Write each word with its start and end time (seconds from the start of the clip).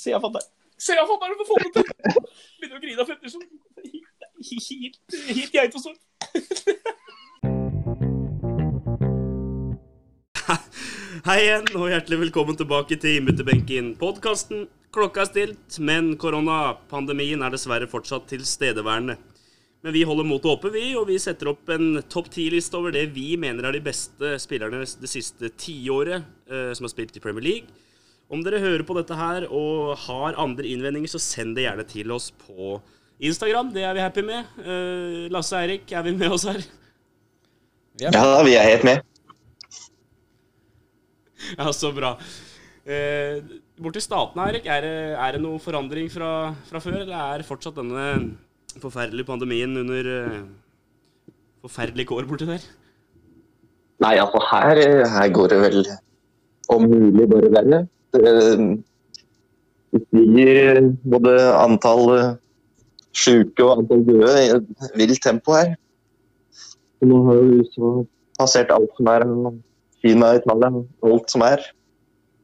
Se 0.00 0.08
jeg 0.14 0.20
fatter'n. 0.22 0.46
Se 0.80 0.94
jeg 0.96 1.04
fatter'n 1.10 1.34
for 1.36 1.44
å 1.44 1.48
få 1.50 1.56
det 1.60 1.70
til! 1.74 1.84
Begynner 2.60 2.78
å 2.78 2.80
grine 2.80 3.02
av 3.02 3.08
Petterson. 3.10 3.42
Helt, 4.48 4.96
helt 5.52 5.74
sånn. 5.76 5.98
Hei 11.26 11.36
igjen, 11.42 11.68
og 11.76 11.92
hjertelig 11.92 12.18
velkommen 12.22 12.56
tilbake 12.56 12.96
til 13.02 13.18
Innbytterbenken. 13.18 13.92
Podkasten. 14.00 14.64
Klokka 14.96 15.26
er 15.26 15.28
stilt, 15.28 15.76
men 15.84 16.16
koronapandemien 16.22 17.44
er 17.44 17.52
dessverre 17.52 17.90
fortsatt 17.92 18.24
tilstedeværende. 18.32 19.18
Men 19.84 19.96
vi 19.96 20.06
holder 20.08 20.24
motet 20.30 20.48
oppe, 20.54 20.72
vi, 20.72 20.96
og 20.96 21.12
vi 21.12 21.20
setter 21.20 21.52
opp 21.52 21.68
en 21.76 22.00
topp 22.08 22.32
ti-liste 22.32 22.76
over 22.80 22.96
det 22.96 23.04
vi 23.12 23.36
mener 23.40 23.68
er 23.68 23.76
de 23.76 23.84
beste 23.84 24.32
spillerne 24.40 24.80
det 24.80 25.12
siste 25.12 25.52
tiåret 25.60 26.24
eh, 26.48 26.72
som 26.72 26.88
har 26.88 26.92
spilt 26.96 27.20
i 27.20 27.24
Premier 27.28 27.44
League. 27.50 27.68
Om 28.30 28.44
dere 28.46 28.60
hører 28.62 28.84
på 28.86 28.94
dette 28.94 29.16
her 29.18 29.46
og 29.50 29.96
har 30.06 30.38
andre 30.38 30.68
innvendinger, 30.70 31.10
så 31.10 31.18
send 31.22 31.56
det 31.58 31.64
gjerne 31.66 31.86
til 31.90 32.12
oss 32.14 32.30
på 32.44 32.76
Instagram. 33.18 33.72
Det 33.74 33.82
er 33.82 33.96
vi 33.96 34.04
happy 34.04 34.22
med. 34.26 34.52
Lasse 34.62 35.32
Lasse 35.34 35.58
Eirik, 35.58 35.90
er 35.90 36.06
vi 36.06 36.14
med 36.14 36.36
oss 36.36 36.46
her? 36.46 36.62
Ja, 38.00 38.12
vi 38.46 38.54
er 38.54 38.68
helt 38.70 38.86
med. 38.86 39.02
Ja, 41.56 41.72
så 41.74 41.90
bra. 41.92 42.14
Eh, 42.86 43.42
borti 43.80 44.00
Statene, 44.02 44.46
Eirik, 44.46 44.68
er 44.70 44.84
det, 44.84 44.94
er 45.18 45.36
det 45.36 45.42
noe 45.42 45.60
forandring 45.62 46.08
fra, 46.12 46.52
fra 46.70 46.80
før, 46.82 47.02
eller 47.02 47.34
er 47.34 47.46
fortsatt 47.46 47.76
denne 47.76 48.06
forferdelige 48.80 49.26
pandemien 49.26 49.74
under 49.82 50.06
uh, 50.06 50.42
forferdelige 51.66 52.08
kår 52.08 52.28
borti 52.30 52.46
der? 52.48 52.62
Nei, 54.00 54.14
altså 54.22 54.40
her, 54.52 54.80
her, 55.10 55.32
går 55.34 55.50
det 55.52 55.58
vel 55.64 55.80
om 56.72 56.86
mulig 56.86 57.26
bare 57.28 57.50
verre. 57.52 57.80
Det, 58.16 58.30
det 59.94 60.00
stiger 60.06 60.80
både 61.12 61.34
antall 61.54 62.06
syke 63.16 63.66
og 63.66 63.82
antall 63.82 64.06
døde 64.06 64.32
i 64.44 64.48
et 64.54 64.96
vilt 64.98 65.22
tempo 65.24 65.54
her. 65.56 65.74
Nå 67.06 67.20
har 67.26 67.40
jo 67.40 67.60
USA 67.60 67.90
passert 68.40 68.72
alt 68.74 68.96
som 68.98 69.10
er 69.12 69.26
Kina, 70.00 70.34
Italia, 70.38 70.72
alt 71.06 71.32
som 71.32 71.44
er. 71.44 71.62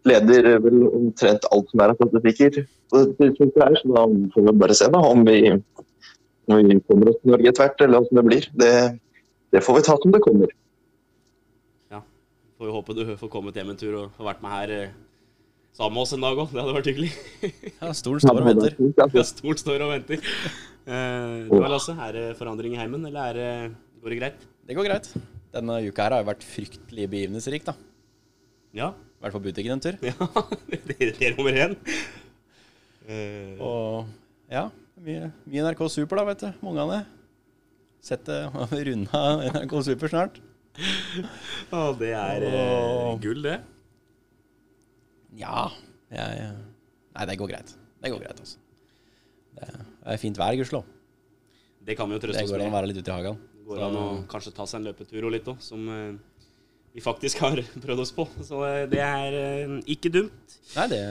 Leder 0.07 0.61
vel 0.63 0.87
omtrent 0.87 1.47
alt 1.53 1.73
som 1.73 1.83
er 1.83 1.93
av 1.93 2.01
statistikker. 2.01 2.67
Så 2.93 3.03
da 3.19 4.07
får 4.35 4.47
vi 4.47 4.59
bare 4.61 4.77
se 4.79 4.89
da, 4.93 5.01
om 5.03 5.25
vi 5.27 5.41
om 6.47 6.57
vi 6.63 6.79
kommer 6.87 7.11
oss 7.11 7.19
til 7.23 7.33
Norge 7.33 7.51
etter 7.51 7.65
hvert, 7.65 7.81
eller 7.83 8.03
hvordan 8.03 8.21
det 8.21 8.27
blir. 8.29 8.47
Det, 8.55 8.73
det, 9.55 9.63
får 9.67 9.79
vi 9.79 9.87
ta 9.89 9.97
som 10.03 10.13
det 10.15 10.23
kommer. 10.23 10.53
Ja. 11.91 12.03
Får 12.59 12.69
vi 12.69 12.77
håpe 12.77 12.95
du 12.95 13.03
får 13.19 13.33
kommet 13.33 13.59
hjem 13.59 13.73
en 13.73 13.81
tur 13.81 13.97
og 14.05 14.23
vært 14.29 14.45
med 14.45 14.55
her 14.55 14.75
eh, 14.77 14.95
sammen 15.77 15.97
med 15.97 16.03
oss 16.07 16.15
en 16.17 16.25
dag 16.25 16.39
òg. 16.41 16.53
Det 16.53 16.63
hadde 16.63 16.77
vært 16.77 16.91
hyggelig. 16.91 17.11
ja, 17.81 17.93
stolen 17.97 18.23
står 18.25 18.41
og 18.41 18.49
venter. 18.49 18.77
Ja, 18.97 19.25
stolen 19.29 19.61
står 19.61 19.85
og 19.85 19.93
venter. 19.93 20.29
Eh, 20.87 21.35
du 21.51 21.57
Lasse, 21.67 21.97
er 22.07 22.17
det 22.17 22.27
forandring 22.39 22.77
i 22.77 22.81
heimen, 22.81 23.05
eller 23.09 23.33
er 23.33 23.41
det, 23.41 23.51
går 24.03 24.15
det 24.15 24.21
greit? 24.23 24.47
Det 24.67 24.77
går 24.79 24.89
greit. 24.89 25.11
Denne 25.57 25.81
uka 25.85 26.07
her 26.07 26.17
har 26.17 26.25
jo 26.25 26.31
vært 26.31 26.47
fryktelig 26.47 27.11
begivenhetsrik, 27.13 27.67
da. 27.69 27.77
Ja. 28.77 28.95
Vært 29.23 29.37
på 29.37 29.43
butikken 29.45 29.77
en 29.77 29.85
tur. 29.85 30.01
Ja, 30.05 30.17
det, 30.71 30.81
det 31.01 31.29
er 31.29 31.37
nummer 31.37 31.57
én. 31.57 31.77
Uh, 33.07 33.61
og 33.63 34.51
ja, 34.51 34.67
mye, 34.99 35.31
mye, 35.47 35.63
NRK 35.63 35.87
Super, 35.93 36.21
da, 36.21 36.27
vet 36.33 36.45
du. 36.45 36.51
Med 36.65 36.73
ungene. 36.73 37.05
Sett 38.05 38.27
det 38.29 38.43
runda 38.89 39.23
NRK 39.53 39.79
Super 39.91 40.13
snart. 40.13 40.43
Å, 41.73 41.89
det 41.97 42.13
er 42.17 42.45
og... 42.51 43.17
gull, 43.25 43.45
det. 43.45 43.61
Ja. 45.37 45.67
Jeg, 46.13 46.53
nei, 47.17 47.27
det 47.31 47.39
går 47.41 47.51
greit. 47.53 47.73
Det 48.03 48.13
går 48.13 48.23
greit, 48.23 48.41
altså. 48.45 48.63
Det 49.57 49.69
er 50.13 50.21
fint 50.21 50.39
vær, 50.39 50.57
gudskjelov. 50.59 50.87
Det 51.87 51.97
kan 51.99 52.11
vi 52.11 52.17
jo 52.17 52.23
trøste 52.23 52.43
oss 52.43 52.51
med. 52.51 52.51
Det 52.51 52.59
går 52.59 52.67
an 52.67 52.73
å 52.73 52.77
være 52.77 52.91
litt 52.91 53.01
ute 53.01 53.13
i 53.13 53.15
hagen. 53.15 53.41
Det 53.57 53.67
går 53.71 53.83
an 53.87 53.99
å 54.01 54.07
kanskje 54.31 54.53
ta 54.57 54.67
seg 54.69 54.81
en 54.81 54.89
løpetur 54.91 55.27
og 55.29 55.35
litt 55.35 55.49
òg, 55.51 55.63
som 55.63 55.87
uh, 55.87 56.45
vi 56.95 57.03
faktisk 57.05 57.43
har 57.47 57.63
prøvd 57.85 58.05
oss 58.05 58.15
på. 58.17 58.29
Så 58.47 58.63
uh, 58.63 58.85
det 58.91 59.03
er 59.03 59.41
uh, 59.71 59.77
ikke 59.97 60.13
dumt. 60.15 60.57
Nei, 60.75 60.89
det 60.93 61.03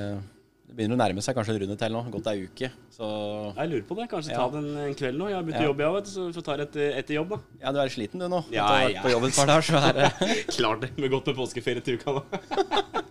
det 0.66 0.74
begynner 0.74 0.98
å 0.98 1.00
nærme 1.04 1.22
seg 1.22 1.36
kanskje 1.38 1.54
en 1.54 1.60
runde 1.62 1.76
til 1.78 1.94
nå. 1.94 2.00
Godt 2.16 2.28
ei 2.32 2.48
uke. 2.48 2.70
Så 2.90 3.08
Jeg 3.54 3.70
lurer 3.70 3.84
på 3.86 3.98
det. 4.00 4.08
Kanskje 4.10 4.34
ja. 4.34 4.42
ta 4.42 4.48
den 4.56 4.80
en 4.82 4.96
kveld 4.98 5.20
nå. 5.22 5.28
Jeg 5.30 5.38
har 5.38 5.46
begynt 5.46 5.62
å 5.62 5.68
jobbe, 5.68 5.86
jeg, 5.86 6.08
så 6.10 6.26
vi 6.26 6.36
får 6.36 6.46
ta 6.48 6.56
det 6.58 6.66
etter, 6.66 6.88
etter, 7.04 7.18
jobb, 7.20 7.36
da. 7.36 7.60
Ja, 7.62 7.74
du 7.76 7.80
er 7.84 7.94
sliten 7.94 8.24
du 8.24 8.28
nå. 8.32 8.42
Ja, 8.50 8.66
du 8.66 8.74
har 8.74 8.88
vært 8.88 9.06
på 9.06 9.14
jobb 9.14 9.28
et 9.30 9.38
par 9.38 9.52
dager, 9.52 9.68
så 9.70 9.84
er 9.84 10.00
det 10.00 10.36
Klart 10.58 10.88
det. 10.88 10.92
Med 10.98 11.14
godt 11.14 11.30
med 11.30 11.38
påskeferie 11.38 11.86
til 11.86 12.02
uka, 12.02 12.18
da. 12.18 13.04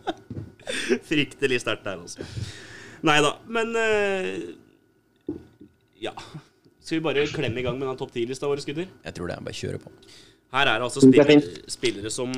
Fryktelig 1.11 1.61
sterkt 1.63 1.87
der, 1.87 2.03
altså. 2.03 2.27
Nei 3.05 3.21
da. 3.25 3.35
Men 3.47 3.75
uh, 3.77 5.35
Ja. 6.03 6.15
Skal 6.85 6.99
vi 6.99 7.05
bare 7.07 7.25
klemme 7.33 7.63
i 7.63 7.65
gang 7.65 7.79
med 7.81 7.89
den 7.89 7.97
topp 7.97 8.13
10-lista 8.13 8.49
vår, 8.51 8.61
gutter? 8.69 8.91
Jeg 9.07 9.17
tror 9.17 9.31
det. 9.31 9.39
Bare 9.47 9.57
kjøre 9.57 9.81
på. 9.81 9.93
Her 10.55 10.69
er 10.69 10.79
det 10.79 10.87
altså 10.87 11.03
spillere, 11.03 11.41
spillere 11.73 12.13
som 12.13 12.35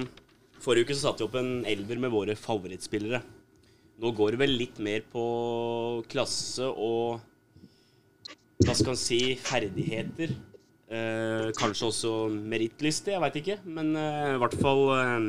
Forrige 0.62 0.86
uke 0.86 0.94
så 0.96 1.08
satte 1.08 1.22
vi 1.22 1.28
opp 1.28 1.36
en 1.38 1.50
elver 1.68 1.98
med 2.02 2.10
våre 2.10 2.34
favorittspillere. 2.38 3.20
Nå 4.02 4.12
går 4.16 4.34
det 4.34 4.40
vel 4.40 4.54
litt 4.58 4.78
mer 4.82 5.04
på 5.12 5.24
klasse 6.10 6.66
og 6.66 7.20
hva 8.64 8.74
skal 8.74 8.94
en 8.94 9.00
si 9.00 9.20
ferdigheter. 9.38 10.32
Eh, 10.86 11.50
kanskje 11.58 11.88
også 11.90 12.12
merittliste, 12.30 13.12
jeg 13.14 13.22
veit 13.22 13.38
ikke. 13.40 13.58
Men 13.68 13.92
eh, 14.00 14.34
i 14.34 14.40
hvert 14.42 14.56
fall 14.62 14.82
eh, 14.96 15.28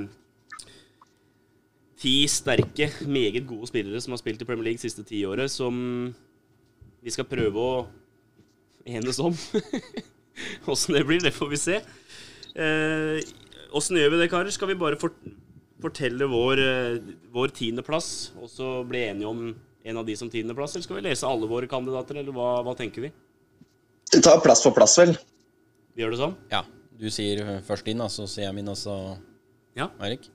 ti 1.97 2.15
sterke, 2.29 2.91
meget 3.09 3.47
gode 3.49 3.69
spillere 3.69 4.01
som 4.03 4.13
har 4.13 4.21
spilt 4.21 4.41
i 4.43 4.47
Premier 4.47 4.69
League 4.69 4.81
siste 4.81 5.05
tiåret, 5.07 5.49
som 5.51 5.75
vi 7.01 7.13
skal 7.13 7.27
prøve 7.29 7.57
å 7.63 7.87
enes 8.87 9.19
om. 9.23 9.35
Åssen 10.71 10.97
det 10.97 11.03
blir, 11.07 11.21
det 11.23 11.33
får 11.35 11.51
vi 11.51 11.59
se. 11.59 11.81
Åssen 13.75 13.99
gjør 13.99 14.13
vi 14.13 14.21
det, 14.21 14.29
karer? 14.31 14.53
Skal 14.53 14.71
vi 14.71 14.79
bare 14.79 14.99
fort 14.99 15.17
fortelle 15.81 16.25
vår, 16.25 16.59
eh, 16.61 17.09
vår 17.33 17.51
tiendeplass, 17.53 18.31
og 18.41 18.49
så 18.49 18.69
bli 18.87 19.03
enige 19.11 19.29
om 19.29 19.41
en 19.85 19.99
av 20.01 20.05
de 20.07 20.15
som 20.17 20.29
tiendeplass? 20.29 20.73
Eller 20.75 20.87
skal 20.87 20.97
vi 20.97 21.05
lese 21.05 21.27
alle 21.29 21.49
våre 21.49 21.69
kandidater, 21.69 22.17
eller 22.21 22.33
hva, 22.33 22.63
hva 22.65 22.73
tenker 22.77 23.05
vi? 23.05 23.11
Vi 24.13 24.21
tar 24.25 24.41
plass 24.41 24.63
for 24.65 24.73
plass, 24.73 24.97
vel. 24.97 25.13
Vi 25.93 26.01
gjør 26.01 26.15
det 26.15 26.21
sånn? 26.23 26.35
Ja. 26.53 26.63
Du 26.97 27.11
sier 27.13 27.59
først 27.67 27.85
din, 27.85 28.01
så 28.09 28.25
sier 28.25 28.47
jeg 28.47 28.57
min, 28.57 28.71
og 28.73 28.79
så 28.79 28.95
ja. 29.77 29.91
Eirik? 30.01 30.31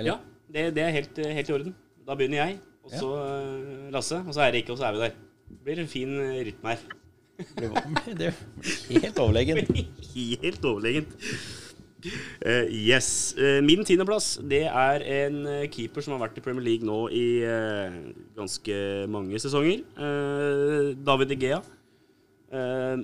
Eller? 0.00 0.16
Ja, 0.16 0.18
det, 0.50 0.66
det 0.76 0.84
er 0.84 0.94
helt, 0.96 1.20
helt, 1.20 1.50
i 1.50 1.56
orden. 1.58 1.76
Da 2.06 2.16
begynner 2.18 2.42
jeg, 2.42 2.58
og 2.86 2.94
så 2.96 3.10
ja. 3.14 3.28
Eh, 3.44 3.90
Lasse, 3.94 4.22
og 4.24 4.34
så 4.34 4.46
Eirik, 4.46 4.72
og 4.72 4.80
så 4.80 4.88
er 4.88 4.96
vi 4.96 5.04
der. 5.04 5.16
Det 5.50 5.62
blir 5.66 5.82
en 5.82 5.90
fin 5.90 6.16
rytme 6.46 6.74
her. 6.74 6.84
det 7.60 7.70
blir 7.70 9.00
helt 9.04 9.18
overlegent. 9.18 9.82
helt 10.44 10.64
overlegent. 10.64 11.16
Uh, 12.00 12.64
yes. 12.72 13.34
Uh, 13.36 13.60
min 13.64 13.84
tiendeplass 13.84 14.38
det 14.48 14.62
er 14.64 15.02
en 15.04 15.42
uh, 15.44 15.66
keeper 15.72 16.04
som 16.04 16.14
har 16.14 16.22
vært 16.22 16.38
i 16.40 16.44
Premier 16.44 16.64
League 16.64 16.86
nå 16.86 17.02
i 17.12 17.26
ganske 18.38 18.80
mange 19.12 19.40
sesonger. 19.42 19.84
David 21.04 21.36
Igea. 21.36 21.60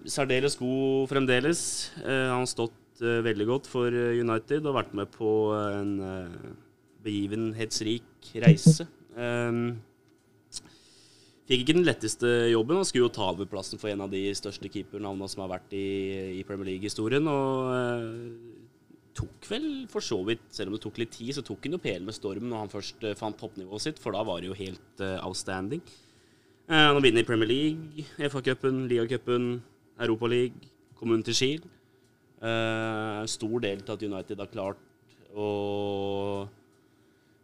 særdeles 0.09 0.57
god 0.57 1.09
fremdeles. 1.13 1.61
han 2.03 2.41
har 2.41 2.51
stått 2.51 2.73
veldig 3.01 3.47
godt 3.47 3.67
for 3.69 3.93
United 3.93 4.65
og 4.65 4.79
vært 4.79 4.95
med 4.97 5.13
på 5.13 5.53
en 5.53 5.93
begivenhetsrik 7.07 8.35
reise. 8.45 8.89
Fikk 11.47 11.63
ikke 11.63 11.77
den 11.79 11.87
letteste 11.87 12.29
jobben. 12.51 12.81
og 12.83 12.87
skulle 12.87 13.07
jo 13.07 13.15
ta 13.15 13.31
over 13.31 13.47
plassen 13.47 13.79
for 13.79 13.89
en 13.89 14.03
av 14.03 14.11
de 14.11 14.27
største 14.35 14.69
keepernavnene 14.69 15.31
som 15.31 15.45
har 15.45 15.53
vært 15.55 15.75
i, 15.79 16.41
i 16.41 16.45
Premier 16.47 16.73
League-historien. 16.73 17.29
Og 17.31 18.67
tok 19.17 19.49
vel 19.49 19.69
for 19.91 20.05
så 20.05 20.19
vidt, 20.27 20.45
selv 20.53 20.71
om 20.71 20.77
det 20.77 20.83
tok 20.85 20.99
litt 21.01 21.15
tid, 21.15 21.33
så 21.37 21.45
tok 21.47 21.65
han 21.67 21.77
jo 21.77 21.83
pælen 21.83 22.09
med 22.09 22.17
stormen 22.17 22.51
når 22.53 22.65
han 22.65 22.73
først 22.73 23.07
uh, 23.07 23.15
fant 23.17 23.39
toppnivået 23.41 23.85
sitt, 23.87 24.03
for 24.03 24.17
da 24.17 24.25
var 24.27 24.43
det 24.43 24.51
jo 24.51 24.59
helt 24.59 25.03
uh, 25.05 25.23
outstanding. 25.25 25.81
Uh, 26.67 26.93
han 26.93 27.03
vinner 27.05 27.25
Premier 27.25 27.49
League, 27.49 28.05
FA-cupen, 28.19 28.85
Liga-cupen, 28.91 29.63
Europaligaen, 30.03 30.69
kommunen 30.99 31.25
til 31.25 31.39
Kiel. 31.39 31.65
Uh, 32.37 33.23
stor 33.31 33.63
del 33.65 33.81
til 33.81 33.95
at 33.95 34.05
United 34.05 34.43
har 34.43 34.53
klart 34.53 34.83
å 35.37 35.47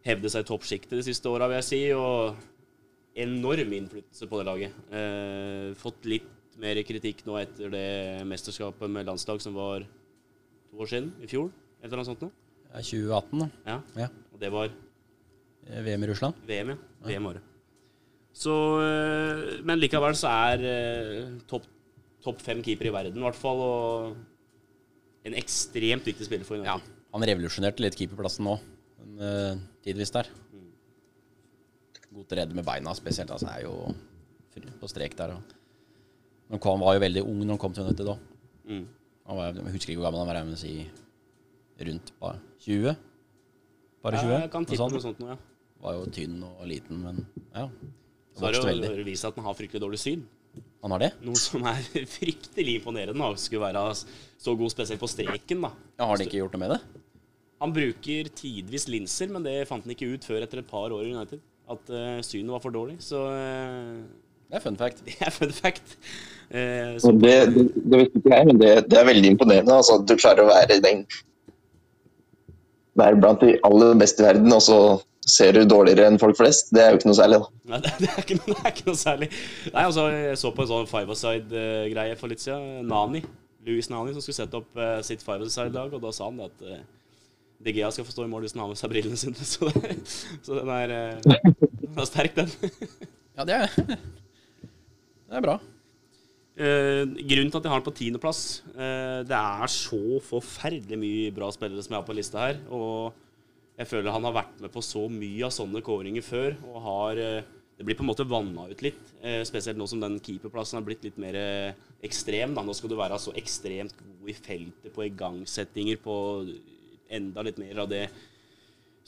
hevde 0.03 0.31
seg 0.31 0.43
i 0.43 0.49
toppsjiktet 0.49 0.97
de 0.97 1.05
siste 1.05 1.31
åra, 1.31 1.47
vil 1.49 1.59
jeg 1.61 1.67
si, 1.69 1.81
og 1.95 2.39
enorm 3.23 3.75
innflytelse 3.77 4.27
på 4.29 4.39
det 4.39 4.47
laget. 4.47 4.79
Eh, 4.91 5.73
fått 5.79 6.07
litt 6.09 6.29
mer 6.61 6.77
kritikk 6.85 7.23
nå 7.27 7.37
etter 7.39 7.71
det 7.73 7.87
mesterskapet 8.29 8.91
med 8.91 9.07
landslag 9.09 9.41
som 9.41 9.55
var 9.57 9.85
to 9.85 10.81
år 10.83 10.89
siden, 10.89 11.11
i 11.23 11.29
fjor. 11.29 11.51
Eller 11.83 11.99
noe 11.99 12.07
sånt 12.07 12.23
noe? 12.25 12.33
Ja, 12.69 12.81
2018, 12.81 13.43
da. 13.43 13.49
Ja. 13.69 13.79
ja. 14.05 14.09
Og 14.33 14.41
det 14.41 14.51
var 14.53 14.69
eh, 14.69 15.81
VM 15.85 16.05
i 16.05 16.11
Russland? 16.13 16.39
VM, 16.49 16.73
ja. 16.73 16.77
VM-året. 17.09 17.49
Så 18.33 18.53
eh, 18.81 19.61
Men 19.65 19.77
likevel 19.77 20.15
så 20.17 20.31
er 20.49 20.63
eh, 20.65 21.33
topp 21.49 21.69
top 22.23 22.39
fem 22.41 22.63
keeper 22.63 22.87
i 22.87 22.93
verden, 22.95 23.19
i 23.19 23.25
hvert 23.25 23.37
fall. 23.37 23.61
Og 23.61 25.27
en 25.27 25.37
ekstremt 25.39 26.07
viktig 26.07 26.27
spiller 26.27 26.47
for 26.47 26.59
United. 26.59 26.87
Ja, 26.87 27.03
han 27.13 27.27
revolusjonerte 27.29 27.83
litt 27.83 27.97
keeperplassen 27.99 28.47
nå, 28.47 28.57
men, 28.99 29.19
uh, 29.19 29.72
tidvis 29.85 30.11
der. 30.15 30.29
Godt 31.93 32.09
god 32.13 32.25
til 32.27 32.37
å 32.37 32.39
redde 32.41 32.57
med 32.57 32.67
beina 32.67 32.93
spesielt. 32.97 33.31
Altså, 33.33 33.49
er 33.51 33.65
jo 33.65 34.73
på 34.79 34.89
strek 34.91 35.15
der. 35.17 35.35
Han 36.53 36.83
var 36.83 36.97
jo 36.97 37.01
veldig 37.01 37.23
ung 37.25 37.39
når 37.41 37.55
han 37.55 37.61
kom 37.61 37.73
til 37.73 37.87
United 37.87 38.05
da. 38.11 38.17
Mm. 38.69 38.83
Var, 39.23 39.57
jeg 39.57 39.73
husker 39.73 39.93
ikke 39.93 40.01
hvor 40.01 40.09
gammel 40.09 40.21
han 40.21 40.29
var, 40.29 40.43
men 40.45 40.59
si 40.59 40.75
rundt 41.83 42.13
bare 42.19 42.39
20? 42.65 42.95
Bare 44.03 44.19
20? 44.21 44.29
Ja, 44.33 44.39
jeg 44.43 44.51
kan 44.53 44.67
tippe 44.67 44.87
noe 44.91 45.03
sånt 45.03 45.21
nå, 45.23 45.31
ja. 45.33 45.37
Var 45.83 45.97
jo 45.97 46.05
tynn 46.15 46.37
og 46.47 46.63
liten, 46.69 47.01
men 47.03 47.23
ja. 47.55 47.67
Så 48.33 48.47
har 48.47 48.55
det 48.55 48.89
jo 48.99 49.05
vist 49.07 49.23
seg 49.23 49.33
at 49.33 49.39
han 49.39 49.47
har 49.47 49.57
fryktelig 49.57 49.81
dårlig 49.83 49.99
syn. 50.01 50.23
Han 50.83 50.93
har 50.93 51.01
det? 51.05 51.09
Noe 51.23 51.39
som 51.39 51.63
er 51.69 51.79
fryktelig 52.17 52.77
imponerende. 52.79 53.29
Skulle 53.41 53.63
være 53.71 53.83
så 53.95 54.53
god 54.59 54.73
spesielt 54.73 55.01
på 55.01 55.09
streken. 55.09 55.63
da. 55.65 55.71
Ja, 55.97 56.07
Har 56.09 56.19
de 56.19 56.27
ikke 56.27 56.41
gjort 56.41 56.57
noe 56.57 56.63
med 56.65 56.75
det? 56.75 56.92
Han 57.61 57.73
bruker 57.75 58.29
tidvis 58.35 58.87
linser, 58.91 59.29
men 59.31 59.45
det 59.45 59.67
fant 59.69 59.85
han 59.85 59.93
ikke 59.93 60.09
ut 60.15 60.25
før 60.27 60.43
etter 60.43 60.61
et 60.63 60.69
par 60.69 60.91
år 60.91 61.05
i 61.05 61.13
United. 61.13 61.41
At 61.71 61.93
uh, 61.93 62.19
synet 62.25 62.51
var 62.51 62.63
for 62.63 62.75
dårlig. 62.75 62.97
Så 63.03 63.21
uh, 63.23 64.01
Det 64.49 64.59
er 64.59 64.63
fun 64.65 64.79
fact. 64.79 65.03
Det 65.07 65.15
er 65.21 65.31
fun 65.31 65.53
fact. 65.55 65.95
Uh, 66.49 66.97
det, 67.21 67.37
det, 67.53 67.69
det, 67.75 68.01
visste 68.01 68.19
ikke 68.19 68.33
jeg, 68.35 68.49
men 68.49 68.59
det, 68.59 68.73
det 68.91 68.99
er 68.99 69.07
veldig 69.07 69.31
imponerende. 69.35 69.77
Altså, 69.79 70.01
at 70.01 70.09
du 70.09 70.17
klarer 70.19 70.43
å 70.43 70.51
være 70.51 70.81
den 70.83 71.05
Være 72.99 73.17
blant 73.17 73.41
de 73.41 73.55
aller 73.65 73.95
beste 73.97 74.21
i 74.21 74.25
verden, 74.27 74.51
og 74.53 74.61
så 74.61 74.75
ser 75.25 75.55
du 75.55 75.63
dårligere 75.65 76.11
enn 76.11 76.19
folk 76.21 76.37
flest. 76.37 76.67
Det 76.75 76.83
er 76.83 76.91
jo 76.91 76.99
ikke 76.99 77.09
noe 77.09 77.17
særlig, 77.17 77.39
da. 77.41 77.61
Nei, 77.71 77.79
det, 77.85 78.09
er 78.11 78.19
ikke, 78.21 78.37
det 78.45 78.57
er 78.59 78.67
ikke 78.69 78.85
noe 78.89 78.99
særlig. 78.99 79.29
Nei, 79.71 79.85
altså, 79.87 80.03
Jeg 80.13 80.35
så 80.41 80.51
på 80.53 80.61
en 80.61 80.69
sånn 80.69 80.91
five-a-side-greie 80.91 82.19
for 82.19 82.29
litt 82.29 82.43
siden. 82.43 82.83
Nani. 82.91 83.23
Louis 83.65 83.89
Nani 83.89 84.13
som 84.13 84.21
skulle 84.21 84.37
sette 84.37 84.59
opp 84.59 84.77
uh, 84.77 84.99
sitt 85.05 85.23
five-a-side-lag, 85.25 85.95
og 85.95 86.03
da 86.03 86.11
sa 86.13 86.27
han 86.27 86.41
det 86.41 86.49
at 86.51 86.65
uh, 86.67 86.83
DGA 87.63 87.91
skal 87.93 88.07
få 88.07 88.13
stå 88.15 88.25
i 88.27 88.31
mål 88.31 88.45
hvis 88.45 88.55
han 88.55 88.63
har 88.65 88.71
med 88.73 88.79
seg 88.79 88.91
brillene 88.91 89.19
sine. 89.19 89.49
Så, 89.53 89.69
det, 89.71 89.95
så 90.43 90.57
den, 90.59 90.71
er, 90.73 91.19
den 91.23 92.01
er 92.01 92.09
sterk, 92.09 92.35
den. 92.35 92.49
ja, 93.37 93.47
det 93.47 93.59
er, 93.61 93.77
det 93.87 95.39
er 95.39 95.45
bra. 95.45 95.59
Uh, 96.53 97.09
grunnen 97.17 97.49
til 97.49 97.57
at 97.57 97.65
jeg 97.65 97.71
har 97.71 97.79
den 97.81 97.87
på 97.87 97.95
tiendeplass 97.97 98.61
uh, 98.75 99.25
Det 99.25 99.33
er 99.33 99.71
så 99.73 100.19
forferdelig 100.21 100.99
mye 101.01 101.31
bra 101.33 101.47
spillere 101.49 101.81
som 101.81 101.95
jeg 101.95 101.97
har 101.97 102.05
på 102.05 102.13
lista 102.13 102.43
her. 102.43 102.59
Og 102.69 103.15
jeg 103.79 103.89
føler 103.89 104.13
han 104.13 104.27
har 104.29 104.35
vært 104.35 104.61
med 104.61 104.69
på 104.73 104.83
så 104.85 105.07
mye 105.09 105.47
av 105.47 105.55
sånne 105.55 105.81
kåringer 105.85 106.25
før. 106.25 106.59
Og 106.69 106.77
har 106.85 107.21
uh, 107.23 107.49
Det 107.73 107.87
blir 107.87 107.97
på 107.97 108.05
en 108.05 108.11
måte 108.11 108.27
vanna 108.29 108.67
ut 108.69 108.83
litt. 108.85 109.01
spesielt 109.49 109.79
nå 109.79 109.87
som 109.89 110.03
den 110.03 110.19
keeperplassen 110.21 110.77
har 110.77 110.85
blitt 110.85 111.07
litt 111.07 111.17
mer 111.17 111.35
ekstrem. 112.05 112.53
Da. 112.53 112.61
Nå 112.61 112.75
skal 112.77 112.91
du 112.91 112.99
være 112.99 113.17
så 113.17 113.33
ekstremt 113.39 113.97
god 113.97 114.29
i 114.29 114.35
feltet, 114.37 114.91
på 114.93 115.07
igangsettinger, 115.07 115.97
på 116.03 116.15
enda 117.13 117.43
litt 117.45 117.59
mer 117.61 117.83
av 117.83 117.89
det 117.91 118.07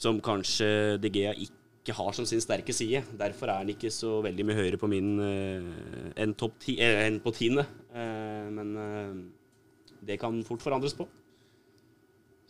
som 0.00 0.18
kanskje 0.20 0.98
DGA 1.00 1.32
ikke 1.40 1.94
har 1.96 2.12
som 2.16 2.26
sin 2.28 2.42
sterke 2.42 2.74
side. 2.74 3.02
Derfor 3.16 3.50
er 3.50 3.62
han 3.62 3.70
ikke 3.72 3.90
så 3.94 4.18
veldig 4.24 4.46
mye 4.46 4.58
høyere 4.58 4.80
på 4.80 4.90
min 4.90 5.14
uh, 5.20 6.10
enn, 6.18 6.34
ti, 6.60 6.76
eh, 6.82 7.06
en 7.06 7.20
på 7.22 7.32
tiende. 7.36 7.66
Uh, 7.94 8.48
men 8.52 8.74
uh, 8.76 9.96
det 10.06 10.18
kan 10.20 10.36
fort 10.46 10.64
forandres 10.64 10.96
på. 10.96 11.08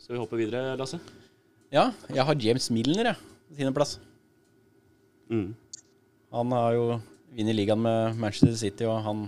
Skal 0.01 0.17
vi 0.17 0.21
hoppe 0.21 0.39
videre, 0.39 0.75
Lasse? 0.79 0.99
Ja, 1.73 1.89
jeg 2.13 2.23
har 2.23 2.43
James 2.43 2.69
Milner, 2.71 3.11
jeg. 3.11 3.15
Ja, 3.15 3.33
Tiendeplass. 3.57 3.97
Mm. 5.31 5.55
Han 6.35 6.51
har 6.55 6.73
jo 6.75 6.85
vunnet 7.35 7.55
ligaen 7.55 7.81
med 7.83 8.19
Manchester 8.19 8.55
City, 8.59 8.87
og 8.87 8.99
han 9.05 9.27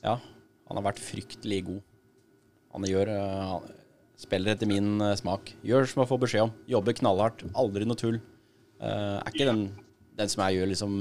Ja, 0.00 0.16
han 0.16 0.78
har 0.78 0.86
vært 0.86 1.02
fryktelig 1.02 1.64
god. 1.66 1.80
Han 2.74 2.86
gjør 2.86 3.10
han, 3.10 3.79
Spiller 4.20 4.52
etter 4.54 4.68
min 4.68 4.98
uh, 5.00 5.14
smak. 5.16 5.54
Gjør 5.64 5.88
som 5.88 6.02
jeg 6.02 6.10
får 6.10 6.22
beskjed 6.26 6.46
om. 6.48 6.54
Jobber 6.68 6.96
knallhardt. 6.98 7.44
Aldri 7.58 7.88
noe 7.88 7.98
tull. 7.98 8.20
Uh, 8.80 9.18
er 9.20 9.32
ikke 9.32 9.48
den, 9.48 9.66
den, 10.18 10.32
som 10.32 10.44
jeg 10.44 10.60
gjør 10.60 10.72
liksom 10.74 10.96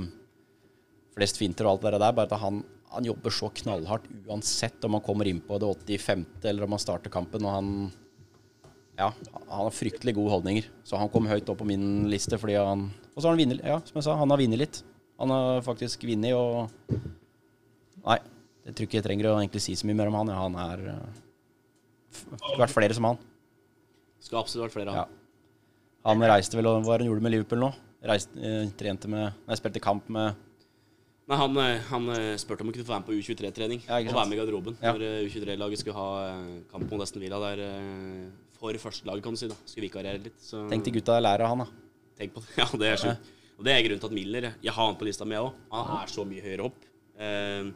flest 1.18 1.40
finter 1.40 1.68
og 1.68 1.74
alt 1.76 1.88
det 1.88 2.00
der, 2.00 2.16
bare 2.16 2.30
at 2.30 2.40
han, 2.40 2.62
han, 2.94 3.08
jobber 3.08 3.34
så 3.36 3.50
knallhardt 3.60 4.06
uansett 4.28 4.86
om 4.88 4.96
han 4.96 5.04
kommer 5.04 5.28
inn 5.28 5.42
på 5.44 5.60
det 5.60 5.68
85. 5.68 6.24
eller 6.48 6.68
om 6.68 6.78
han 6.78 6.84
starter 6.84 7.12
kampen. 7.12 7.44
Og 7.44 7.58
han 7.58 7.74
ja, 9.00 9.14
han 9.48 9.66
har 9.66 9.76
fryktelig 9.76 10.16
gode 10.16 10.34
holdninger. 10.38 10.72
Så 10.88 11.00
han 11.00 11.12
kom 11.12 11.28
høyt 11.28 11.48
opp 11.52 11.62
på 11.62 11.68
min 11.68 12.08
liste 12.12 12.40
fordi 12.40 12.58
han 12.60 12.90
Og 13.14 13.22
så 13.22 13.28
har 13.28 13.36
han 13.36 13.44
vunnet, 13.44 13.64
ja, 13.64 13.80
som 13.84 14.00
jeg 14.00 14.08
sa, 14.08 14.18
han 14.20 14.32
har 14.32 14.42
vunnet 14.42 14.64
litt. 14.64 14.84
Han 15.20 15.32
har 15.36 15.64
faktisk 15.66 16.08
vunnet 16.08 16.36
og 16.36 16.72
Nei, 18.00 18.22
jeg 18.64 18.76
tror 18.76 18.88
ikke 18.88 18.98
jeg 19.02 19.06
trenger 19.06 19.28
å 19.28 19.40
egentlig 19.42 19.62
si 19.66 19.74
så 19.76 19.88
mye 19.88 19.98
mer 20.00 20.08
om 20.08 20.16
han. 20.22 20.30
Ja, 20.32 20.44
han 20.46 20.56
er 20.64 20.84
uh, 20.88 21.18
vært 22.60 22.74
flere 22.74 22.96
som 22.98 23.08
han. 23.10 23.22
Skulle 24.20 24.42
absolutt 24.44 24.68
vært 24.68 24.78
flere, 24.78 24.94
han. 24.94 25.08
Ja. 25.08 26.06
Han 26.10 26.24
reiste 26.32 26.58
vel, 26.58 26.70
og 26.70 26.86
hva 26.88 26.98
han 26.98 27.10
gjorde 27.10 27.24
med 27.24 27.36
Liverpool 27.36 27.62
nå? 27.62 27.72
Reiste, 28.10 28.40
eh, 28.40 28.70
trente 28.80 29.10
med 29.12 29.34
Nei, 29.44 29.58
spilte 29.60 29.82
kamp 29.84 30.06
med 30.08 30.38
Nei, 31.30 31.38
Han, 31.38 31.58
eh, 31.62 31.82
han 31.90 32.08
eh, 32.16 32.38
spurte 32.40 32.64
om 32.64 32.70
han 32.70 32.78
kunne 32.78 32.88
få 32.88 32.94
være 32.94 33.04
med 33.04 33.10
på 33.10 33.18
U23-trening. 33.20 33.82
Ja, 33.86 34.00
og 34.00 34.16
være 34.16 34.30
med 34.30 34.38
i 34.38 34.40
garderoben 34.40 34.78
ja. 34.80 34.94
når 34.96 35.04
eh, 35.06 35.26
U23-laget 35.28 35.84
skulle 35.84 36.00
ha 36.00 36.08
kamp 36.72 36.88
mot 36.88 37.04
Nesten 37.04 37.22
Villa 37.22 37.42
der 37.44 37.62
for 38.60 38.76
førstelaget, 38.82 39.24
kan 39.24 39.36
du 39.36 39.40
si. 39.40 39.52
da 39.52 39.58
Skulle 39.64 39.86
vikariere 39.88 40.24
litt. 40.24 40.40
Så. 40.42 40.64
Tenk 40.72 40.88
til 40.88 40.98
gutta 40.98 41.20
lærer 41.22 41.46
av 41.46 41.54
han, 41.54 41.68
da. 41.68 41.86
Tenk 42.20 42.34
på 42.36 42.44
det. 42.44 42.56
Ja, 42.64 42.68
det 42.82 42.90
er 42.90 43.04
sjukt. 43.04 43.30
Og 43.60 43.68
det 43.68 43.76
er 43.76 43.84
grunnen 43.84 44.00
til 44.00 44.08
at 44.08 44.16
Miller 44.16 44.46
Jeg 44.64 44.72
har 44.72 44.86
han 44.88 44.98
på 44.98 45.06
lista 45.08 45.28
mi 45.28 45.36
òg. 45.36 45.52
Han 45.76 45.96
er 46.00 46.12
så 46.12 46.24
mye 46.28 46.44
høyere 46.44 46.66
opp. 46.70 46.84
Eh, 47.20 47.70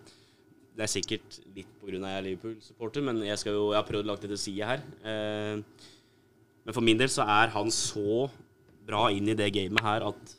det 0.73 0.85
er 0.85 0.91
sikkert 0.91 1.39
litt 1.53 1.69
pga. 1.79 1.97
jeg 1.97 2.17
er 2.17 2.25
Liverpool-supporter, 2.27 3.03
men 3.05 3.21
jeg, 3.25 3.37
jo, 3.45 3.71
jeg, 3.71 3.77
har 3.77 3.87
prøvd 3.87 4.07
å 4.07 4.11
lage 4.11 4.25
det 4.25 4.33
til 4.33 4.41
side 4.41 4.69
her. 4.69 4.85
Eh, 5.05 5.89
men 6.63 6.75
for 6.75 6.85
min 6.85 6.99
del 6.99 7.11
så 7.11 7.27
er 7.29 7.51
han 7.53 7.69
så 7.73 8.27
bra 8.87 9.09
inn 9.13 9.29
i 9.29 9.37
det 9.37 9.51
gamet 9.55 9.83
her 9.85 10.07
at 10.09 10.37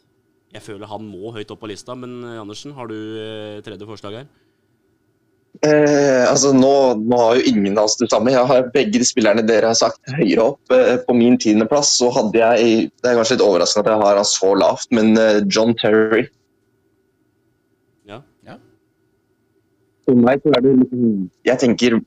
jeg 0.54 0.62
føler 0.62 0.90
han 0.90 1.06
må 1.06 1.32
høyt 1.34 1.50
opp 1.54 1.62
på 1.62 1.70
lista. 1.70 1.96
Men 1.98 2.22
eh, 2.22 2.40
Andersen, 2.42 2.74
har 2.76 2.90
du 2.90 2.96
eh, 2.96 3.62
tredje 3.66 3.86
forslag 3.88 4.22
her? 4.22 4.32
Eh, 5.62 6.24
altså 6.26 6.50
nå, 6.50 6.72
nå, 6.98 7.18
har 7.18 7.38
jo 7.38 7.46
ingen 7.52 7.78
av 7.78 7.86
oss 7.86 7.98
det 8.00 8.10
samme. 8.10 8.32
Jeg 8.34 8.48
har 8.50 8.70
begge 8.74 8.98
de 8.98 9.06
spillerne 9.06 9.44
dere 9.46 9.70
har 9.70 9.78
sagt 9.78 10.00
høyere 10.16 10.50
opp. 10.50 10.74
Eh, 10.74 10.96
på 11.06 11.14
min 11.16 11.38
tiendeplass 11.40 11.94
så 12.00 12.10
hadde 12.14 12.40
jeg 12.40 12.88
Det 12.90 13.10
er 13.10 13.18
kanskje 13.20 13.38
litt 13.38 13.46
overraskende 13.46 13.86
at 13.86 13.92
jeg 13.94 14.02
har 14.02 14.18
han 14.20 14.28
så 14.28 14.50
lavt, 14.58 14.90
men 14.94 15.14
eh, 15.20 15.44
John 15.46 15.76
Terry 15.78 16.26
For 20.04 20.20
meg 20.20 20.42
så 20.42 20.52
er 20.56 20.64
det 20.64 20.74
liksom 20.82 21.04
Jeg 21.46 21.60
tenker 21.62 21.98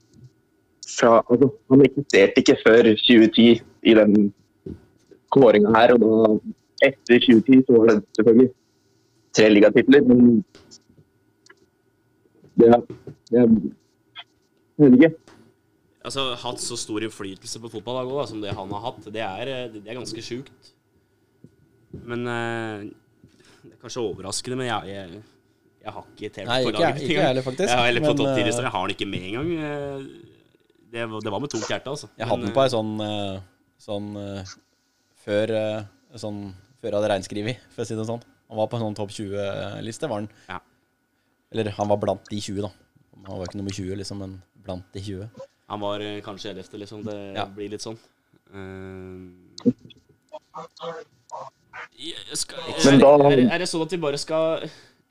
fra 0.87 1.17
altså, 1.29 1.49
Han 1.71 1.83
eksisterte 1.85 2.43
ikke 2.43 2.57
før 2.65 2.91
2010 2.93 3.47
i 3.83 3.93
den 3.97 4.33
kåringa 5.33 5.73
her. 5.75 5.95
Og 5.95 6.01
da, 6.03 6.37
etter 6.87 7.19
2010 7.25 7.65
så 7.67 7.77
var 7.77 7.89
det 7.91 7.97
selvfølgelig 8.17 8.49
tre 9.37 9.49
ligatitler, 9.49 10.05
men 10.07 10.43
det 12.57 12.69
er, 12.73 12.81
det 13.31 13.41
er 13.41 13.49
Jeg 14.77 14.91
vet 14.91 14.97
ikke. 14.97 15.13
Altså, 16.05 16.23
hatt 16.39 16.61
så 16.63 16.77
stor 16.79 17.03
innflytelse 17.03 17.59
på 17.59 17.71
fotballag 17.73 18.11
òg, 18.13 18.27
som 18.29 18.41
det 18.41 18.53
han 18.55 18.69
har 18.71 18.83
hatt, 18.85 19.07
det 19.11 19.23
er, 19.23 19.49
det 19.73 19.81
er 19.83 19.97
ganske 19.97 20.21
sjukt. 20.23 20.69
Men 22.07 22.27
eh, 22.29 22.85
det 23.65 23.73
er 23.73 23.81
kanskje 23.81 24.05
overraskende, 24.05 24.59
men 24.61 24.69
jeg, 24.69 24.93
jeg 24.93 25.23
jeg 25.87 25.95
har 25.95 26.07
ikke 26.11 26.29
TV 26.35 26.47
på 26.47 26.71
laget. 26.75 27.01
Ikke 27.01 27.13
jeg 27.15 27.27
heller, 27.29 27.45
faktisk. 27.45 27.69
Jeg 27.69 27.79
har, 27.79 27.89
eller 27.91 28.03
på 28.03 28.13
topp 28.19 28.31
10 28.35 28.41
Jeg 28.43 28.71
har 28.73 28.87
den 28.87 28.95
ikke 28.95 29.05
med 29.07 29.27
engang. 29.29 29.51
Eh, 29.67 29.99
det, 30.91 31.05
det 31.23 31.31
var 31.31 31.39
med 31.43 31.51
tungt 31.53 31.69
hjerte, 31.71 31.93
altså. 31.93 32.09
Jeg 32.19 32.27
hadde 32.27 32.43
den 32.43 32.55
på 32.55 32.63
ei 32.63 32.71
sånn, 32.73 32.91
eh, 33.05 33.37
sånn 33.79 34.09
før, 35.23 35.53
sånn 36.15 36.41
før 36.81 36.89
jeg 36.91 36.97
hadde 36.97 37.11
reinskrevet, 37.13 37.63
for 37.75 37.85
å 37.85 37.87
si 37.87 37.95
det 37.99 38.07
sånn. 38.09 38.25
Han 38.51 38.59
var 38.59 38.67
på 38.71 38.79
en 38.79 38.83
sånn 38.87 38.97
topp 38.99 39.13
20-liste, 39.15 40.09
var 40.11 40.23
han. 40.23 40.29
Ja. 40.49 40.59
Eller 41.55 41.71
han 41.77 41.91
var 41.91 41.99
blant 42.03 42.27
de 42.31 42.41
20, 42.43 42.67
da. 42.67 42.71
Han 43.27 43.39
var 43.39 43.47
ikke 43.47 43.59
nummer 43.61 43.75
20, 43.75 43.95
liksom, 44.01 44.23
men 44.23 44.37
blant 44.67 44.91
de 44.95 45.03
20. 45.03 45.47
Han 45.71 45.83
var 45.83 46.03
kanskje 46.25 46.51
11., 46.51 46.79
liksom. 46.83 47.07
Det 47.07 47.17
ja. 47.35 47.47
blir 47.47 47.71
litt 47.71 47.83
sånn. 47.83 47.99
Uh, 48.51 49.31
skal, 52.35 52.59
er, 52.71 52.99
er, 53.03 53.41
er, 53.47 53.59
det 53.59 53.67
sånn 53.67 53.83
at 53.83 53.91
vi 53.95 53.99
bare 53.99 54.19
skal 54.21 54.67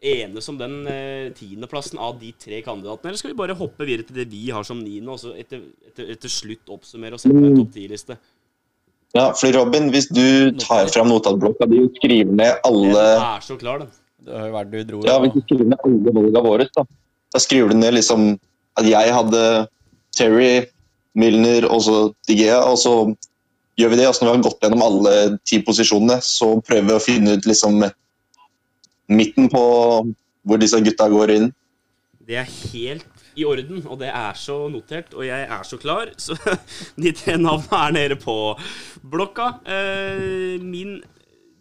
enes 0.06 0.48
om 0.50 0.58
den 0.60 0.78
eh, 0.90 1.32
tiendeplassen 1.36 2.00
av 2.02 2.16
de 2.20 2.32
tre 2.38 2.62
kandidatene? 2.64 3.10
Eller 3.10 3.20
skal 3.20 3.32
vi 3.32 3.38
bare 3.38 3.56
hoppe 3.58 3.86
videre 3.88 4.06
til 4.06 4.20
det 4.20 4.28
vi 4.30 4.46
har 4.54 4.66
som 4.66 4.80
niende, 4.80 5.12
og 5.12 5.20
så 5.22 5.34
etter, 5.38 5.62
etter, 5.88 6.10
etter, 6.14 6.32
slutt 6.32 6.72
oppsummere 6.72 7.18
og 7.18 7.22
sette 7.22 7.36
en 7.36 7.60
topp 7.60 7.75
ti-liste? 7.75 8.18
Ja, 9.16 9.30
for 9.38 9.54
Robin, 9.54 9.88
hvis 9.94 10.10
du 10.12 10.52
tar 10.60 10.90
fram 10.92 11.08
notatblokka 11.08 11.68
di 11.70 11.80
og 11.84 11.94
skriver 11.96 12.34
ned 12.36 12.66
alle 12.68 13.04
Den 13.06 13.28
er 13.30 13.44
så 13.46 13.56
klar, 13.60 13.84
den. 13.84 13.94
Det 14.26 14.34
har 14.34 14.50
jo 14.50 14.56
vært 14.56 14.72
du 14.72 14.78
dro 14.88 15.02
Ja, 15.06 15.18
hvis 15.22 15.36
du 15.36 15.42
skriver 15.44 15.70
ned 15.70 15.86
alle 15.86 16.16
valgene 16.18 16.44
våre, 16.44 16.68
da. 16.76 16.84
Da 17.34 17.42
skriver 17.42 17.72
du 17.72 17.78
ned 17.78 17.96
liksom 17.96 18.34
at 18.76 18.88
jeg 18.88 19.12
hadde 19.14 19.42
Terry, 20.16 20.66
Milner 21.16 21.64
og 21.70 21.80
så 21.86 21.96
Digea, 22.28 22.60
og 22.68 22.76
så 22.80 22.92
gjør 23.80 23.92
vi 23.92 24.00
det. 24.00 24.08
Og 24.08 24.16
så 24.16 24.25
når 24.25 24.34
vi 24.34 24.36
har 24.36 24.46
gått 24.48 24.66
gjennom 24.66 24.84
alle 24.84 25.14
ti 25.48 25.60
posisjonene, 25.64 26.18
så 26.25 26.56
prøver 26.64 26.90
vi 26.90 26.96
å 26.96 27.02
finne 27.02 27.36
ut 27.36 27.48
liksom 27.48 27.80
midten 29.08 29.50
på 29.52 29.62
hvor 30.46 30.62
disse 30.62 30.80
gutta 30.82 31.08
går 31.10 31.34
inn. 31.36 31.50
Det 32.26 32.38
er 32.40 32.48
helt 32.72 33.26
i 33.36 33.44
orden, 33.46 33.82
og 33.86 34.00
det 34.00 34.08
er 34.08 34.38
så 34.38 34.56
notert, 34.72 35.12
og 35.14 35.26
jeg 35.26 35.44
er 35.44 35.66
så 35.68 35.78
klar. 35.78 36.10
Så 36.18 36.34
de 37.02 37.12
tre 37.14 37.36
navnene 37.38 37.82
er 37.82 37.94
nede 37.94 38.18
på 38.20 38.36
blokka. 39.04 39.52
Eh, 39.66 40.56
min 40.62 40.98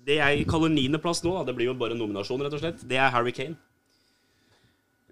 det 0.06 0.20
jeg 0.20 0.46
kaller 0.50 0.70
niendeplass 0.70 1.24
nå, 1.26 1.34
det 1.48 1.56
blir 1.58 1.72
jo 1.72 1.78
bare 1.78 1.98
nominasjon, 1.98 2.44
rett 2.46 2.54
og 2.54 2.62
slett, 2.62 2.84
det 2.86 3.00
er 3.02 3.10
Harry 3.14 3.34
Kane. 3.34 3.58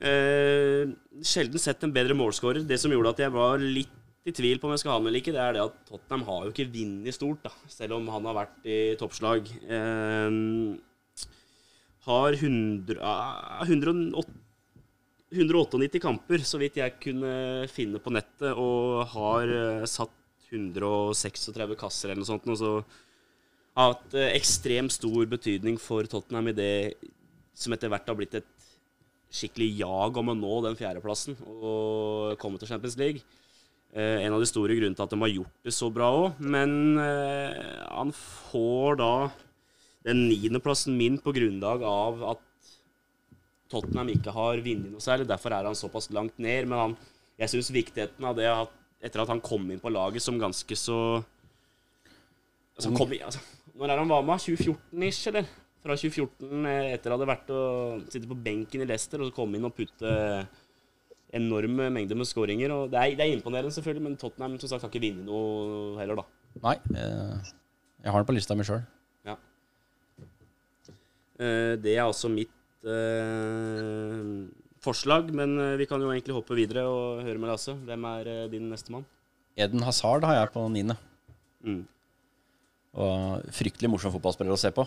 Eh, 0.03 0.91
sjelden 1.25 1.61
sett 1.61 1.83
en 1.85 1.93
bedre 1.95 2.15
målskårer. 2.17 2.65
Det 2.67 2.77
som 2.81 2.93
gjorde 2.93 3.15
at 3.15 3.23
jeg 3.23 3.33
var 3.33 3.61
litt 3.61 3.99
i 4.23 4.33
tvil 4.35 4.59
på 4.59 4.69
om 4.69 4.73
jeg 4.75 4.83
skal 4.83 4.93
ha 4.93 4.97
ham 4.99 5.07
eller 5.09 5.19
ikke, 5.19 5.33
det 5.35 5.41
er 5.43 5.55
det 5.55 5.63
at 5.65 5.79
Tottenham 5.89 6.25
har 6.29 6.45
jo 6.45 6.53
ikke 6.53 6.69
vunnet 6.71 7.15
stort, 7.15 7.41
da, 7.43 7.51
selv 7.71 7.97
om 7.97 8.05
han 8.13 8.29
har 8.29 8.37
vært 8.37 8.69
i 8.69 8.77
toppslag. 8.99 9.49
Eh, 9.65 10.37
har 12.07 12.35
100, 12.35 12.97
108 13.63 14.39
198 15.33 16.01
kamper, 16.01 16.43
så 16.45 16.59
vidt 16.61 16.77
jeg 16.77 16.99
kunne 17.01 17.65
finne 17.71 18.01
på 18.01 18.13
nettet, 18.13 18.51
og 18.53 19.03
har 19.15 19.49
uh, 19.49 19.87
satt 19.89 20.13
136 20.53 21.77
kasser 21.79 22.11
eller 22.11 22.21
noe 22.21 22.29
sånt. 22.29 22.49
Og 22.53 22.59
så 22.59 22.73
har 23.77 23.95
hatt 23.95 24.17
uh, 24.17 24.27
ekstremt 24.29 24.93
stor 24.93 25.25
betydning 25.29 25.79
for 25.81 26.05
Tottenham 26.09 26.51
i 26.51 26.57
det 26.57 26.73
som 27.57 27.73
etter 27.73 27.91
hvert 27.91 28.09
har 28.09 28.17
blitt 28.17 28.37
et 28.41 28.51
skikkelig 29.33 29.71
jag 29.79 30.17
om 30.21 30.29
å 30.29 30.37
nå 30.37 30.57
den 30.65 30.77
fjerdeplassen 30.77 31.39
og 31.41 32.35
komme 32.41 32.61
til 32.61 32.69
Champions 32.69 32.99
League. 33.01 33.23
Uh, 33.93 34.21
en 34.21 34.35
av 34.35 34.41
de 34.41 34.49
store 34.49 34.77
grunnene 34.77 34.97
til 34.97 35.07
at 35.07 35.15
de 35.15 35.21
har 35.23 35.33
gjort 35.33 35.65
det 35.65 35.73
så 35.73 35.89
bra 35.93 36.11
òg. 36.19 36.43
Men 36.45 36.99
han 36.99 38.13
får 38.13 39.01
da 39.01 39.13
den 40.03 40.25
niendeplassen 40.27 40.97
min 40.99 41.17
på 41.23 41.33
grunnlag 41.35 41.83
av 41.87 42.23
at 42.33 42.41
Tottenham 43.73 44.11
ikke 44.13 44.33
har 44.35 44.61
vunnet 44.61 44.91
noe 44.93 45.03
særlig. 45.03 45.27
Derfor 45.29 45.55
er 45.55 45.69
han 45.69 45.77
såpass 45.77 46.11
langt 46.13 46.37
ned. 46.41 46.67
Men 46.69 46.79
han, 46.79 46.95
jeg 47.41 47.53
syns 47.53 47.71
viktigheten 47.73 48.27
av 48.27 48.37
det 48.37 48.49
at 48.51 48.79
etter 49.03 49.23
at 49.23 49.31
han 49.33 49.41
kom 49.43 49.65
inn 49.71 49.81
på 49.83 49.91
laget 49.91 50.23
som 50.23 50.39
ganske 50.39 50.77
så 50.79 50.97
altså, 52.77 52.93
kom, 52.95 53.11
altså, 53.11 53.41
Når 53.75 53.91
er 53.91 54.01
han 54.03 54.11
var 54.11 54.25
med? 54.27 54.43
2014-ish, 54.43 55.27
eller? 55.31 55.49
Fra 55.83 55.97
2014, 55.99 56.47
etter 56.47 56.93
etter 56.93 57.11
han 57.11 57.17
hadde 57.17 57.27
vært 57.27 57.49
å 57.51 57.63
sitte 58.07 58.29
på 58.29 58.37
benken 58.39 58.85
i 58.85 58.87
Leicester 58.87 59.19
og 59.19 59.27
så 59.27 59.35
komme 59.35 59.59
inn 59.59 59.67
og 59.67 59.73
putte 59.75 60.13
enorme 61.33 61.89
mengder 61.91 62.15
med 62.15 62.29
skåringer. 62.29 62.71
Det 62.87 63.01
det 63.17 63.25
er, 63.25 63.33
imponerende, 63.33 63.73
selvfølgelig, 63.75 64.05
men 64.05 64.15
Tottenham 64.21 64.55
som 64.61 64.71
sagt 64.71 64.85
har 64.85 64.93
ikke 64.93 65.03
vunnet 65.03 65.27
noe 65.27 65.97
heller, 65.99 66.21
da. 66.21 66.25
Nei, 66.63 66.77
eh, 66.93 67.51
jeg 68.05 68.13
har 68.13 68.21
den 68.21 68.29
på 68.29 68.37
lista 68.37 68.55
mi 68.55 68.67
sjøl. 68.67 68.85
Eh, 71.41 71.73
det 71.81 71.95
er 71.95 72.03
altså 72.05 72.29
mitt 72.29 72.85
eh, 72.85 74.27
forslag, 74.83 75.31
men 75.33 75.55
eh, 75.57 75.77
vi 75.81 75.87
kan 75.89 76.01
jo 76.01 76.11
egentlig 76.13 76.35
hoppe 76.37 76.57
videre 76.57 76.85
og 76.89 77.23
høre 77.25 77.41
med 77.41 77.49
Lasse. 77.49 77.73
Hvem 77.87 78.05
er 78.11 78.29
din 78.51 78.69
nestemann? 78.71 79.07
Eden 79.57 79.85
Hazard 79.85 80.25
har 80.27 80.37
jeg 80.39 80.53
på 80.53 80.65
niende. 80.73 80.97
Mm. 81.63 81.81
Og 82.93 83.49
fryktelig 83.55 83.89
morsom 83.89 84.13
fotballspiller 84.13 84.53
å 84.53 84.59
se 84.59 84.73
på. 84.73 84.85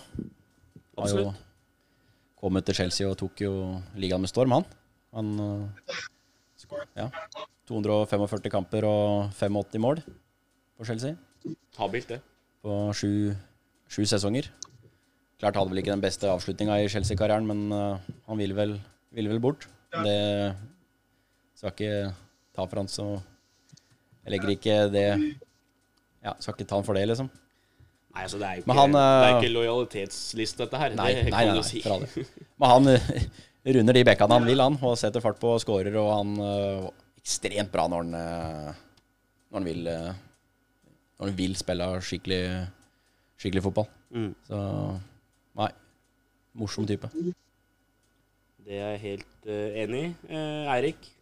Absolutt. 0.96 1.00
Har 1.00 1.34
jo 1.34 1.34
kommet 2.38 2.66
til 2.68 2.78
Chelsea 2.78 3.08
og 3.08 3.18
tok 3.18 3.42
jo 3.42 3.52
ligaen 3.98 4.22
med 4.22 4.30
storm, 4.30 4.54
han. 4.54 4.66
Han 5.16 5.32
ja, 6.96 7.08
245 7.66 8.52
kamper 8.52 8.86
og 8.86 9.32
85 9.34 9.82
mål 9.82 10.02
på 10.76 10.86
Chelsea. 10.86 11.16
Habilt, 11.78 12.10
det. 12.10 12.20
På 12.62 12.92
sju, 12.96 13.32
sju 13.90 14.04
sesonger. 14.08 14.50
Klart 15.36 15.56
hadde 15.58 15.72
vel 15.72 15.82
ikke 15.82 15.92
den 15.92 16.04
beste 16.04 16.28
avslutninga 16.32 16.78
i 16.80 16.88
Chelsea-karrieren, 16.88 17.44
men 17.48 17.72
uh, 17.72 18.12
han 18.28 18.38
ville 18.40 18.56
vel, 18.56 18.76
ville 19.12 19.32
vel, 19.34 19.40
bort. 19.44 19.66
Det 19.92 20.20
skal 21.56 21.72
ikke 21.72 22.12
ta 22.56 22.64
for 22.64 22.80
han, 22.80 22.88
så 22.88 23.04
Jeg 24.26 24.32
legger 24.34 24.50
ikke 24.52 24.76
det 24.92 25.04
Ja, 26.24 26.34
skal 26.40 26.56
ikke 26.56 26.66
ta 26.68 26.78
han 26.80 26.86
for 26.86 26.96
det, 26.96 27.04
liksom. 27.08 27.28
Nei, 28.16 28.22
altså 28.24 28.38
det 28.40 28.48
er 28.48 28.58
jo 28.58 28.64
ikke, 28.64 28.76
han, 28.78 28.96
uh, 28.96 29.02
det 29.04 29.26
er 29.26 29.38
ikke 29.42 29.52
lojalitetsliste, 29.52 30.62
dette 30.64 30.78
her. 30.80 30.94
Nei, 30.96 31.08
det 31.12 31.24
nei, 31.28 31.42
nei, 31.50 31.58
nei 31.58 31.64
si. 31.68 31.82
for 31.84 31.98
alle. 31.98 32.24
Men 32.56 32.72
han 32.72 32.88
uh, 32.94 33.26
runder 33.76 33.98
de 33.98 34.04
bekkene 34.08 34.38
han 34.38 34.48
vil, 34.48 34.62
han, 34.64 34.78
og 34.88 34.94
setter 34.96 35.24
fart 35.24 35.40
på 35.42 35.50
og 35.52 35.60
skårer, 35.60 35.98
og 36.00 36.08
han 36.14 36.32
uh, 36.40 36.86
ekstremt 37.20 37.74
bra 37.74 37.84
når 37.92 38.06
han, 38.06 38.72
når 39.50 39.58
han 39.58 39.68
vil 39.68 39.82
Når 39.84 41.26
han 41.26 41.36
vil 41.36 41.56
spille 41.60 41.90
skikkelig, 42.08 42.40
skikkelig 43.40 43.62
fotball. 43.68 43.92
Mm. 44.16 44.32
Så. 44.48 44.62
Morsom 46.56 46.86
type. 46.88 47.08
Det 48.66 48.78
er 48.80 48.96
jeg 48.96 49.02
helt 49.04 49.28
uh, 49.46 49.68
enig 49.82 50.02
i. 50.02 50.08
Uh, 50.30 50.72
Eirik? 50.74 51.12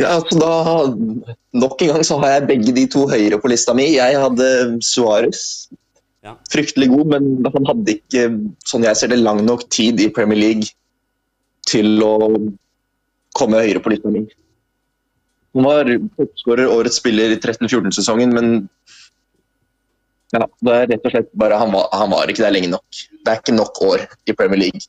Ja, 0.00 0.14
altså 0.16 0.38
da 0.40 0.52
Nok 1.60 1.82
en 1.82 1.92
gang 1.92 2.04
så 2.06 2.16
har 2.22 2.34
jeg 2.34 2.48
begge 2.48 2.72
de 2.74 2.86
to 2.88 3.04
høyre 3.10 3.38
på 3.40 3.50
lista 3.52 3.74
mi. 3.76 3.90
Jeg 3.98 4.18
hadde 4.22 4.48
Suárez. 4.86 5.68
Ja. 6.24 6.34
Fryktelig 6.52 6.90
god, 6.92 7.06
men 7.14 7.48
han 7.48 7.68
hadde 7.68 7.96
ikke, 7.96 8.26
sånn 8.68 8.84
jeg 8.84 8.98
ser 8.98 9.12
det, 9.12 9.20
lang 9.22 9.40
nok 9.46 9.64
tid 9.72 10.00
i 10.04 10.10
Premier 10.12 10.40
League 10.40 10.72
til 11.68 12.02
å 12.04 12.14
komme 13.36 13.62
høyere 13.62 13.82
på 13.82 13.92
lista 13.92 14.12
mi. 14.12 14.24
Han 15.56 15.66
var 15.66 15.88
toppskårer, 16.18 16.68
årets 16.70 17.00
spiller 17.00 17.32
i 17.34 17.38
13-14-sesongen, 17.40 18.34
men 18.36 18.50
ja, 20.30 20.46
det 20.46 20.74
er 20.76 20.88
rett 20.92 21.06
og 21.08 21.14
slett 21.14 21.30
bare 21.42 21.58
han 21.58 21.72
var, 21.74 21.88
han 21.96 22.10
var, 22.12 22.30
ikke 22.30 22.44
der 22.44 22.54
lenge 22.54 22.70
nok. 22.70 23.02
Det 23.24 23.32
er 23.32 23.40
ikke 23.40 23.56
nok 23.56 23.82
år 23.86 24.06
i 24.30 24.34
Premier 24.36 24.62
League 24.62 24.82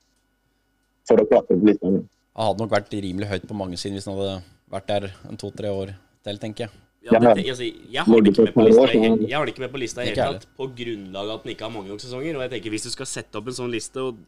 for 1.10 1.22
å 1.22 1.26
klatre 1.30 1.58
på 1.58 1.70
litt. 1.70 1.82
Han 1.82 2.04
hadde 2.38 2.64
nok 2.64 2.74
vært 2.76 2.94
rimelig 2.94 3.30
høyt 3.32 3.50
på 3.50 3.58
mange 3.58 3.80
siden 3.80 3.98
hvis 3.98 4.08
han 4.10 4.20
hadde 4.20 4.38
vært 4.72 4.88
der 4.92 5.10
en 5.30 5.40
to-tre 5.42 5.72
år 5.74 5.94
til, 6.26 6.40
tenker 6.42 6.68
jeg. 6.68 6.82
Ja, 7.02 7.18
det, 7.18 7.48
altså, 7.50 7.66
jeg, 7.66 8.04
har 8.06 8.22
det 8.22 8.30
ikke 8.30 8.44
med 8.46 8.54
på 8.54 8.64
lista, 8.68 8.84
jeg, 8.94 9.16
jeg 9.26 9.34
har 9.34 9.48
det 9.48 9.54
ikke 9.56 9.64
med 9.64 9.72
på 9.74 9.80
lista 9.82 10.04
i 10.04 10.12
hele 10.12 10.26
tatt 10.36 10.44
på 10.54 10.68
grunnlag 10.78 11.32
av 11.32 11.40
at 11.40 11.48
den 11.48 11.54
ikke 11.56 11.66
har 11.66 11.74
mange 11.74 11.90
nok 11.90 12.04
sesonger. 12.04 12.36
Og 12.38 12.44
jeg 12.46 12.52
tenker 12.52 12.76
Hvis 12.76 12.86
du 12.86 12.92
skal 12.94 13.10
sette 13.10 13.40
opp 13.40 13.50
en 13.50 13.58
sånn 13.58 13.72
liste 13.74 14.04
og 14.06 14.20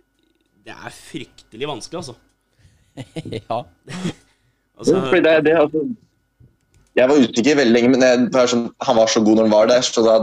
Det 0.65 0.74
er 0.74 0.96
fryktelig 0.96 1.70
vanskelig, 1.70 2.01
altså. 2.01 2.15
ja. 3.38 3.60
altså 4.79 5.03
det, 5.13 5.36
det, 5.46 5.53
altså, 5.60 5.84
jeg 6.98 7.10
var 7.10 7.22
usikker 7.22 7.60
veldig 7.62 7.75
lenge, 7.75 7.93
men 7.93 8.05
jeg, 8.05 8.50
sånn, 8.50 8.65
han 8.88 8.98
var 8.98 9.12
så 9.12 9.22
god 9.25 9.39
når 9.39 9.48
han 9.48 9.53
var 9.53 9.70
der. 9.70 9.86
Så 9.86 10.05
da 10.05 10.17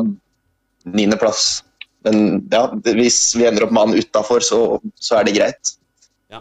niendeplass. 0.88 1.60
Men 2.06 2.40
ja, 2.48 2.64
hvis 2.96 3.20
vi 3.36 3.44
ender 3.48 3.66
opp 3.66 3.74
med 3.74 3.90
han 3.90 4.00
utafor, 4.00 4.44
så, 4.44 4.60
så, 4.96 5.18
er 5.18 5.28
det 5.28 5.36
greit. 5.36 5.72
Ja. 6.32 6.40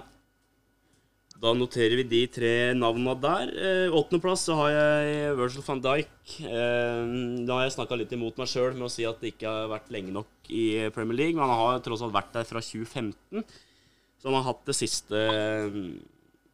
Da 1.43 1.53
noterer 1.55 1.99
vi 1.99 2.05
de 2.07 2.21
tre 2.31 2.53
navnene 2.77 3.15
der. 3.19 3.51
Eh, 3.51 3.95
Åttendeplass 3.95 4.45
så 4.47 4.55
har 4.61 4.71
jeg 4.75 5.33
Virgil 5.39 5.65
van 5.67 5.81
Dijk. 5.83 6.13
Eh, 6.47 7.01
da 7.47 7.57
har 7.57 7.67
jeg 7.67 7.75
snakka 7.75 7.99
litt 7.99 8.15
imot 8.15 8.39
meg 8.39 8.51
sjøl 8.51 8.71
med 8.77 8.87
å 8.87 8.93
si 8.93 9.07
at 9.07 9.19
det 9.19 9.33
ikke 9.33 9.51
har 9.51 9.73
vært 9.73 9.91
lenge 9.95 10.15
nok 10.15 10.53
i 10.53 10.87
Premier 10.95 11.25
League. 11.25 11.35
Men 11.35 11.51
han 11.51 11.59
har 11.59 11.83
tross 11.83 12.05
alt 12.05 12.15
vært 12.15 12.31
der 12.37 12.47
fra 12.47 12.63
2015. 12.63 13.43
Så 14.19 14.27
han 14.27 14.39
har 14.39 14.47
hatt 14.49 14.63
det 14.67 14.75
siste, 14.75 15.27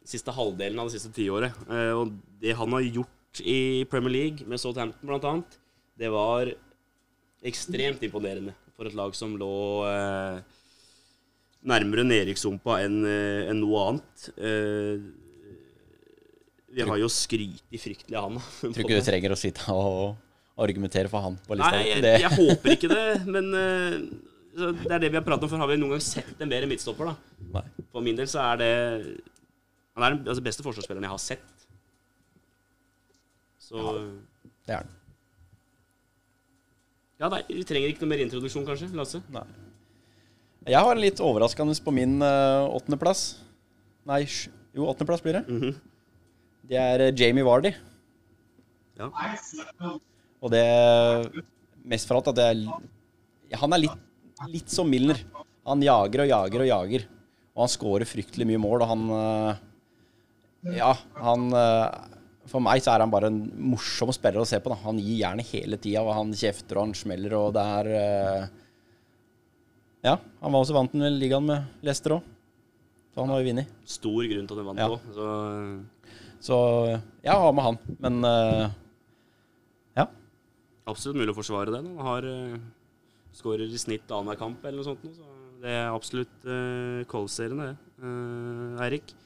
siste 0.06 0.34
halvdelen 0.34 0.82
av 0.82 0.90
det 0.90 0.98
siste 0.98 1.14
tiåret. 1.14 1.54
Eh, 1.70 1.94
og 1.94 2.10
det 2.42 2.58
han 2.58 2.74
har 2.74 2.90
gjort 2.90 3.14
i 3.46 3.84
Premier 3.90 4.14
League, 4.14 4.46
med 4.48 4.58
Southampton 4.58 5.10
bl.a., 5.10 5.38
det 5.96 6.10
var 6.12 6.50
ekstremt 7.46 8.02
imponerende 8.06 8.54
for 8.76 8.88
et 8.88 8.96
lag 8.96 9.14
som 9.16 9.34
lå 9.38 9.52
eh, 9.88 10.40
nærmere 11.66 12.04
nedrykkssumpa 12.06 12.80
enn 12.84 13.00
eh, 13.08 13.48
en 13.50 13.62
noe 13.62 13.86
annet. 13.90 14.28
Eh, 14.36 15.06
vi 16.76 16.84
har 16.84 17.00
jo 17.00 17.08
skrytt 17.08 17.80
fryktelig 17.80 18.18
av 18.18 18.28
han. 18.28 18.40
Tror 18.60 18.84
ikke 18.84 19.00
du 19.00 19.06
trenger 19.06 19.32
å 19.32 19.40
sitte 19.40 19.72
og 19.72 20.16
argumentere 20.60 21.10
for 21.12 21.24
han 21.24 21.38
på 21.46 21.56
lista? 21.56 21.76
Nei, 21.78 21.94
jeg, 21.94 22.24
jeg 22.24 22.32
håper 22.36 22.76
ikke 22.76 22.90
det, 22.92 23.06
men 23.28 23.48
eh, 23.56 23.96
det 24.56 24.92
er 24.92 25.02
det 25.02 25.10
vi 25.12 25.18
har 25.18 25.24
pratet 25.24 25.44
om 25.44 25.52
for 25.52 25.60
Har 25.60 25.68
vi 25.68 25.78
noen 25.80 25.96
gang 25.96 26.04
sett 26.04 26.40
en 26.40 26.52
bedre 26.52 26.68
midtstopper, 26.70 27.12
da? 27.12 27.40
Nei. 27.58 27.64
For 27.92 28.04
min 28.04 28.16
del 28.16 28.28
så 28.30 28.40
er 28.40 28.60
det 28.62 28.70
Han 29.96 30.04
er 30.04 30.14
den 30.14 30.30
altså, 30.30 30.44
beste 30.44 30.64
forsvarsspilleren 30.64 31.04
jeg 31.04 31.12
har 31.12 31.22
sett. 31.22 31.66
Så 33.66 33.80
ja, 33.80 33.92
Det 34.68 34.76
er 34.76 34.84
han. 34.84 34.94
Ja, 37.16 37.30
nei, 37.32 37.40
Vi 37.48 37.64
trenger 37.64 37.92
ikke 37.92 38.04
noe 38.04 38.12
mer 38.12 38.22
introduksjon, 38.26 38.66
kanskje? 38.68 38.90
Lasse? 38.96 39.22
Nei. 39.32 39.46
Jeg 40.66 40.82
har 40.82 40.92
en 40.92 41.00
litt 41.02 41.20
overraskende 41.22 41.76
på 41.80 41.94
min 41.94 42.18
uh, 42.20 42.66
åttendeplass. 42.74 43.38
Nei, 44.08 44.24
jo, 44.74 44.88
åttendeplass 44.90 45.22
blir 45.24 45.38
det. 45.38 45.44
Mm 45.46 45.60
-hmm. 45.62 45.74
Det 46.68 46.76
er 46.76 47.04
uh, 47.06 47.14
Jamie 47.14 47.44
Vardy. 47.44 47.72
Ja. 48.98 49.10
Og 50.40 50.50
det 50.50 50.64
Mest 51.84 52.08
for 52.08 52.16
alt 52.16 52.28
at 52.28 52.36
det 52.36 52.44
er 52.44 53.56
Han 53.60 53.72
er 53.72 53.78
litt, 53.78 53.98
litt 54.48 54.70
som 54.70 54.90
Milner. 54.90 55.16
Han 55.66 55.82
jager 55.82 56.20
og 56.20 56.28
jager 56.28 56.60
og 56.60 56.66
jager. 56.66 57.08
Og 57.54 57.62
han 57.62 57.68
scorer 57.68 58.04
fryktelig 58.04 58.46
mye 58.46 58.58
mål, 58.58 58.82
og 58.82 58.88
han 58.88 59.10
uh, 59.10 59.54
Ja, 60.76 60.96
han 61.14 61.52
for 62.50 62.62
meg 62.62 62.82
så 62.84 62.92
er 62.94 63.02
han 63.04 63.12
bare 63.12 63.30
en 63.32 63.40
morsom 63.72 64.12
spiller 64.14 64.42
å 64.42 64.48
se 64.48 64.60
på. 64.62 64.70
Da. 64.72 64.78
Han 64.84 65.00
gir 65.02 65.18
jernet 65.22 65.50
hele 65.50 65.78
tida, 65.82 66.04
og 66.04 66.14
han 66.16 66.32
kjefter 66.36 66.78
og 66.78 66.88
han 66.88 66.96
smeller, 66.98 67.34
og 67.38 67.52
det 67.56 67.66
er 67.80 67.90
uh... 67.96 68.46
Ja, 70.06 70.14
han 70.42 70.54
var 70.54 70.62
også 70.62 70.76
vant 70.76 70.92
til 70.94 71.18
ligaen 71.18 71.48
med 71.48 71.84
Leicester 71.86 72.16
òg. 72.18 72.32
Så 73.10 73.24
han 73.24 73.32
har 73.32 73.40
jo 73.40 73.48
vunnet. 73.48 73.76
Stor 73.88 74.26
grunn 74.30 74.46
til 74.46 74.58
at 74.58 74.62
han 74.62 74.70
vant 74.70 74.84
òg. 74.86 74.96
Ja. 74.96 75.14
Så... 75.16 75.28
så 76.48 76.58
jeg 77.24 77.38
har 77.42 77.56
med 77.56 77.66
han, 77.66 77.80
men 78.04 78.20
uh... 78.28 78.66
ja. 79.98 80.06
Absolutt 80.86 81.18
mulig 81.18 81.32
å 81.34 81.38
forsvare 81.40 81.74
det. 81.74 81.82
Han 81.82 82.10
har 82.10 82.28
uh... 82.30 82.58
skårer 83.36 83.66
i 83.66 83.80
snitt 83.80 84.06
annenhver 84.10 84.38
kamp 84.44 84.62
eller 84.64 84.82
noe 84.82 84.90
sånt. 84.92 85.06
Så 85.16 85.34
det 85.62 85.72
er 85.72 85.88
absolutt 85.88 86.44
uh, 86.46 87.02
Kolsserien, 87.10 87.62
det. 87.64 87.72
Uh, 87.98 88.76
Eirik? 88.84 89.16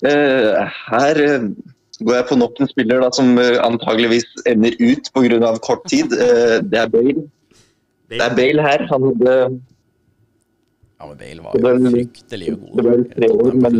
Uh, 0.00 0.64
her 0.88 1.20
går 2.00 2.14
jeg 2.16 2.26
på 2.30 2.38
nok 2.40 2.60
en 2.60 2.70
spiller 2.70 3.02
da, 3.04 3.10
som 3.12 3.34
antageligvis 3.36 4.24
ender 4.48 4.76
ut 4.80 5.10
pga. 5.12 5.50
kort 5.60 5.84
tid. 5.90 6.14
det 6.64 6.78
er 6.78 6.88
Bale. 6.88 7.26
Det 8.08 8.22
er 8.24 8.36
Bale 8.36 8.62
her. 8.64 8.86
Han 8.92 9.10
hadde 9.10 9.34
Ja, 11.00 11.06
men 11.06 11.18
Bale 11.20 11.42
var 11.44 11.56
jo 11.56 11.90
fryktelig 11.92 12.54
god. 12.54 12.72
Det 12.76 12.86
var 12.86 13.04
tre 13.16 13.28
år, 13.32 13.52
men 13.66 13.76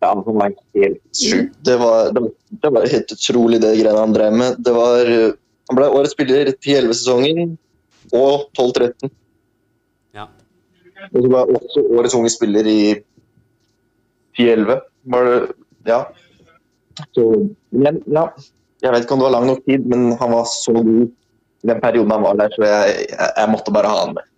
ja, 0.00 0.10
han 0.14 0.34
var 0.34 0.52
helt 0.74 1.00
sjuk. 1.16 1.52
Det 1.64 1.76
var, 1.76 2.12
det, 2.14 2.70
var 2.70 2.86
helt 2.86 3.12
utrolig, 3.12 3.60
det 3.62 3.74
greiene 3.80 4.00
han 4.00 4.14
drev 4.14 4.36
med. 4.36 4.58
Det 4.64 4.74
var 4.76 5.12
Han 5.68 5.76
ble 5.76 5.86
årets 5.92 6.14
spiller 6.16 6.48
10-11-sesongen 6.54 7.58
og 8.16 8.46
12-13. 8.56 9.10
Ja. 10.16 10.24
Og 11.12 11.18
så 11.24 11.32
var 11.34 11.50
også 11.52 11.82
årets 11.98 12.16
unge 12.16 12.30
spiller 12.32 12.64
i 12.64 12.78
10-11. 14.38 15.52
Ja. 15.88 16.00
Så 17.14 17.24
men, 17.70 18.00
ja. 18.06 18.28
Jeg 18.78 18.94
vet 18.94 19.04
ikke 19.04 19.16
om 19.16 19.22
det 19.22 19.26
var 19.26 19.34
lang 19.34 19.48
nok 19.48 19.64
tid, 19.66 19.86
men 19.90 20.12
han 20.20 20.34
var 20.34 20.44
så 20.50 20.74
god 20.76 21.08
i 21.58 21.70
den 21.72 21.80
perioden 21.82 22.12
han 22.14 22.22
var 22.22 22.36
der, 22.38 22.52
så 22.54 22.62
jeg, 22.62 23.06
jeg, 23.10 23.30
jeg 23.34 23.50
måtte 23.50 23.74
bare 23.74 23.90
ha 23.90 24.02
han 24.04 24.14
med. 24.14 24.28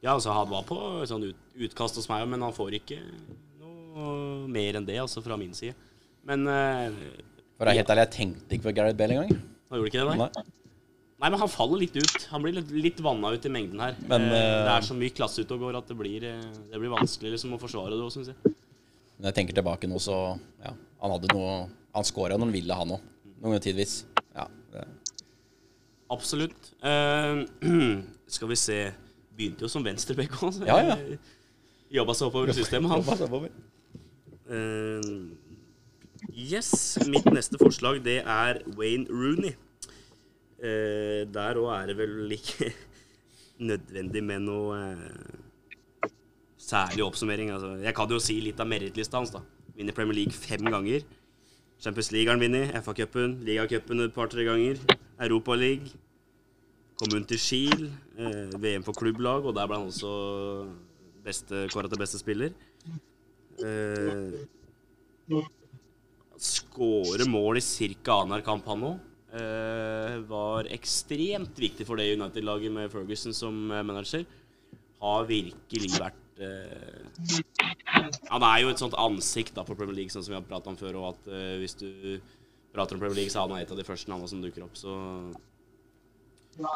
Ja, 0.00 0.14
altså 0.14 0.32
han 0.32 0.48
var 0.48 0.64
på 0.68 0.78
sånn 1.10 1.26
ut, 1.28 1.40
utkast 1.68 1.98
hos 1.98 2.08
meg, 2.08 2.24
men 2.30 2.44
han 2.46 2.54
får 2.56 2.78
ikke 2.78 3.00
noe 3.60 4.46
mer 4.48 4.78
enn 4.78 4.86
det, 4.88 4.96
altså 5.02 5.20
fra 5.24 5.36
min 5.40 5.52
side. 5.56 5.74
Men 6.28 6.46
uh, 6.48 6.94
For 7.58 7.66
å 7.66 7.68
være 7.68 7.82
helt 7.82 7.92
ærlig, 7.92 8.06
jeg 8.06 8.14
tenkte 8.14 8.56
ikke 8.56 8.68
på 8.70 8.76
Gareth 8.78 8.96
Bale 8.96 9.18
engang. 9.18 9.42
Han 9.68 9.80
gjorde 9.80 9.92
ikke 9.92 10.06
det, 10.06 10.14
nei? 10.22 10.30
nei? 10.38 10.54
Nei, 11.18 11.32
men 11.34 11.40
han 11.42 11.50
faller 11.50 11.80
litt 11.82 11.96
ut. 11.98 12.28
Han 12.30 12.44
blir 12.44 12.54
litt, 12.60 12.68
litt 12.70 13.00
vanna 13.02 13.32
ut 13.34 13.46
i 13.48 13.50
mengden 13.50 13.80
her. 13.82 13.96
Men, 14.06 14.28
uh, 14.30 14.38
det 14.64 14.76
er 14.76 14.86
så 14.86 14.96
mye 14.96 15.16
klasse 15.18 15.42
ute 15.42 15.56
og 15.56 15.66
går 15.66 15.80
at 15.80 15.90
det 15.90 15.98
blir, 15.98 16.24
det 16.24 16.78
blir 16.78 16.94
vanskelig 16.94 17.34
liksom, 17.34 17.56
å 17.56 17.60
forsvare 17.60 17.96
det 17.96 18.06
òg, 18.06 18.14
syns 18.14 18.30
jeg. 18.32 18.56
Når 19.18 19.30
jeg 19.30 19.36
tenker 19.40 19.58
tilbake 19.58 19.90
nå, 19.90 19.98
så 20.02 20.16
ja, 20.62 20.72
han 21.02 21.14
hadde 21.14 21.32
noe 21.34 21.54
Han 21.96 22.06
skåra 22.06 22.36
når 22.36 22.46
han 22.46 22.54
ville, 22.54 22.74
han 22.78 22.94
òg. 22.94 23.06
Noen 23.42 23.62
tidvis. 23.62 24.00
Ja. 24.36 24.46
Absolutt. 26.14 26.72
Uh, 26.82 27.44
skal 28.34 28.50
vi 28.52 28.58
se 28.58 28.78
Begynte 29.38 29.66
jo 29.66 29.70
som 29.70 29.84
venstreback 29.86 30.34
òg. 30.42 30.62
Ja, 30.66 30.78
ja. 30.82 31.18
Jobba 31.94 32.14
seg 32.16 32.28
oppover 32.28 32.50
i 32.50 32.56
systemet, 32.56 32.90
han. 32.90 33.48
Uh, 34.48 35.30
yes. 36.34 36.98
Mitt 37.06 37.28
neste 37.30 37.60
forslag, 37.60 38.00
det 38.04 38.18
er 38.24 38.62
Wayne 38.74 39.06
Rooney. 39.06 39.54
Uh, 40.58 41.22
der 41.30 41.60
òg 41.62 41.70
er 41.76 41.92
det 41.92 41.98
vel 42.00 42.34
ikke 42.34 42.72
nødvendig 43.70 44.24
med 44.26 44.42
noe 44.48 44.80
uh, 44.98 45.47
særlig 46.68 47.04
oppsummering. 47.06 47.52
Altså, 47.54 47.76
jeg 47.82 47.94
kan 47.96 48.12
jo 48.12 48.20
si 48.22 48.38
litt 48.44 48.60
av 48.60 48.68
merittlista 48.70 49.20
hans. 49.20 49.32
da 49.34 49.42
Vinner 49.78 49.94
Premier 49.96 50.20
League 50.20 50.34
fem 50.34 50.64
ganger. 50.66 51.06
Champions 51.78 52.10
League 52.12 52.26
har 52.28 52.34
han 52.36 52.42
vunnet. 52.42 52.74
FA-cupen, 52.82 53.38
ligacupen 53.46 54.02
et 54.04 54.14
par-tre 54.14 54.44
ganger. 54.48 54.80
Europa 55.20 55.54
League. 55.54 55.92
Kom 56.98 57.14
hun 57.14 57.26
til 57.30 57.38
Kiel. 57.38 57.90
VM 58.58 58.82
for 58.86 58.96
klubblag, 58.98 59.46
og 59.46 59.54
der 59.54 59.68
ble 59.70 59.78
han 59.78 59.90
også 59.92 60.10
beste, 61.24 61.68
kåra 61.70 61.88
til 61.90 62.00
beste 62.00 62.18
spiller. 62.18 62.50
Eh, 63.62 64.34
Skåre 66.38 67.26
mål 67.26 67.58
i 67.58 67.62
ca. 67.62 68.20
annenhver 68.22 68.44
kamp, 68.46 68.66
han 68.66 68.82
òg. 68.86 68.98
Eh, 69.38 70.14
var 70.30 70.66
ekstremt 70.72 71.58
viktig 71.60 71.84
for 71.86 72.00
det 72.00 72.14
United-laget 72.16 72.72
med 72.72 72.90
Ferguson 72.90 73.34
som 73.36 73.70
eh, 73.70 73.82
manager. 73.84 74.24
Har 75.02 75.26
virkelig 75.28 75.90
vært 75.98 76.16
eh, 76.16 76.27
Han 78.28 78.44
er 78.46 78.62
jo 78.62 78.70
et 78.70 78.80
sånt 78.80 78.96
ansikt 78.98 79.56
da, 79.56 79.64
for 79.66 79.78
Premier 79.78 79.96
League, 79.96 80.12
sånn 80.12 80.24
som 80.24 80.34
vi 80.34 80.38
har 80.38 80.46
pratet 80.46 80.70
om 80.70 80.78
før. 80.78 80.98
Og 81.00 81.06
at 81.12 81.30
eh, 81.32 81.54
hvis 81.62 81.76
du 81.80 81.88
prater 82.74 82.96
om 82.96 83.02
Premier 83.02 83.18
League, 83.22 83.32
så 83.32 83.42
er 83.42 83.48
han 83.48 83.62
et 83.62 83.72
av 83.74 83.78
de 83.78 83.86
første 83.86 84.10
navnene 84.10 84.30
som 84.30 84.42
dukker 84.42 84.66
opp. 84.66 84.76
Så 84.78 84.94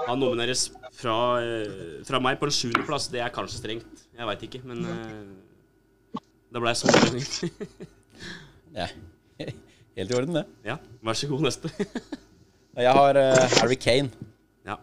han 0.06 0.20
nomineres 0.22 0.68
fra, 0.94 1.16
eh, 1.42 2.00
fra 2.08 2.20
meg 2.22 2.40
på 2.40 2.48
en 2.48 2.56
sjuendeplass. 2.56 3.10
Det 3.12 3.22
er 3.22 3.34
kanskje 3.34 3.60
strengt. 3.60 4.06
Jeg 4.16 4.28
veit 4.30 4.46
ikke, 4.48 4.62
men 4.66 4.82
det 6.52 6.62
blei 6.62 6.74
sånn. 6.78 7.50
ja. 8.76 8.88
Helt 9.92 10.08
i 10.08 10.16
orden, 10.16 10.38
det. 10.38 10.46
Ja. 10.64 10.78
Vær 11.04 11.18
så 11.18 11.28
god, 11.28 11.44
neste. 11.44 11.68
jeg 12.86 12.94
har 12.96 13.18
Harry 13.58 13.76
Kane 13.76 14.08
ja. 14.64 14.78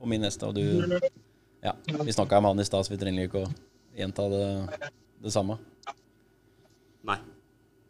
på 0.00 0.08
min 0.08 0.24
neste, 0.24 0.48
og 0.48 0.56
du 0.56 0.98
Ja, 1.64 1.72
vi 2.04 2.12
snakka 2.12 2.40
om 2.40 2.50
han 2.50 2.60
i 2.60 2.66
stad, 2.66 2.84
så 2.84 2.92
vi 2.92 3.00
trenger 3.00 3.28
ikke 3.28 3.44
å 3.44 3.52
gjenta 3.98 4.26
det, 4.32 4.46
det 5.24 5.34
samme. 5.34 5.58
Nei. 7.04 7.18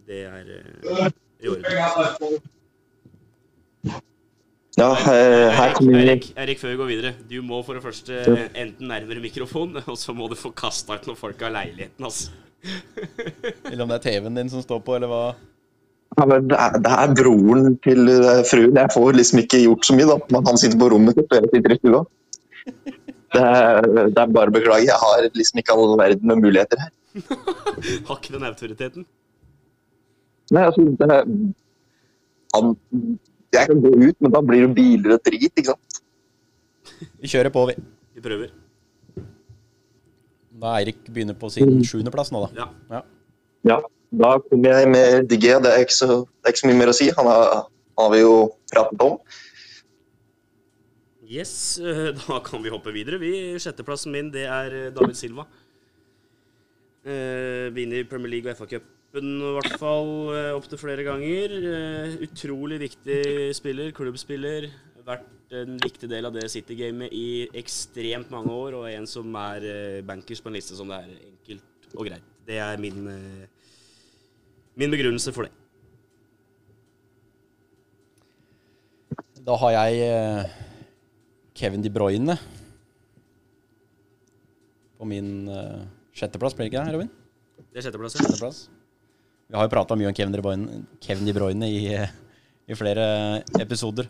Det 0.04 0.24
er 0.28 0.50
uh, 0.50 1.06
i 1.40 1.48
orden. 1.48 2.40
Ja, 4.74 4.88
her 4.98 5.72
kommer 5.76 6.00
Erik, 6.02 6.32
Erik, 6.34 6.58
før 6.58 6.72
vi 6.72 6.78
går 6.80 6.88
videre. 6.90 7.12
Du 7.30 7.36
må 7.46 7.60
for 7.62 7.78
det 7.78 7.84
første 7.84 8.20
enten 8.58 8.90
nærmere 8.90 9.22
mikrofonen, 9.22 9.82
og 9.90 9.98
så 10.00 10.14
må 10.16 10.28
du 10.30 10.36
få 10.38 10.50
kasta 10.56 10.98
ut 10.98 11.06
noen 11.08 11.20
folk 11.20 11.42
av 11.46 11.54
leiligheten, 11.54 12.04
altså. 12.04 12.34
eller 13.70 13.84
om 13.84 13.90
det 13.92 13.98
er 14.00 14.04
TV-en 14.06 14.40
din 14.40 14.50
som 14.50 14.64
står 14.64 14.80
på, 14.84 14.96
eller 14.96 15.10
hva? 15.10 15.24
Ja, 16.14 16.26
det, 16.30 16.36
er, 16.56 16.76
det, 16.78 16.92
er, 16.94 17.14
broren 17.18 17.78
til 17.84 18.10
eh, 18.12 18.42
fruen. 18.46 18.76
Jeg 18.78 18.92
får 18.94 19.16
liksom 19.18 19.40
ikke 19.42 19.62
gjort 19.64 19.86
så 19.86 19.96
mye, 19.96 20.06
da. 20.10 20.18
Men 20.30 20.46
han 20.46 20.60
sitter 20.60 20.78
på 20.78 20.90
rommet 20.92 21.18
sitt, 21.18 21.32
og 21.32 21.40
jeg 21.42 21.50
sitter 21.54 21.74
i 21.74 21.78
stua. 21.80 22.02
Det, 23.34 23.44
det 24.14 24.22
er 24.22 24.32
bare 24.34 24.52
å 24.52 24.54
beklage. 24.54 24.86
Jeg 24.86 25.00
har 25.00 25.28
liksom 25.34 25.60
ikke 25.60 25.74
all 25.74 25.94
verden 25.98 26.30
med 26.30 26.42
muligheter 26.44 26.80
her. 26.84 26.92
har 28.08 28.18
ikke 28.18 28.34
den 28.34 28.48
autoriteten? 28.48 29.06
Nei, 30.54 30.64
altså 30.68 30.84
det, 31.00 31.20
han 32.54 32.74
jeg 33.54 33.70
kan 33.70 33.80
gå 33.82 33.92
ut, 33.94 34.16
men 34.18 34.34
da 34.34 34.42
blir 34.42 34.66
det 34.66 34.74
biler 34.76 35.16
og 35.16 35.24
drit, 35.26 35.50
ikke 35.52 35.72
sant. 35.72 36.00
Vi 37.22 37.30
kjører 37.30 37.52
på, 37.54 37.64
vi. 37.70 37.76
Vi 38.16 38.22
prøver. 38.24 38.52
Da 40.64 40.76
Eirik 40.78 41.00
begynner 41.10 41.36
på 41.38 41.50
sin 41.52 41.78
mm. 41.78 41.84
sjuendeplass 41.88 42.32
nå, 42.34 42.44
da. 42.46 42.66
Ja. 42.90 43.02
ja. 43.70 43.78
Da 44.14 44.36
kommer 44.46 44.78
jeg 44.78 44.90
med 44.90 45.28
Digge. 45.30 45.56
Det 45.64 45.72
er 45.72 45.86
ikke 45.86 45.96
så, 45.96 46.20
det 46.22 46.50
er 46.50 46.54
ikke 46.54 46.62
så 46.62 46.70
mye 46.70 46.80
mer 46.82 46.92
å 46.92 46.96
si. 46.96 47.08
Han 47.16 47.30
har, 47.30 47.64
har 47.98 48.12
vi 48.14 48.20
jo 48.22 48.34
pratet 48.70 49.02
om. 49.02 49.16
Yes, 51.24 51.78
eh, 51.80 52.10
da 52.20 52.40
kan 52.44 52.62
vi 52.64 52.72
hoppe 52.72 52.92
videre. 52.94 53.20
Vi, 53.22 53.54
Sjetteplassen 53.58 54.12
min 54.12 54.32
det 54.34 54.48
er 54.48 54.80
eh, 54.80 54.90
David 54.94 55.16
Silva. 55.18 55.46
Eh, 57.04 57.70
vinner 57.74 58.04
Premier 58.08 58.36
League 58.36 58.50
og 58.50 58.56
FA-cup 58.60 58.94
cupen 59.14 59.38
i 59.38 59.52
hvert 59.54 59.78
fall 59.78 60.08
eh, 60.34 60.54
opptil 60.56 60.78
flere 60.78 61.04
ganger. 61.06 61.52
Eh, 61.54 62.14
utrolig 62.26 62.80
viktig 62.80 63.54
spiller, 63.54 63.92
klubbspiller. 63.94 64.68
Vært 65.04 65.52
en 65.54 65.78
viktig 65.78 66.08
del 66.08 66.26
av 66.26 66.32
det 66.34 66.50
City-gamet 66.50 67.12
i 67.12 67.46
ekstremt 67.54 68.30
mange 68.30 68.50
år, 68.50 68.74
og 68.74 68.88
en 68.90 69.06
som 69.06 69.28
er 69.36 69.66
eh, 69.68 70.02
bankers 70.02 70.40
på 70.40 70.48
en 70.50 70.56
liste 70.56 70.74
som 70.74 70.88
det 70.88 70.98
er 70.98 71.12
enkelt 71.28 71.94
og 71.94 72.08
greit. 72.08 72.24
Det 72.44 72.58
er 72.58 72.76
min, 72.76 73.06
min 74.76 74.90
begrunnelse 74.90 75.32
for 75.32 75.46
det. 75.46 75.52
Da 79.44 79.54
har 79.60 79.70
jeg 79.76 80.50
Kevin 81.54 81.82
De 81.84 81.90
Bruyne 81.92 82.38
på 84.98 85.06
min 85.08 85.28
sjetteplass, 86.14 86.54
blir 86.56 86.66
det 86.66 86.72
ikke 86.72 86.86
det, 86.86 86.94
Robin? 86.94 87.12
Det 87.70 87.80
er 87.80 87.86
sjetteplass. 87.88 88.16
sjetteplass. 88.18 88.58
Vi 89.50 89.56
har 89.58 89.66
jo 89.66 89.72
prata 89.72 89.96
mye 89.98 90.08
om 90.08 90.14
Kevin 90.16 90.34
De 90.34 90.42
Bruyne, 90.42 90.84
Kevin 91.04 91.28
De 91.28 91.34
Bruyne 91.36 91.66
i, 91.68 91.80
i, 91.94 92.76
flere 92.78 93.06
episoder. 93.60 94.08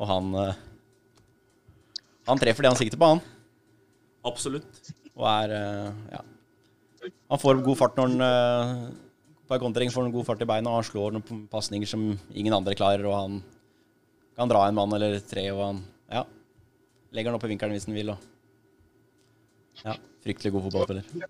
Og 0.00 0.08
han 0.08 0.34
eh, 0.40 0.58
Han 2.28 2.40
treffer 2.40 2.64
det 2.64 2.70
han 2.70 2.78
sikter 2.78 3.00
på, 3.00 3.08
han. 3.14 3.22
Absolutt. 4.28 4.82
Og 5.16 5.24
er 5.26 5.56
eh, 5.56 6.02
Ja. 6.16 6.24
Han 7.32 7.40
får 7.40 7.62
god 7.64 7.78
fart 7.80 7.96
når 7.96 8.10
han 8.10 8.24
eh, 8.26 8.82
på 9.48 9.56
en 9.56 9.62
kontring 9.62 9.90
får 9.90 10.04
han 10.04 10.12
god 10.12 10.26
fart 10.28 10.42
i 10.44 10.46
beina, 10.46 10.68
og 10.70 10.82
han 10.82 10.86
slår 10.90 11.14
noen 11.16 11.46
pasninger 11.50 11.88
som 11.88 12.04
ingen 12.30 12.54
andre 12.54 12.76
klarer, 12.76 13.06
og 13.08 13.16
han 13.16 13.38
kan 14.36 14.50
dra 14.50 14.66
en 14.68 14.76
mann 14.76 14.92
eller 14.94 15.16
tre, 15.24 15.46
og 15.54 15.62
han 15.64 15.80
ja, 16.12 16.26
legger 17.14 17.32
han 17.32 17.38
opp 17.38 17.46
i 17.46 17.52
vinkelen 17.52 17.76
hvis 17.76 17.88
han 17.88 17.96
vil. 17.96 18.12
Og, 18.14 18.28
ja, 19.84 19.96
fryktelig 20.24 20.54
god 20.54 20.68
fotballspiller. 20.68 21.26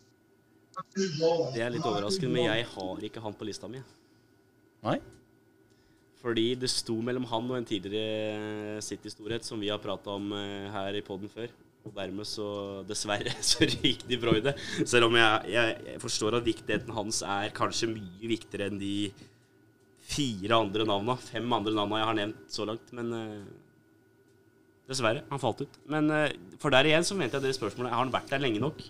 Det 1.55 1.63
er 1.63 1.73
litt 1.73 1.87
overraskende, 1.87 2.33
men 2.35 2.47
jeg 2.49 2.69
har 2.73 3.09
ikke 3.09 3.23
han 3.25 3.37
på 3.37 3.49
lista 3.49 3.69
mi. 3.71 3.83
Nei? 4.87 4.99
Fordi 6.21 6.51
det 6.61 6.69
sto 6.69 6.99
mellom 7.05 7.25
han 7.31 7.49
og 7.49 7.57
en 7.57 7.67
tidligere 7.69 8.81
City-storhet 8.85 9.47
som 9.47 9.61
vi 9.61 9.71
har 9.73 9.81
prata 9.81 10.19
om 10.19 10.33
eh, 10.37 10.69
her 10.73 10.99
i 10.99 11.05
poden 11.05 11.33
før. 11.33 11.53
Og 11.89 11.95
dermed 11.97 12.29
så, 12.29 12.47
dessverre, 12.89 13.33
så 13.51 13.65
ryker 13.65 14.09
De 14.09 14.19
Bruyne. 14.21 14.55
Selv 14.85 15.09
om 15.09 15.17
jeg, 15.17 15.55
jeg, 15.55 15.79
jeg, 15.89 16.03
forstår 16.03 16.37
at 16.37 16.49
viktigheten 16.49 16.93
hans 16.97 17.23
er 17.25 17.55
kanskje 17.57 17.89
mye 17.95 18.33
viktigere 18.35 18.69
enn 18.69 18.81
de 18.81 18.95
fire 20.11 20.59
andre 20.59 20.85
navna, 20.89 21.15
fem 21.23 21.47
andre 21.55 21.73
navna 21.77 22.01
jeg 22.01 22.09
har 22.11 22.19
nevnt 22.19 22.53
så 22.53 22.67
langt. 22.69 22.93
Men 22.97 23.13
uh, 23.15 23.70
Dessverre. 24.91 25.23
Han 25.31 25.43
falt 25.43 25.63
ut. 25.63 25.77
Men 25.91 26.11
uh, 26.11 26.27
for 26.63 26.75
der 26.75 26.89
igjen 26.91 27.07
så 27.07 27.17
mente 27.19 27.39
jeg 27.39 27.47
det 27.47 27.55
spørsmålet 27.57 27.95
Har 27.95 28.03
han 28.03 28.11
vært 28.15 28.33
der 28.33 28.43
lenge 28.43 28.63
nok? 28.63 28.83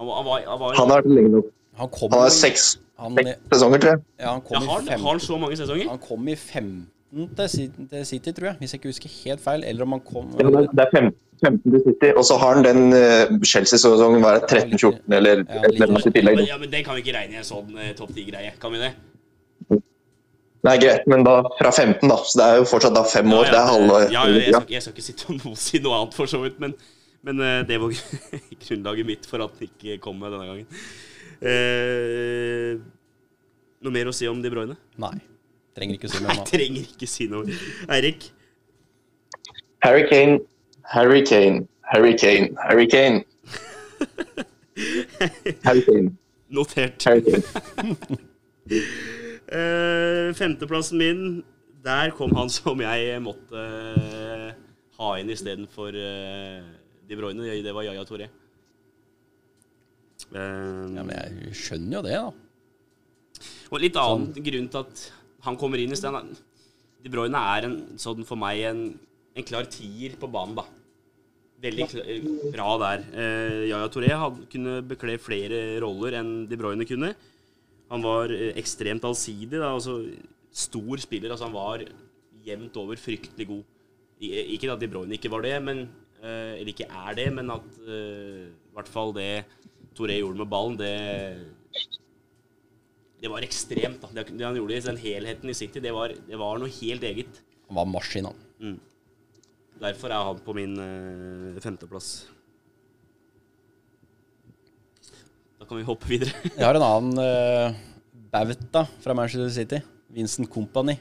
Han, 0.00 0.08
var, 0.08 0.14
han, 0.16 0.26
var, 0.26 0.46
han, 0.46 0.60
var, 0.62 0.78
han 0.78 0.88
har 0.88 1.02
vært 1.02 1.10
der 1.10 1.18
lenge 1.18 1.34
nok. 1.36 1.50
Han, 1.80 1.88
kom, 1.92 2.12
han 2.12 2.24
har 2.24 2.32
seks, 2.34 2.64
han, 3.00 3.16
seks 3.16 3.36
sesonger, 3.52 3.80
tror 3.82 3.94
jeg. 3.94 4.02
Ja, 4.20 4.32
han, 4.32 4.42
kom 4.44 4.56
ja, 4.56 4.62
har, 4.66 4.80
15, 4.84 5.04
har 5.04 5.10
han 5.10 5.22
så 5.24 5.38
mange 5.40 5.58
sesonger? 5.60 5.92
Han 5.92 6.02
kom 6.02 6.28
i 6.28 6.36
15 6.36 6.88
til 7.36 8.06
City, 8.08 8.32
tror 8.32 8.50
jeg. 8.50 8.56
Hvis 8.60 8.72
jeg 8.72 8.80
ikke 8.80 8.92
husker 8.92 9.14
helt 9.24 9.44
feil. 9.44 9.64
Eller 9.68 9.86
om 9.86 9.96
han 9.96 10.02
kom 10.04 10.32
ja, 10.40 10.48
Det 10.48 10.84
er 10.84 10.90
15, 10.96 11.14
15 11.44 11.76
til 11.76 11.84
City, 11.86 12.10
og 12.16 12.24
så 12.28 12.36
har 12.42 12.58
han 12.58 12.66
den 12.66 12.82
uh, 12.96 13.38
Chelsea-sesongen 13.52 14.24
var 14.24 14.44
13-14 14.48 15.16
eller 15.18 15.44
ja, 15.44 15.62
et 15.62 15.72
eller 15.74 15.88
annet 15.88 16.08
i 16.08 16.14
tillegg. 16.18 16.44
Ja, 16.48 16.58
men 16.60 16.72
Den 16.72 16.84
kan 16.84 16.96
vi 16.96 17.04
ikke 17.04 17.16
regne 17.18 17.38
i 17.38 17.40
en 17.42 17.48
sånn 17.48 17.72
uh, 17.76 17.88
topp 17.98 18.12
10-greie, 18.16 18.52
kan 18.62 18.72
vi 18.74 18.80
det? 18.84 18.92
Nei, 20.62 20.76
greit, 20.78 21.06
men 21.10 21.24
da 21.26 21.40
fra 21.58 21.72
15, 21.74 22.06
da. 22.06 22.16
Så 22.22 22.38
det 22.38 22.44
er 22.46 22.60
jo 22.60 22.66
fortsatt 22.70 22.94
da 22.94 23.02
fem 23.08 23.32
år. 23.34 23.48
Ja, 23.48 23.50
ja, 23.50 23.52
det 23.52 23.60
er 23.60 23.70
halve 23.72 23.96
ja, 24.02 24.26
jeg, 24.30 24.34
jeg, 24.34 24.54
skal, 24.54 24.74
jeg, 24.74 24.82
skal, 24.84 24.92
ikke 24.94 25.06
sitte 25.08 25.38
og 25.50 25.56
si 25.58 25.80
noe 25.82 25.96
annet, 25.98 26.14
for 26.14 26.30
så 26.30 26.42
vidt. 26.44 26.60
Men, 26.62 26.76
men 27.26 27.42
uh, 27.42 27.58
det 27.66 27.80
var 27.82 27.96
grunnlaget 28.66 29.08
mitt 29.08 29.26
for 29.30 29.42
at 29.42 29.56
den 29.58 29.72
ikke 29.72 29.98
kom 30.04 30.22
med 30.22 30.30
denne 30.34 30.46
gangen. 30.46 30.84
Eh, 31.42 32.76
noe 33.82 33.94
mer 33.94 34.10
å 34.12 34.14
si 34.14 34.28
om 34.30 34.38
De 34.44 34.50
Bruyne? 34.52 34.76
Nei. 35.02 35.16
Trenger 35.74 35.98
ikke 35.98 36.06
å 36.06 36.12
si 36.12 36.20
noe. 36.22 36.36
Nei, 36.36 36.46
trenger 36.46 36.86
ikke 36.86 37.08
si 37.10 37.26
noe. 37.32 37.58
Eirik? 37.90 38.28
Harry 39.82 40.04
Kane, 40.06 40.38
Harry 40.92 41.24
Kane, 41.26 41.64
Harry 41.90 42.14
Kane, 42.14 42.54
Harry 42.62 42.86
Kane. 42.86 43.24
Harry 45.66 45.82
Kane. 45.88 46.14
Notert. 46.54 47.02
Harry 47.02 47.26
Kane. 47.26 48.22
Uh, 49.52 50.32
femteplassen 50.32 50.96
min, 50.96 51.24
der 51.84 52.12
kom 52.16 52.32
han 52.38 52.48
som 52.58 52.80
jeg 52.80 53.18
måtte 53.20 53.64
uh, 53.98 54.52
ha 54.98 55.10
inn 55.20 55.32
istedenfor 55.34 55.92
uh, 55.92 56.70
De 57.08 57.18
Bruyne. 57.18 57.50
Det 57.64 57.74
var 57.74 57.84
Yaya 57.84 58.06
Toré. 58.08 58.30
Um, 60.32 60.94
ja, 60.96 61.02
men 61.04 61.12
jeg 61.12 61.56
skjønner 61.58 61.98
jo 61.98 62.04
det, 62.06 62.16
da. 62.16 63.48
Og 63.72 63.82
litt 63.82 63.98
annen 63.98 64.30
sånn. 64.30 64.46
grunn 64.46 64.68
til 64.72 64.84
at 64.84 65.02
han 65.44 65.58
kommer 65.60 65.80
inn 65.82 65.92
i 65.92 65.98
stedet. 65.98 66.22
De 67.02 67.10
Bruyne 67.12 67.40
er 67.56 67.66
en, 67.68 67.76
sånn 68.00 68.24
for 68.24 68.40
meg 68.40 68.62
en, 68.70 68.86
en 69.36 69.48
klar 69.48 69.68
tier 69.68 70.14
på 70.20 70.30
banen, 70.32 70.56
da. 70.62 70.64
Veldig 71.62 71.86
bra 72.54 72.70
der. 72.86 73.04
Uh, 73.12 73.60
Yaya 73.68 73.90
Toré 73.92 74.14
hadde, 74.16 74.46
kunne 74.50 74.80
bekle 74.86 75.18
flere 75.20 75.60
roller 75.84 76.16
enn 76.22 76.32
De 76.48 76.58
Bruyne 76.58 76.88
kunne. 76.88 77.12
Han 77.92 78.04
var 78.04 78.32
eh, 78.32 78.54
ekstremt 78.60 79.04
allsidig. 79.04 79.58
Da, 79.60 79.74
altså, 79.76 80.00
stor 80.52 81.02
spiller. 81.02 81.32
Altså, 81.34 81.48
han 81.48 81.56
var 81.56 81.84
jevnt 82.46 82.76
over 82.80 83.00
fryktelig 83.00 83.48
god. 83.50 83.64
Ikke 84.22 84.70
at 84.70 84.80
De 84.80 84.88
Bruyne 84.90 85.16
ikke 85.18 85.30
var 85.32 85.44
det, 85.44 85.56
men, 85.64 85.84
eh, 86.22 86.54
eller 86.58 86.72
ikke 86.72 86.88
er 86.88 87.18
det, 87.18 87.26
men 87.34 87.50
at 87.50 87.80
uh, 87.82 88.46
i 88.46 88.74
hvert 88.76 88.90
fall 88.90 89.10
det 89.16 89.44
Toré 89.98 90.20
gjorde 90.20 90.38
med 90.38 90.50
ballen, 90.50 90.78
det 90.78 90.92
det 93.22 93.30
var 93.30 93.44
ekstremt. 93.46 94.02
da. 94.02 94.10
Det, 94.10 94.42
han 94.42 94.56
gjorde 94.58 94.76
i 94.76 94.82
den 94.82 94.98
helheten 94.98 95.50
i 95.50 95.54
City, 95.54 95.78
det 95.82 95.92
var, 95.94 96.14
det 96.26 96.38
var 96.38 96.58
noe 96.58 96.70
helt 96.80 97.04
eget. 97.06 97.42
Han 97.68 97.78
var 97.78 97.90
maskin, 97.90 98.26
han. 98.26 98.40
Mm. 98.58 98.78
Derfor 99.82 100.14
er 100.14 100.26
han 100.26 100.40
på 100.42 100.54
min 100.58 100.74
uh, 100.78 101.60
femteplass. 101.62 102.08
Da 105.60 105.61
kan 105.72 105.80
vi 105.80 105.88
hoppe 105.88 106.08
videre. 106.10 106.32
jeg 106.58 106.66
har 106.66 106.76
en 106.76 106.84
annen 106.84 107.16
uh, 107.16 107.76
bauta 108.32 108.84
fra 109.00 109.14
Manchester 109.16 109.52
City. 109.54 109.78
Vincent 110.12 110.50
Company 110.52 110.98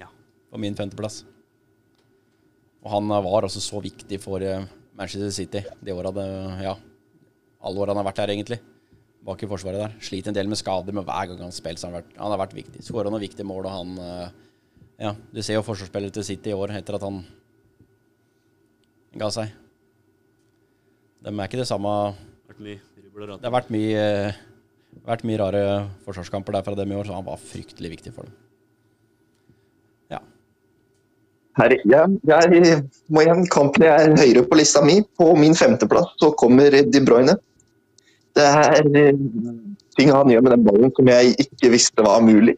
ja. 0.00 0.08
på 0.50 0.58
min 0.58 0.74
femteplass. 0.74 1.20
Og 2.82 2.90
han 2.90 3.12
var 3.12 3.46
også 3.46 3.62
så 3.62 3.78
viktig 3.82 4.18
for 4.22 4.42
uh, 4.42 4.66
Manchester 4.98 5.30
City 5.30 5.62
de 5.62 5.94
åra 5.94 6.10
Ja, 6.64 6.74
alle 7.62 7.84
åra 7.84 7.94
han 7.94 8.02
har 8.02 8.08
vært 8.10 8.24
her, 8.24 8.34
egentlig. 8.34 8.58
Bak 9.22 9.42
i 9.42 9.50
forsvaret 9.50 9.84
der. 9.84 9.94
Sliter 10.02 10.32
en 10.32 10.40
del 10.40 10.50
med 10.50 10.58
skader, 10.58 10.94
men 10.94 11.06
hver 11.06 11.30
gang 11.30 11.46
han 11.46 11.54
spiller, 11.54 11.78
så 11.78 11.86
har 11.86 11.94
han 11.94 12.00
vært, 12.00 12.18
han 12.18 12.34
har 12.34 12.42
vært 12.42 12.58
viktig. 12.58 12.82
Skåra 12.82 13.14
noen 13.14 13.22
viktige 13.22 13.46
mål, 13.46 13.70
og 13.70 13.76
han 13.76 14.34
Ja, 14.98 15.12
du 15.14 15.38
ser 15.46 15.60
jo 15.60 15.62
forsvarsspillet 15.62 16.10
til 16.16 16.26
City 16.26 16.50
i 16.50 16.58
år 16.58 16.74
etter 16.74 16.98
at 16.98 17.06
han 17.06 17.22
ga 19.14 19.30
seg. 19.30 19.54
De 21.22 21.30
er 21.30 21.46
ikke 21.46 21.62
det 21.62 21.70
samme 21.70 21.92
Vært 22.48 22.62
mye 22.62 22.87
det 23.18 23.48
har 23.48 23.54
vært 23.54 23.70
mye, 23.74 24.02
vært 25.08 25.24
mye 25.26 25.38
rare 25.40 25.62
forsvarskamper 26.06 26.54
der 26.54 26.66
fra 26.66 26.76
dem 26.78 26.92
i 26.92 26.98
år, 26.98 27.08
så 27.08 27.16
han 27.16 27.26
var 27.26 27.40
fryktelig 27.42 27.90
viktig 27.96 28.12
for 28.14 28.28
dem. 28.28 28.36
Ja. 30.14 30.20
Her, 31.58 31.74
ja, 31.90 32.04
jeg 32.30 32.76
må 33.10 33.24
igjen 33.24 33.42
kampen 33.50 33.88
jeg 33.88 34.06
er 34.06 34.14
høyere 34.20 34.44
på 34.46 34.60
lista 34.60 34.84
mi. 34.86 35.00
På 35.18 35.32
min 35.38 35.58
femteplass 35.58 36.14
så 36.22 36.30
kommer 36.38 36.78
De 36.78 37.02
Bruyne. 37.02 37.34
Det 38.38 38.46
er 38.46 38.86
eh, 38.86 39.18
ting 39.98 40.14
han 40.14 40.30
gjør 40.30 40.46
med 40.46 40.54
den 40.54 40.68
ballen 40.68 40.94
som 40.94 41.10
jeg 41.10 41.34
ikke 41.42 41.72
visste 41.74 42.06
var 42.06 42.22
mulig. 42.22 42.54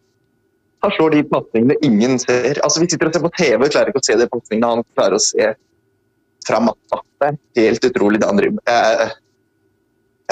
Han 0.85 0.93
slår 0.97 1.17
de 1.17 1.25
pasningene 1.29 1.77
ingen 1.85 2.21
ser. 2.21 2.61
Altså, 2.65 2.83
Vi 2.83 2.89
sitter 2.91 3.09
og 3.09 3.17
ser 3.17 3.25
på 3.25 3.33
TV 3.37 3.65
og 3.65 3.73
klarer 3.73 3.93
ikke 3.93 4.01
å 4.01 4.09
se 4.11 4.17
de 4.21 4.29
pasningene 4.29 4.77
han 4.77 4.87
klarer 4.93 5.17
å 5.17 5.25
se 5.25 5.51
fra 6.45 6.61
matta. 6.65 7.01
Det 7.21 7.33
er 7.33 7.67
helt 7.69 7.91
utrolig 7.91 8.21
det 8.21 8.29
han 8.29 8.41
driver 8.41 8.61
med 8.61 9.19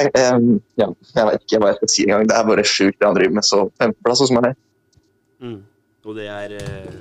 jeg, 0.06 0.56
ja, 0.78 0.88
jeg 0.88 1.28
vet 1.28 1.44
ikke 1.44 1.61
hva 1.62 1.72
jeg 1.72 1.80
skal 1.80 1.92
si 1.92 2.06
engang. 2.06 2.26
Det 2.30 2.38
er 2.38 2.48
bare 2.48 2.64
sjukt 2.66 2.98
det 2.98 3.08
han 3.08 3.18
driver 3.18 3.37
med. 3.38 3.46
Så 3.46 3.61
femteplass 3.80 4.24
hos 4.24 4.34
meg. 4.37 4.50
Mm. 5.42 5.61
Og 6.08 6.16
det 6.16 6.26
er 6.32 6.56
eh, 6.56 6.98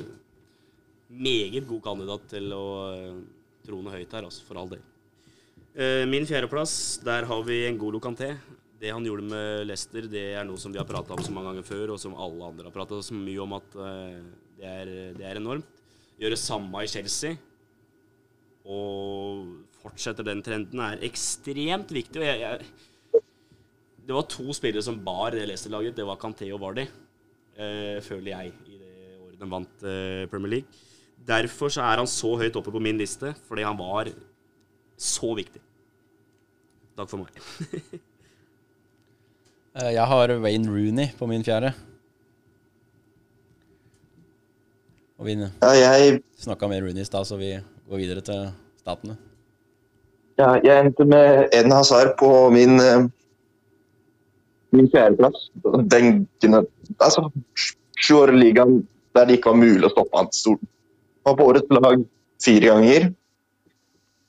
meget 1.17 1.67
god 1.69 1.81
kandidat 1.85 2.29
til 2.33 2.53
å 2.55 2.67
eh, 2.91 3.17
trone 3.67 3.93
høyt 3.93 4.13
her, 4.15 4.27
altså, 4.27 4.45
for 4.47 4.59
all 4.59 4.71
del. 4.71 4.83
Eh, 5.77 6.03
min 6.09 6.25
fjerdeplass, 6.27 6.99
der 7.05 7.27
har 7.29 7.43
vi 7.45 7.61
en 7.67 7.77
god 7.77 7.99
Kanté. 8.03 8.31
Det 8.77 8.91
han 8.93 9.05
gjorde 9.05 9.25
med 9.25 9.65
Leicester, 9.65 10.05
det 10.09 10.25
er 10.37 10.45
noe 10.45 10.59
som 10.61 10.73
vi 10.73 10.77
har 10.77 10.85
prata 10.89 11.15
om 11.15 11.21
så 11.25 11.33
mange 11.33 11.51
ganger 11.51 11.65
før, 11.65 11.95
og 11.95 12.01
som 12.01 12.17
alle 12.17 12.45
andre 12.45 12.67
har 12.67 12.75
prata 12.75 12.99
så 13.01 13.15
mye 13.17 13.41
om 13.41 13.55
at 13.57 13.77
eh, 13.81 14.19
det, 14.57 14.67
er, 14.67 14.91
det, 15.17 15.25
er, 15.25 15.39
enormt. 15.39 15.83
Gjøre 16.21 16.37
samme 16.37 16.83
i 16.83 16.89
Chelsea. 16.89 17.37
Og 18.65 19.66
fortsetter 19.87 20.27
den 20.27 20.43
trenden, 20.45 20.83
er 20.83 21.07
ekstremt 21.07 21.91
viktig. 21.95 22.21
og 22.21 22.27
jeg, 22.27 22.43
jeg 22.43 23.23
det 24.07 24.15
var 24.15 24.27
to 24.31 24.53
spillere 24.55 24.83
som 24.85 24.99
bar 25.03 25.35
det 25.35 25.43
Leicester-laget. 25.49 25.97
Det 25.97 26.05
var 26.07 26.19
Kanté 26.21 26.47
og 26.55 26.61
Vardy, 26.61 26.85
eh, 27.59 27.97
føler 27.99 28.31
jeg, 28.31 28.53
i 28.71 28.77
det 28.79 29.17
året 29.19 29.41
de 29.41 29.49
vant 29.51 29.83
eh, 29.83 30.27
Premier 30.31 30.53
League. 30.53 30.85
Derfor 31.27 31.73
så 31.73 31.83
er 31.83 31.99
han 31.99 32.07
så 32.07 32.31
høyt 32.39 32.55
oppe 32.55 32.71
på 32.71 32.79
min 32.79 32.99
liste, 33.01 33.33
fordi 33.49 33.65
han 33.67 33.75
var 33.75 34.07
så 34.95 35.33
viktig. 35.35 35.59
Takk 36.97 37.11
for 37.11 37.25
meg. 37.25 37.33
Eh, 39.77 39.91
jeg 39.93 40.09
har 40.09 40.31
Wayne 40.41 40.71
Rooney 40.73 41.11
på 41.13 41.27
min 41.29 41.43
fjerde. 41.45 41.69
Og 45.21 45.27
vi 45.27 45.35
ja, 45.37 45.69
jeg... 45.77 46.23
snakka 46.41 46.65
med 46.71 46.81
Rooney 46.81 47.03
i 47.03 47.05
stad, 47.05 47.29
så 47.29 47.37
vi 47.37 47.51
går 47.85 48.01
videre 48.01 48.23
til 48.25 48.47
statene. 48.81 49.19
Ja, 50.37 50.53
jeg 50.63 50.85
endte 50.85 51.05
med 51.05 51.49
Eden 51.53 51.73
Hazard 51.73 52.13
på 52.19 52.49
min 52.53 52.77
eh, 52.79 53.07
min 54.71 54.89
fjerdeplass. 54.91 55.51
Den 55.91 56.27
kunne 56.41 56.65
Altså, 56.99 57.29
sju 57.99 58.15
år 58.15 58.31
ligaen 58.31 58.87
der 59.15 59.25
det 59.25 59.37
ikke 59.37 59.49
var 59.49 59.59
mulig 59.59 59.85
å 59.87 59.91
stoppe 59.91 60.17
han 60.17 60.29
stort. 60.33 60.61
Var 61.25 61.35
på 61.37 61.47
årets 61.49 61.73
lag 61.73 62.03
fire 62.43 62.69
ganger. 62.69 63.07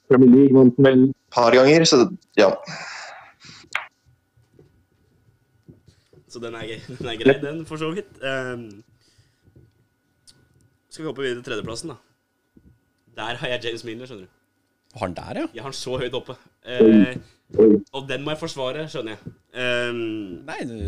Premier 0.09 0.31
League 0.33 0.57
vant 0.57 0.79
vel 0.79 1.03
et 1.09 1.35
par 1.35 1.53
ganger, 1.53 1.85
så 1.85 2.09
ja. 2.37 2.49
Så 6.29 6.41
den 6.41 6.57
er, 6.57 6.79
den 6.99 7.13
er 7.13 7.21
grei, 7.21 7.37
den, 7.43 7.65
for 7.69 7.81
så 7.81 7.93
vidt. 7.93 8.09
Um, 8.25 8.83
skal 10.89 11.05
vi 11.05 11.11
hoppe 11.11 11.23
videre 11.23 11.43
til 11.43 11.53
tredjeplassen, 11.53 11.93
da. 11.93 12.01
Der 13.21 13.41
har 13.41 13.55
jeg 13.55 13.65
James 13.69 13.85
Miller, 13.85 14.09
skjønner 14.09 14.27
du. 14.27 14.38
Har 14.99 15.07
han 15.07 15.15
der, 15.15 15.41
ja? 15.41 15.47
Jeg 15.55 15.63
har 15.63 15.71
han 15.71 15.79
så 15.79 15.99
høyt 16.01 16.15
oppe. 16.19 16.35
Eh, 16.67 17.19
og 17.95 18.09
den 18.09 18.25
må 18.25 18.35
jeg 18.35 18.41
forsvare, 18.41 18.89
skjønner 18.91 19.15
jeg. 19.15 19.35
Eh, 19.55 19.93
Nei, 20.49 20.59
du 20.69 20.79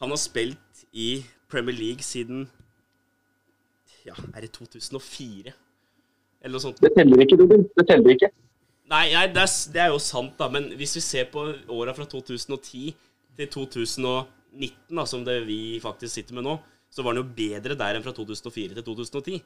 Han 0.00 0.12
har 0.12 0.20
spilt 0.20 0.84
i 0.92 1.24
Premier 1.50 1.76
League 1.76 2.04
siden 2.06 2.48
Ja, 4.06 4.14
er 4.34 4.44
det 4.46 4.52
2004? 4.56 5.52
Eller 6.40 6.54
noe 6.56 6.62
sånt. 6.62 6.80
Det 6.80 6.92
teller 6.96 7.20
ikke, 7.24 7.36
Robin. 7.40 7.66
Det 7.76 7.84
teller 7.88 8.14
ikke. 8.14 8.30
Nei, 8.90 9.06
nei 9.12 9.26
det, 9.28 9.42
er, 9.42 9.50
det, 9.74 9.80
er, 9.82 9.90
jo 9.92 10.00
sant, 10.02 10.32
da. 10.38 10.48
Men 10.52 10.70
hvis 10.80 10.96
vi 10.96 11.02
ser 11.04 11.28
på 11.32 11.44
åra 11.76 11.92
fra 11.96 12.06
2010 12.08 12.94
til 13.36 13.50
2019, 13.56 14.96
da, 14.96 15.04
som 15.06 15.24
det 15.26 15.36
vi 15.46 15.60
faktisk 15.82 16.16
sitter 16.16 16.38
med 16.38 16.48
nå, 16.48 16.56
så 16.90 17.04
var 17.04 17.14
han 17.14 17.20
jo 17.20 17.34
bedre 17.36 17.76
der 17.78 17.98
enn 17.98 18.06
fra 18.06 18.14
2004 18.16 18.78
til 18.78 18.86
2010. 18.88 19.42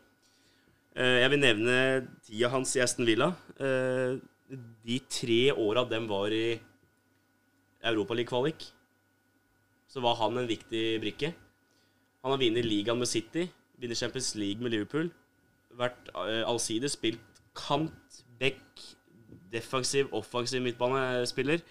Uh, 0.94 1.18
jeg 1.18 1.30
vil 1.32 1.42
nevne 1.42 1.76
tida 2.22 2.50
hans 2.52 2.76
i 2.76 2.82
Aston 2.84 3.08
Villa. 3.08 3.32
Uh, 3.58 4.20
de 4.86 5.00
tre 5.10 5.40
åra 5.50 5.82
dem 5.90 6.06
var 6.06 6.30
i 6.34 6.54
Europaliga-kvalik, 7.84 8.66
så 9.90 10.02
var 10.04 10.18
han 10.22 10.38
en 10.38 10.48
viktig 10.48 10.84
brikke. 11.02 11.32
Han 12.24 12.32
har 12.32 12.40
vunnet 12.40 12.66
ligaen 12.66 13.00
med 13.00 13.10
City, 13.10 13.48
vunnet 13.80 13.98
Champions 13.98 14.32
League 14.38 14.62
med 14.62 14.72
Liverpool. 14.72 15.10
Vært 15.74 16.12
uh, 16.14 16.44
allsidig, 16.46 16.92
spilt 16.94 17.42
kant, 17.58 18.22
back, 18.38 18.62
defensiv, 19.52 20.08
offensiv 20.14 20.62
midtbanespiller. 20.62 21.62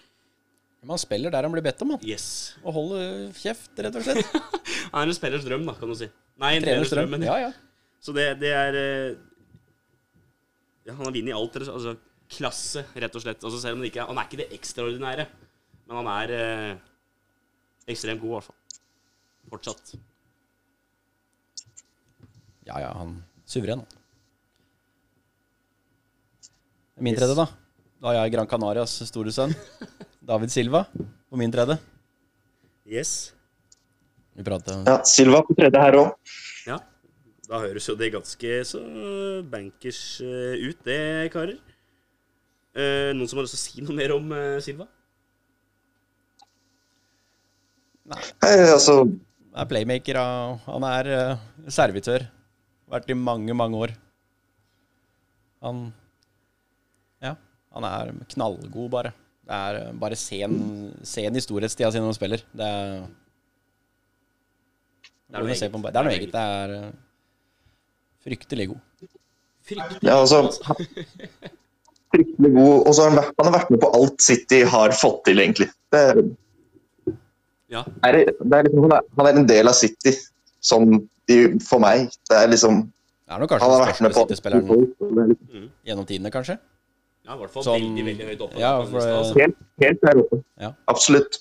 Man 0.84 1.00
spiller 1.00 1.32
der 1.32 1.46
han 1.46 1.52
blir 1.52 1.64
bedt 1.64 1.80
om, 1.80 1.94
han. 1.96 2.04
Yes. 2.04 2.58
Og 2.60 2.76
holder 2.76 3.30
kjeft, 3.40 3.72
rett 3.80 3.96
og 3.96 4.04
slett. 4.04 4.34
han 4.92 5.00
er 5.00 5.08
en 5.08 5.16
spillers 5.16 5.46
drøm, 5.48 5.64
da, 5.64 5.74
kan 5.80 5.88
du 5.88 5.96
si. 5.96 6.10
Nei, 6.40 6.58
en 6.58 6.66
treners 6.66 6.92
drøm. 6.92 7.16
Ja, 7.24 7.38
ja. 7.46 7.54
Så 8.04 8.12
det, 8.12 8.26
det 8.42 8.50
er 8.52 8.76
eh, 8.76 9.14
ja, 10.84 10.92
Han 10.92 11.06
har 11.06 11.14
vunnet 11.14 11.36
alt. 11.36 11.56
Altså, 11.64 11.94
klasse, 12.34 12.84
rett 13.00 13.16
og 13.16 13.24
slett. 13.24 13.40
Altså, 13.40 13.60
selv 13.62 13.76
om 13.78 13.82
han 13.82 13.88
ikke, 13.88 14.04
han 14.04 14.20
er 14.20 14.28
ikke 14.28 14.40
det 14.42 14.50
ekstraordinære, 14.56 15.26
men 15.88 15.98
han 16.00 16.10
er 16.12 16.34
eh, 16.36 16.82
ekstremt 17.94 18.20
god, 18.20 18.28
i 18.28 18.34
hvert 18.36 18.48
fall. 18.50 18.80
Fortsatt. 19.54 19.94
Ja, 22.64 22.80
ja, 22.80 22.92
han 22.96 23.18
suveren. 23.48 23.84
Min 27.04 27.16
tredje, 27.16 27.36
da. 27.36 27.48
Da 28.00 28.10
har 28.10 28.18
jeg 28.22 28.34
Gran 28.34 28.48
Canarias 28.48 28.92
store 29.08 29.32
sønn, 29.32 29.52
David 30.30 30.52
Silva, 30.52 30.84
på 30.92 31.40
min 31.40 31.52
tredje. 31.52 31.78
Yes. 32.84 33.32
Vi 34.36 34.44
prater 34.44 34.82
Ja, 34.84 34.98
Silva 35.08 35.40
på 35.46 35.56
tredje 35.56 35.80
her 35.80 35.96
òg. 36.00 36.34
Ja. 36.68 36.80
Da 37.44 37.60
høres 37.60 37.86
jo 37.88 37.96
det 37.98 38.12
ganske 38.14 38.52
så 38.64 38.80
bankers 39.52 40.00
uh, 40.24 40.54
ut, 40.56 40.78
det, 40.86 41.32
karer. 41.34 41.58
Eh, 42.74 43.12
noen 43.14 43.28
som 43.30 43.38
har 43.38 43.46
lyst 43.46 43.54
til 43.54 43.60
å 43.60 43.64
si 43.64 43.82
noe 43.84 43.94
mer 43.94 44.10
om 44.16 44.32
eh, 44.34 44.56
Silva? 44.64 44.88
Nei. 48.10 48.18
Hei, 48.42 48.56
altså 48.64 48.96
Han 49.04 49.60
er 49.62 49.68
playmaker. 49.70 50.18
Han 50.66 50.86
er 50.88 51.10
servitør. 51.70 52.24
Vært 52.90 53.12
i 53.14 53.16
mange, 53.16 53.54
mange 53.54 53.78
år. 53.86 53.94
Han 55.62 55.86
Ja, 57.22 57.36
han 57.76 57.86
er 57.88 58.10
knallgod, 58.34 58.90
bare. 58.90 59.14
Det 59.44 59.54
er 59.54 59.94
bare 60.00 60.18
sen, 60.18 60.58
sen 61.06 61.36
i 61.36 61.42
storhetstida 61.44 61.92
si 61.92 62.02
når 62.02 62.10
han 62.10 62.18
spiller. 62.18 62.44
Det 62.50 62.74
er 62.74 63.06
Det 65.28 65.38
er 65.38 65.46
noe 65.46 65.54
eget. 65.54 65.70
Det 65.70 65.94
er 65.94 66.08
noe 66.08 66.18
eget. 66.18 66.34
Det 66.34 66.44
er 66.58 66.76
fryktelig 68.24 68.68
god. 68.72 69.10
Fryktelig 69.64 70.08
ja, 70.08 70.16
altså, 70.20 70.42
fryktelig 72.14 72.52
god. 72.54 72.76
Og 72.86 72.94
så 72.94 73.04
har 73.04 73.12
han, 73.12 73.20
vært, 73.20 73.34
han 73.38 73.50
har 73.50 73.56
vært 73.58 73.72
med 73.74 73.82
på 73.84 73.92
alt 73.98 74.24
City 74.24 74.62
har 74.74 74.96
fått 74.98 75.22
til, 75.28 75.42
egentlig. 75.44 75.70
Det 75.92 76.02
er, 76.10 76.20
ja. 77.72 77.84
er, 78.06 78.20
det 78.28 78.58
er 78.58 78.68
liksom, 78.68 78.90
han, 78.90 79.26
er, 79.26 79.32
en 79.32 79.48
del 79.48 79.70
av 79.70 79.78
City, 79.78 80.14
som 80.64 80.92
de, 81.30 81.40
for 81.64 81.82
meg. 81.84 82.12
Det 82.30 82.38
er 82.42 82.52
liksom 82.52 82.84
Det 82.84 83.34
er 83.34 83.42
nok 83.42 83.54
kanskje 83.54 83.72
den 83.72 83.88
største 83.88 84.14
City-spilleren 84.20 85.34
mm. 85.48 85.66
gjennom 85.88 86.06
tidene, 86.08 86.32
kanskje? 86.34 86.58
Ja, 87.24 87.38
i 87.38 87.40
hvert 87.40 87.54
fall 87.54 87.64
sånn, 87.64 87.80
veldig, 87.80 88.04
veldig 88.04 88.24
høyt 88.28 88.42
oppe. 88.44 88.60
Ja, 88.60 88.72
for, 88.84 89.36
helt, 89.40 89.60
helt 89.80 90.02
der 90.04 90.18
oppe. 90.20 90.42
Ja. 90.60 90.74
Absolutt. 90.92 91.40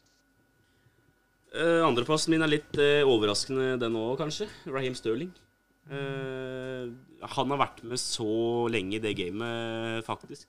Uh, 1.53 1.83
Andreplassen 1.85 2.31
min 2.33 2.41
er 2.41 2.49
litt 2.49 2.79
uh, 2.79 3.03
overraskende, 3.11 3.73
den 3.81 3.97
òg, 3.99 4.15
kanskje. 4.21 4.47
Raheem 4.71 4.95
Sterling. 4.97 5.33
Uh, 5.91 6.93
han 7.35 7.53
har 7.53 7.59
vært 7.59 7.81
med 7.87 7.99
så 7.99 8.67
lenge 8.71 8.97
i 8.97 9.03
det 9.03 9.13
gamet, 9.19 10.03
faktisk. 10.07 10.47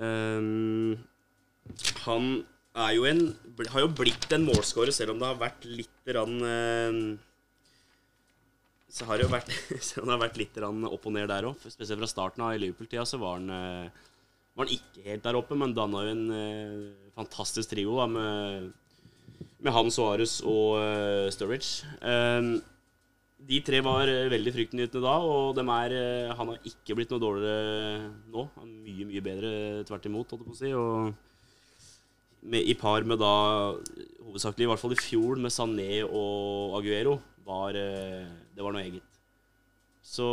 Um, 0.00 0.98
han 2.06 2.30
er 2.80 2.94
jo 2.96 3.04
en 3.04 3.18
Har 3.68 3.82
jo 3.82 3.90
blitt 3.92 4.30
en 4.32 4.46
målscorer, 4.46 4.94
selv 4.94 5.12
om 5.12 5.20
det 5.20 5.28
har 5.28 5.40
vært 5.40 5.66
litt 5.68 6.12
rann, 6.16 7.18
Så 8.90 9.06
har 9.06 9.18
det 9.18 9.26
jo 9.26 9.34
vært, 9.34 9.50
selv 9.86 10.04
om 10.04 10.10
det 10.10 10.16
har 10.16 10.24
vært 10.24 10.40
litt 10.40 10.62
opp 10.62 11.06
og 11.06 11.14
ned 11.14 11.28
der 11.30 11.50
òg. 11.50 11.66
Spesielt 11.66 12.00
fra 12.00 12.10
starten 12.10 12.46
av 12.46 12.54
i 12.54 12.62
Liverpool-tida 12.62 13.04
så 13.06 13.20
var 13.22 13.38
han, 13.38 13.90
var 14.54 14.66
han 14.66 14.74
ikke 14.74 15.06
helt 15.06 15.26
der 15.26 15.38
oppe, 15.38 15.58
men 15.58 15.76
danna 15.76 16.06
jo 16.06 16.14
en 16.16 16.24
fantastisk 17.14 17.74
trio 17.74 17.98
da, 18.00 18.08
med 18.10 18.72
med 19.60 19.74
han, 19.74 19.90
Suárez 19.92 20.40
og 20.46 20.78
uh, 20.80 21.28
Sturridge. 21.32 21.88
Um, 22.00 22.58
de 23.48 23.60
tre 23.64 23.80
var 23.84 24.10
uh, 24.10 24.28
veldig 24.32 24.52
fryktinngytende 24.54 25.02
da, 25.04 25.16
og 25.24 25.58
er, 25.60 25.94
uh, 25.96 26.34
han 26.38 26.52
har 26.52 26.68
ikke 26.70 26.96
blitt 26.98 27.12
noe 27.14 27.22
dårligere 27.22 28.10
nå. 28.30 28.46
Han 28.58 28.68
er 28.68 28.86
mye, 28.86 29.08
mye 29.08 29.24
bedre 29.24 29.52
tvert 29.88 30.08
imot, 30.10 30.34
holdt 30.34 30.44
jeg 30.44 30.50
på 30.50 30.56
å 30.56 30.60
si. 30.60 30.72
Og 30.76 32.50
med, 32.50 32.64
i 32.64 32.76
par 32.78 33.06
med 33.08 33.20
da 33.20 33.32
hovedsakelig, 34.26 34.66
i 34.66 34.72
hvert 34.72 34.82
fall 34.82 34.96
i 34.96 35.00
fjor, 35.00 35.40
med 35.40 35.54
Sané 35.54 36.02
og 36.04 36.76
Aguero, 36.80 37.18
var, 37.46 37.74
det 37.74 38.62
var 38.62 38.76
noe 38.76 38.84
eget. 38.84 39.06
Så 40.06 40.26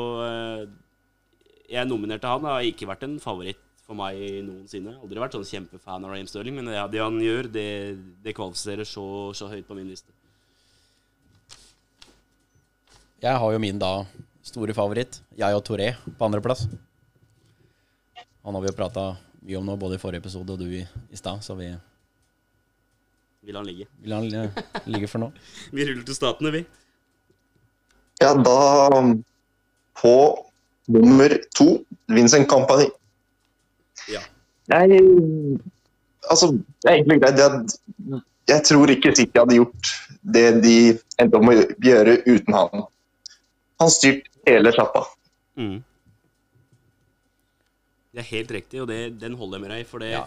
jeg 1.68 1.90
nominerte 1.90 2.30
han. 2.30 2.44
Det 2.44 2.54
har 2.54 2.68
ikke 2.68 2.90
vært 2.90 3.08
en 3.08 3.18
favoritt 3.20 3.64
for 3.88 3.98
meg 3.98 4.20
noensinne. 4.46 4.98
Aldri 5.00 5.22
vært 5.24 5.38
sånn 5.38 5.48
kjempefan 5.48 6.04
av 6.04 6.12
Raheem 6.12 6.28
Sterling, 6.30 6.60
men 6.60 6.72
det 6.92 7.02
han 7.02 7.20
gjør, 7.24 7.50
det, 7.52 7.70
det 8.24 8.36
kvalifiserer 8.36 8.88
så, 8.88 9.08
så, 9.38 9.50
høyt 9.52 9.68
på 9.68 9.78
min 9.78 9.88
liste. 9.90 10.12
Jeg 13.18 13.34
har 13.42 13.50
jo 13.54 13.58
min 13.58 13.80
da 13.82 14.04
store 14.46 14.76
favoritt, 14.78 15.16
jeg 15.34 15.58
og 15.58 15.64
Toré, 15.66 15.88
på 16.06 16.26
andreplass. 16.28 16.68
Han 18.46 18.54
har 18.54 18.62
vi 18.62 18.70
jo 18.70 18.76
prata 18.78 19.06
mye 19.42 19.58
om 19.58 19.66
nå, 19.66 19.74
både 19.82 19.96
i 19.98 20.02
forrige 20.02 20.22
episode 20.22 20.54
og 20.54 20.60
du 20.62 20.68
i, 20.70 20.84
i 20.86 21.18
stad, 21.18 21.42
så 21.42 21.56
vi 21.58 21.72
Vil 23.48 23.56
han 23.58 23.66
ligge. 23.66 23.88
Vil 24.04 24.14
han 24.14 24.52
ligge 24.86 25.10
for 25.10 25.24
nå? 25.24 25.32
vi 25.74 25.88
ruller 25.88 26.04
til 26.06 26.18
statene, 26.18 26.52
vi. 26.54 26.62
Ja, 28.22 28.36
da 28.38 29.02
På 29.98 30.14
nummer 30.86 31.34
to, 31.58 31.82
Vincent 32.06 32.50
Company. 32.50 32.86
Ja. 34.14 34.22
Jeg 34.70 35.02
Altså, 36.30 36.52
det 36.84 36.90
er 36.92 36.94
egentlig 37.00 37.22
greit. 37.22 37.40
Jeg, 37.40 38.22
jeg 38.48 38.64
tror 38.68 38.92
ikke 38.92 39.16
City 39.16 39.40
hadde 39.40 39.58
gjort 39.58 39.92
det 40.36 40.46
de 40.62 40.78
endte 41.18 41.40
om 41.40 41.50
å 41.50 41.56
gjøre 41.82 42.18
uten 42.28 42.54
han. 42.54 42.86
Han 43.82 43.94
styrt 43.94 44.28
hele 44.48 44.74
sjappa. 44.74 45.04
Mm. 45.58 45.78
Det 48.14 48.24
er 48.24 48.30
helt 48.32 48.54
riktig, 48.56 48.82
og 48.82 48.88
det, 48.90 49.00
den 49.22 49.36
holder 49.38 49.60
jeg 49.60 49.66
med 49.66 49.74
deg 49.76 49.84
i. 49.84 49.88
For 49.90 50.04
det 50.04 50.14
ja. 50.16 50.26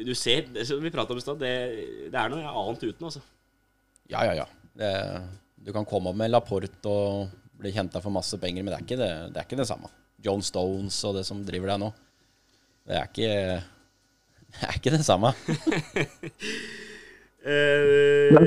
Du 0.00 0.14
ser, 0.16 0.46
det, 0.48 0.64
vi 0.80 0.90
prata 0.92 1.12
om 1.12 1.18
i 1.20 1.22
stad, 1.22 1.36
det, 1.42 1.52
det, 2.08 2.16
er 2.16 2.30
noe 2.32 2.40
annet 2.48 2.84
uten, 2.86 3.04
altså. 3.04 3.20
Ja, 4.08 4.22
ja, 4.24 4.32
ja. 4.38 4.46
Det, 4.80 4.92
du 5.60 5.74
kan 5.76 5.84
komme 5.84 6.08
opp 6.10 6.16
med 6.16 6.30
Laporte 6.32 6.88
og 6.88 7.34
bli 7.60 7.72
henta 7.74 8.00
for 8.00 8.14
masse 8.14 8.38
penger, 8.40 8.64
men 8.64 8.72
det 8.72 8.78
er 8.78 8.86
ikke 8.86 8.98
det, 9.00 9.10
det, 9.34 9.42
er 9.42 9.48
ikke 9.48 9.60
det 9.60 9.68
samme. 9.68 9.90
John 10.24 10.40
Stones 10.44 10.96
og 11.04 11.18
det 11.18 11.26
som 11.28 11.42
driver 11.44 11.74
deg 11.74 11.82
nå. 11.82 11.90
Det 12.88 12.96
er 12.96 13.10
ikke 13.10 13.34
Det 14.56 14.66
er 14.66 14.78
ikke 14.80 14.94
det 14.96 15.04
samme. 15.06 15.34
uh, 17.46 18.40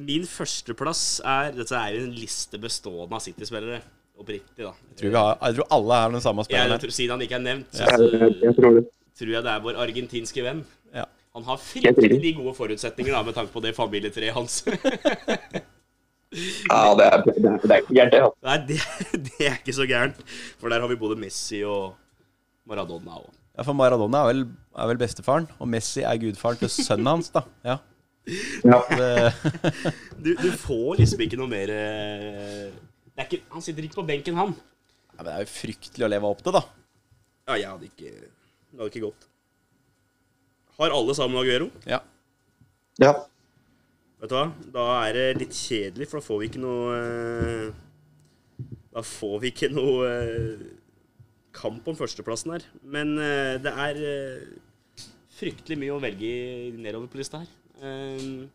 min 0.00 0.24
førsteplass 0.28 1.20
er 1.26 1.52
Dette 1.56 1.74
er 1.78 1.94
en 2.00 2.12
liste 2.14 2.58
bestående 2.62 3.16
av 3.16 3.20
City-spillere. 3.24 3.80
Oppriktig, 4.20 4.60
da. 4.60 4.72
Jeg 4.92 4.98
tror, 5.00 5.10
har, 5.16 5.38
jeg 5.46 5.54
tror, 5.56 5.66
alle 5.78 5.94
er 5.96 6.08
den 6.16 6.24
samme 6.24 6.40
spilleren. 6.44 6.72
Ja, 6.76 6.80
siden 6.92 7.12
han 7.14 7.22
ikke 7.24 7.36
er 7.38 7.44
nevnt, 7.44 7.68
så, 7.72 7.82
så 7.88 7.94
tror, 8.58 8.72
tror 9.16 9.32
jeg 9.32 9.42
det 9.46 9.52
er 9.54 9.60
vår 9.64 9.74
argentinske 9.80 10.40
venn. 10.44 10.60
Ja. 10.92 11.06
Han 11.38 11.44
har 11.46 11.58
fryktelig 11.62 12.32
gode 12.36 12.54
forutsetninger 12.58 13.12
da, 13.14 13.20
med 13.24 13.34
tanke 13.38 13.52
på 13.54 13.60
det 13.64 13.72
familietreet 13.76 14.34
hans. 14.36 14.54
ja, 14.66 14.72
det 16.98 17.06
er, 17.06 17.16
det 17.24 17.32
er, 17.38 17.42
det 17.62 17.70
er 17.70 17.78
ikke 17.80 17.96
gærent, 17.96 18.12
det. 18.12 18.20
Ja. 18.20 18.26
Nei, 18.50 18.58
det, 18.68 18.78
det, 19.30 19.44
er 19.46 19.54
ikke 19.60 19.78
så 19.78 19.84
gærent. 19.88 20.18
For 20.60 20.66
der 20.72 20.80
har 20.82 20.88
vi 20.90 20.96
både 21.00 21.16
Messi 21.20 21.58
og 21.64 21.82
Maradona. 22.68 23.12
også 23.22 23.40
ja, 23.56 23.64
for 23.66 23.76
Maradona 23.76 24.24
er 24.24 24.30
vel, 24.30 24.42
er 24.78 24.90
vel, 24.90 25.00
bestefaren, 25.00 25.48
og 25.58 25.68
Messi 25.68 26.04
er 26.06 26.20
gudfaren 26.20 26.60
til 26.60 26.70
sønnen 26.72 27.14
hans, 27.14 27.30
da. 27.34 27.44
Ja. 27.66 27.78
Ja. 28.64 28.78
du, 30.24 30.34
du, 30.36 30.50
får 30.60 31.00
liksom 31.00 31.22
ikke 31.24 31.38
noe 31.40 31.50
mer 31.50 31.72
eh, 31.72 32.68
ikke, 33.20 33.40
Han 33.54 33.64
sitter 33.64 33.86
ikke 33.86 34.00
på 34.00 34.06
benken, 34.10 34.36
han. 34.38 34.54
Ja, 35.16 35.22
men 35.22 35.28
det 35.28 35.34
er 35.34 35.44
jo 35.44 35.52
fryktelig 35.54 36.06
å 36.06 36.10
leve 36.10 36.30
opp 36.30 36.44
til, 36.44 36.54
da. 36.56 36.62
Ja, 37.50 37.56
jeg 37.56 37.68
hadde 37.72 37.88
ikke 37.88 38.12
Det 38.12 38.78
hadde 38.78 38.90
ikke 38.92 39.06
gått. 39.08 39.28
Har 40.80 40.96
alle 40.96 41.16
sammen 41.16 41.40
Aguero? 41.40 41.68
Ja. 41.88 42.00
ja. 43.02 43.12
Vet 44.20 44.32
du 44.32 44.36
hva? 44.36 44.46
Da 44.76 44.86
er 45.08 45.16
det 45.16 45.26
litt 45.42 45.56
kjedelig, 45.56 46.08
for 46.08 46.20
da 46.20 46.24
får 46.28 46.40
vi 46.40 46.50
ikke 46.52 46.62
noe 46.62 46.96
eh, 46.96 48.66
Da 48.94 49.04
får 49.04 49.36
vi 49.42 49.52
ikke 49.52 49.72
noe 49.72 50.08
eh, 50.08 50.66
kamp 51.56 51.88
om 51.90 51.98
førsteplassen 51.98 52.54
her. 52.54 52.68
Men 52.86 53.16
det 53.18 53.72
er 53.84 53.96
fryktelig 55.34 55.80
mye 55.80 55.96
å 55.96 56.02
velge 56.02 56.30
nedover 56.78 57.10
på 57.10 57.18
lista 57.18 57.40
her. 57.42 57.48
Uh, 57.80 58.48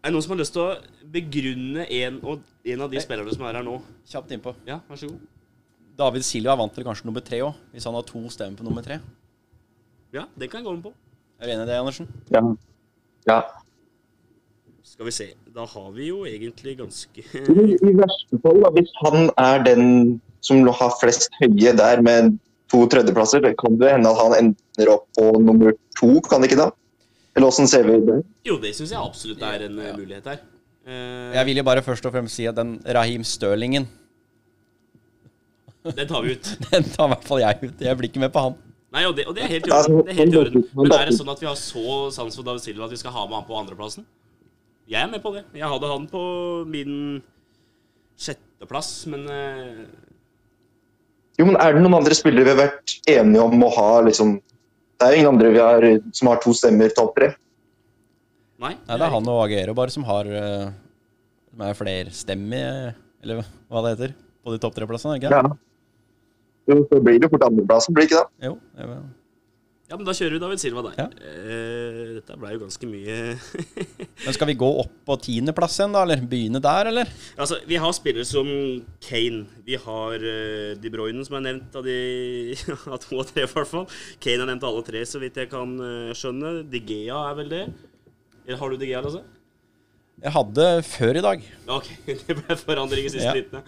er 0.00 0.08
det 0.08 0.14
noen 0.14 0.24
som 0.24 0.32
har 0.32 0.38
lyst 0.40 0.54
til 0.54 0.62
å 0.62 1.08
begrunne 1.12 1.84
en, 1.92 2.20
en 2.22 2.84
av 2.84 2.92
de 2.92 3.00
spillerne 3.02 3.32
som 3.34 3.44
er 3.48 3.58
her 3.58 3.66
nå? 3.66 3.80
Kjapt 4.08 4.32
innpå. 4.36 4.54
Ja, 4.68 4.78
vær 4.86 5.00
så 5.00 5.10
god. 5.10 5.24
David 5.96 6.26
Silva 6.28 6.54
vant 6.60 6.74
til 6.76 6.84
kanskje 6.86 7.08
nummer 7.08 7.24
tre 7.24 7.40
òg, 7.42 7.56
hvis 7.72 7.86
han 7.88 7.96
har 7.96 8.04
to 8.06 8.22
stemmer 8.32 8.60
på 8.60 8.66
nummer 8.68 8.84
tre. 8.86 9.00
Ja, 10.14 10.26
den 10.38 10.50
kan 10.52 10.60
jeg 10.60 10.68
gå 10.68 10.74
med 10.76 10.84
på. 10.86 10.92
Er 11.40 11.48
du 11.48 11.52
enig 11.52 11.66
i 11.66 11.68
det, 11.68 11.78
Andersen? 11.80 12.08
Ja. 12.32 12.42
ja. 13.26 13.38
Skal 14.86 15.08
vi 15.08 15.14
se. 15.16 15.26
Da 15.56 15.66
har 15.68 15.90
vi 15.96 16.08
jo 16.12 16.22
egentlig 16.28 16.76
ganske 16.78 17.24
I, 17.26 17.66
i 17.74 17.92
verste 17.98 18.40
fall, 18.44 18.62
da, 18.62 18.70
hvis 18.76 18.92
han 19.02 19.30
er 19.42 19.64
den 19.66 19.84
som 20.44 20.62
har 20.68 20.94
flest 21.00 21.34
høye 21.40 21.72
der 21.76 22.04
med 22.06 22.36
to 22.72 22.82
tredjeplasser. 22.90 23.42
Det 23.44 23.54
kan 23.60 23.78
det 23.80 23.92
hende 23.94 24.10
at 24.10 24.20
han 24.22 24.34
ender 24.40 24.92
opp 24.96 25.06
på 25.16 25.30
nummer 25.42 25.76
to, 25.98 26.16
kan 26.26 26.42
det 26.42 26.50
ikke 26.50 26.64
da? 26.64 26.70
Eller 27.36 27.50
åssen 27.50 27.68
ser 27.68 27.84
vi 27.84 27.98
det? 28.06 28.20
Jo, 28.48 28.56
det 28.62 28.72
syns 28.76 28.94
jeg 28.94 29.00
absolutt 29.00 29.42
er 29.44 29.66
en 29.68 29.80
ja. 29.82 29.92
mulighet 29.96 30.28
her. 30.30 30.42
Uh, 30.86 31.34
jeg 31.34 31.48
vil 31.50 31.60
jo 31.60 31.64
bare 31.66 31.82
først 31.84 32.06
og 32.08 32.14
fremst 32.14 32.38
si 32.38 32.46
at 32.46 32.56
den 32.56 32.76
Rahim 32.94 33.24
Stirlingen 33.26 33.88
Den 35.98 36.06
tar 36.06 36.22
vi 36.22 36.36
ut. 36.36 36.52
den 36.70 36.86
tar 36.94 37.08
i 37.08 37.12
hvert 37.14 37.26
fall 37.26 37.42
jeg 37.42 37.58
ut. 37.62 37.82
Jeg 37.88 37.98
blir 37.98 38.10
ikke 38.10 38.22
med 38.22 38.32
på 38.34 38.44
han. 38.46 38.56
Nei, 38.94 39.02
og 39.04 39.16
det, 39.18 39.26
og 39.28 39.34
det 39.36 39.44
er 39.44 39.50
helt 39.52 39.66
i 39.68 39.72
orden. 40.38 40.64
Men 40.78 40.94
er 40.94 41.10
det 41.10 41.16
sånn 41.18 41.30
at 41.30 41.42
vi 41.42 41.48
har 41.48 41.58
så 41.58 42.06
sans 42.14 42.38
for 42.38 42.46
David 42.46 42.64
Silva 42.64 42.86
at 42.86 42.94
vi 42.94 43.00
skal 43.00 43.12
ha 43.14 43.26
med 43.26 43.36
han 43.36 43.46
på 43.48 43.58
andreplassen? 43.58 44.06
Jeg 44.88 45.02
er 45.02 45.10
med 45.10 45.20
på 45.22 45.34
det. 45.34 45.42
Jeg 45.58 45.68
hadde 45.68 45.90
han 45.90 46.06
på 46.08 46.22
min 46.70 46.94
sjetteplass, 48.16 48.90
men 49.12 49.26
uh... 49.28 50.05
Jo, 51.36 51.46
men 51.48 51.58
er 51.60 51.76
det 51.76 51.82
noen 51.84 51.98
andre 51.98 52.16
spillere 52.16 52.48
vi 52.48 52.54
har 52.54 52.62
vært 52.62 52.94
enige 53.12 53.44
om 53.44 53.64
å 53.66 53.72
ha, 53.76 53.90
liksom 54.06 54.38
Det 54.96 55.04
er 55.04 55.12
jo 55.12 55.20
ingen 55.20 55.34
andre 55.34 55.50
vi 55.52 55.60
har, 55.60 55.84
som 56.16 56.30
har 56.30 56.38
to 56.40 56.54
stemmer 56.56 56.92
topp 56.96 57.12
tre. 57.18 57.34
Nei, 58.56 58.72
Nei, 58.72 58.96
det 58.96 59.04
er 59.04 59.12
han 59.12 59.26
og 59.28 59.42
Agero 59.42 59.74
bare 59.76 59.92
som 59.92 60.06
har 60.08 60.30
uh, 60.32 60.70
med 61.52 61.72
er 61.72 61.76
flerstemmig, 61.76 62.62
eller 63.24 63.42
hva 63.68 63.82
det 63.84 63.92
heter, 63.92 64.14
på 64.40 64.54
de 64.54 64.60
topp 64.62 64.78
tre-plassene, 64.78 65.18
ikke 65.20 65.32
Ja. 65.34 65.42
Jo, 66.66 66.80
så 66.90 66.98
blir 66.98 67.20
det 67.22 67.28
fort 67.30 67.44
andreplassen, 67.46 67.94
blir 67.94 68.08
det 68.08 68.10
ikke 68.10 68.22
det? 68.24 68.48
Jo, 68.48 68.56
jeg 68.80 68.88
vet. 68.90 69.15
Ja, 69.86 69.94
men 69.94 70.02
da 70.02 70.10
kjører 70.18 70.34
vi 70.34 70.40
David 70.42 70.58
Silva 70.58 70.82
der. 70.82 70.96
Ja. 70.98 71.04
Uh, 71.14 72.16
dette 72.16 72.36
ble 72.42 72.50
jo 72.56 72.62
ganske 72.64 72.88
mye 72.90 73.36
Men 74.24 74.34
Skal 74.34 74.50
vi 74.50 74.56
gå 74.58 74.66
opp 74.82 74.96
på 75.06 75.16
tiendeplass 75.22 75.76
igjen, 75.78 75.94
da? 75.94 76.02
Eller 76.02 76.24
begynne 76.26 76.58
der, 76.62 76.90
eller? 76.90 77.12
Altså, 77.38 77.60
Vi 77.70 77.78
har 77.78 77.94
spillere 77.94 78.26
som 78.26 78.50
Kane. 79.06 79.44
Vi 79.68 79.78
har 79.84 80.26
uh, 80.26 80.74
De 80.82 80.90
Bruyne, 80.90 81.22
som 81.28 81.38
er 81.38 81.46
nevnt 81.46 81.78
av 81.78 81.86
de 81.86 81.96
av 82.96 82.98
to 83.04 83.20
og 83.22 83.30
tre, 83.30 83.46
i 83.46 83.52
hvert 83.52 83.70
fall. 83.70 83.86
Kane 84.18 84.42
er 84.42 84.50
nevnt 84.50 84.66
alle 84.66 84.82
tre, 84.90 85.06
så 85.06 85.22
vidt 85.22 85.38
jeg 85.38 85.52
kan 85.54 85.78
uh, 85.78 86.10
skjønne. 86.18 86.56
De 86.66 86.82
Gea 86.90 87.22
er 87.30 87.40
vel 87.44 87.54
det? 87.54 87.64
Eller 88.42 88.58
har 88.58 88.74
du 88.74 88.82
De 88.82 88.90
Gea, 88.90 89.06
altså? 89.06 89.22
Jeg 90.18 90.32
hadde 90.34 90.70
før 90.90 91.20
i 91.20 91.26
dag. 91.30 91.50
Ok, 91.78 91.92
det 92.26 92.40
ble 92.42 92.58
forandring 92.58 93.06
i 93.06 93.14
siste 93.14 93.30
ja. 93.30 93.38
liten. 93.38 93.62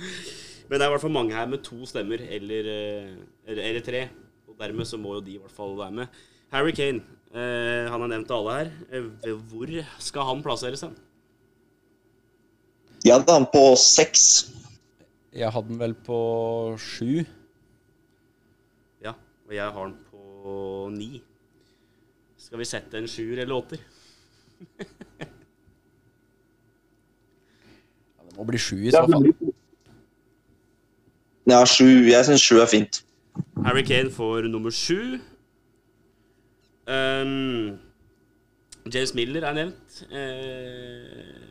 Men 0.66 0.80
det 0.80 0.82
er 0.82 0.90
i 0.90 0.96
hvert 0.96 1.06
fall 1.06 1.14
mange 1.14 1.36
her 1.38 1.46
med 1.46 1.62
to 1.62 1.86
stemmer, 1.86 2.26
eller, 2.26 2.74
eller, 3.46 3.68
eller 3.70 3.84
tre. 3.86 4.08
Dermed 4.58 4.88
så 4.90 4.98
må 4.98 5.14
jo 5.18 5.24
de 5.24 5.36
i 5.36 5.40
hvert 5.40 5.54
fall 5.54 5.76
være 5.78 5.94
med. 6.00 6.20
Harry 6.50 6.72
Kane, 6.74 7.02
eh, 7.30 7.86
han 7.90 8.02
er 8.02 8.10
nevnt 8.14 8.30
av 8.34 8.40
alle 8.42 8.56
her. 8.58 8.70
Eh, 8.90 9.34
hvor 9.50 9.70
skal 10.02 10.26
han 10.32 10.42
plasseres 10.42 10.82
hen? 10.86 10.96
Jeg 13.04 13.14
hadde 13.14 13.36
han 13.36 13.46
på 13.52 13.62
seks. 13.78 14.24
Jeg 15.30 15.52
hadde 15.54 15.70
han 15.70 15.78
vel 15.80 15.94
på 15.94 16.18
sju. 16.82 17.22
Ja, 19.04 19.14
og 19.46 19.54
jeg 19.54 19.64
har 19.64 19.78
han 19.78 19.94
på 20.10 20.88
ni. 20.96 21.22
Skal 22.38 22.58
vi 22.58 22.66
sette 22.66 22.98
en 22.98 23.06
sjuer 23.10 23.44
eller 23.44 23.54
åtter? 23.54 23.78
ja, 28.18 28.22
det 28.24 28.34
må 28.34 28.46
bli 28.48 28.58
sju 28.58 28.80
i 28.82 28.90
så 28.94 29.04
fall. 29.06 29.28
Ja, 31.48 31.62
sju. 31.64 31.86
Jeg 32.08 32.26
syns 32.26 32.42
sju 32.44 32.58
er 32.58 32.68
fint. 32.68 33.04
Harry 33.68 33.84
Kane 33.84 34.10
får 34.10 34.48
nummer 34.48 34.70
sju. 34.72 35.18
Um, 36.88 37.76
James 38.94 39.14
Miller 39.14 39.44
er 39.44 39.56
nevnt. 39.58 39.98
Uh, 40.08 41.48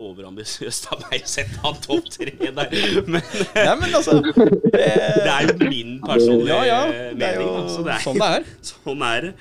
overambisiøst 0.00 0.90
av 0.92 1.00
meg 1.06 1.24
å 1.24 1.30
sette 1.30 1.62
han 1.62 1.78
topp 1.80 2.10
tre 2.12 2.34
der. 2.40 2.74
Men, 3.06 3.24
Nei, 3.56 3.76
men 3.80 3.96
altså, 3.96 4.18
det, 4.20 4.34
det, 4.72 5.30
er 5.32 5.48
jo 5.48 5.56
min 5.62 5.96
personlige 6.04 6.58
ja, 6.58 6.66
ja, 6.68 6.82
mening. 6.90 7.22
Det 7.22 7.30
er 7.30 7.40
jo 7.40 7.48
altså, 7.62 7.86
det 7.86 7.94
er, 7.94 8.04
sånn 8.04 8.20
det 8.20 8.28
er. 8.36 8.46
Sånn 8.72 9.06
er 9.08 9.26
det. 9.26 9.32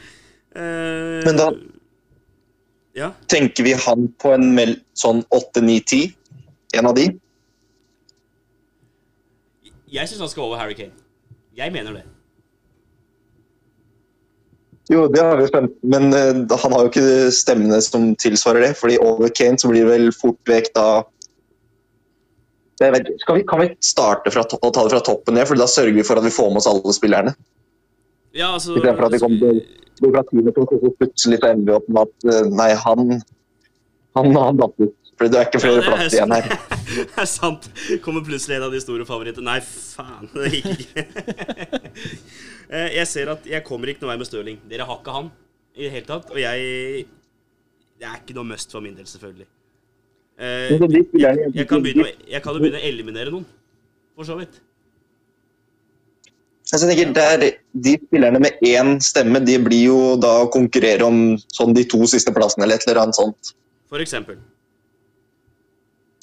Uh, 0.56 1.20
men 1.28 1.42
da 1.42 1.50
ja. 2.96 3.12
tenker 3.32 3.68
vi 3.68 3.76
han 3.76 4.08
på 4.24 4.34
en 4.38 4.48
sånn 5.04 5.22
åtte, 5.36 5.64
ni, 5.68 5.82
ti? 5.84 6.06
En 6.80 6.88
av 6.88 6.96
de? 6.96 7.10
Jeg 9.90 10.08
syns 10.08 10.24
han 10.24 10.32
skal 10.32 10.48
over 10.48 10.64
Harry 10.64 10.80
Kane. 10.80 10.96
Jeg 11.60 11.76
mener 11.76 12.00
det. 12.00 12.06
Jo, 14.90 15.04
det 15.12 15.22
har 15.22 15.38
vi 15.38 15.46
skjønt, 15.46 15.76
men 15.86 16.10
uh, 16.16 16.58
han 16.64 16.74
har 16.74 16.86
jo 16.86 16.90
ikke 16.90 17.32
stemmene 17.36 17.78
som 17.86 18.10
tilsvarer 18.18 18.66
det. 18.66 18.74
fordi 18.80 18.98
over 19.06 19.30
Kane 19.30 19.60
så 19.62 19.70
blir 19.70 19.86
det 19.86 19.92
vel 19.92 20.14
fort 20.16 20.40
vekk 20.50 20.72
da 20.78 20.86
vet, 22.82 23.12
vi, 23.12 23.44
Kan 23.46 23.62
vi 23.62 23.68
starte 23.86 24.32
fra, 24.34 24.46
og 24.48 24.74
ta 24.74 24.86
det 24.88 24.96
fra 24.96 25.04
toppen 25.06 25.38
ned, 25.38 25.46
for 25.46 25.60
da 25.60 25.68
sørger 25.70 25.94
vi 25.94 26.08
for 26.08 26.18
at 26.18 26.26
vi 26.26 26.34
får 26.34 26.50
med 26.50 26.64
oss 26.64 26.70
alle 26.72 26.96
spillerne? 26.96 27.36
Ja, 28.34 28.56
altså... 28.56 28.78
Istedenfor 28.80 29.10
at 29.10 29.18
vi 29.18 29.22
kommer 29.22 29.60
til 30.00 30.14
fra 30.16 30.24
tiende 30.32 30.56
til 30.56 30.68
så 30.72 30.94
plutselig 30.96 31.38
så 31.42 31.52
ender 31.52 31.68
vi 31.68 31.76
opp 31.76 31.92
med 31.92 32.08
at 32.08 32.30
uh, 32.32 32.50
nei, 32.56 32.72
han 32.88 33.20
han, 34.18 34.36
han 34.36 34.58
datt 34.58 34.82
ut. 34.82 34.99
For 35.20 35.28
det 35.28 35.36
er 35.36 35.50
ikke 35.50 35.60
flere 35.60 35.82
ja, 35.82 35.84
plasser 35.84 36.16
igjen 36.16 36.32
her. 36.32 36.46
det 37.12 37.20
er 37.20 37.28
sant. 37.28 37.66
Kommer 38.06 38.24
plutselig 38.24 38.56
en 38.56 38.66
av 38.70 38.72
de 38.72 38.80
store 38.80 39.04
favorittene. 39.08 39.44
Nei, 39.50 39.60
faen. 39.60 40.30
Det 40.32 40.52
gikk 40.56 40.86
ikke. 40.88 41.06
Eh, 42.70 42.92
jeg 43.00 43.10
ser 43.10 43.32
at 43.32 43.48
jeg 43.50 43.64
kommer 43.66 43.90
ikke 43.90 44.04
noe 44.04 44.12
vei 44.12 44.20
med 44.22 44.28
Stirling. 44.30 44.58
Dere 44.70 44.86
har 44.86 45.00
ikke 45.00 45.14
han 45.16 45.32
i 45.74 45.88
det 45.88 45.90
hele 45.90 46.06
tatt. 46.06 46.28
Og 46.30 46.38
jeg 46.38 47.08
Det 47.98 48.06
er 48.06 48.20
ikke 48.20 48.36
noe 48.38 48.46
must 48.46 48.76
for 48.76 48.86
min 48.86 48.94
del, 48.94 49.08
selvfølgelig. 49.10 49.48
Eh, 50.38 50.76
jeg, 50.78 51.48
jeg, 51.56 51.66
kan 51.66 51.82
begynne, 51.82 52.12
jeg 52.30 52.44
kan 52.46 52.54
jo 52.54 52.62
begynne 52.62 52.78
å 52.78 52.86
eliminere 52.92 53.34
noen, 53.34 53.48
for 54.14 54.30
så 54.30 54.38
vidt. 54.38 54.62
Altså, 56.70 56.92
jeg 56.92 57.10
tenker 57.10 57.18
der, 57.18 57.58
De 57.74 57.96
spillerne 58.06 58.44
med 58.46 58.62
én 58.70 58.94
stemme 59.02 59.42
de 59.42 59.58
blir 59.66 59.90
jo 59.90 59.98
da 60.22 60.36
å 60.46 60.54
konkurrere 60.54 61.10
om 61.10 61.34
sånn 61.58 61.74
de 61.74 61.90
to 61.90 62.06
siste 62.14 62.38
plassene 62.38 62.70
eller 62.70 62.78
et 62.78 62.86
eller 62.86 63.02
annet 63.08 63.18
sånt. 63.18 63.56
For 63.90 64.06
eksempel. 64.06 64.38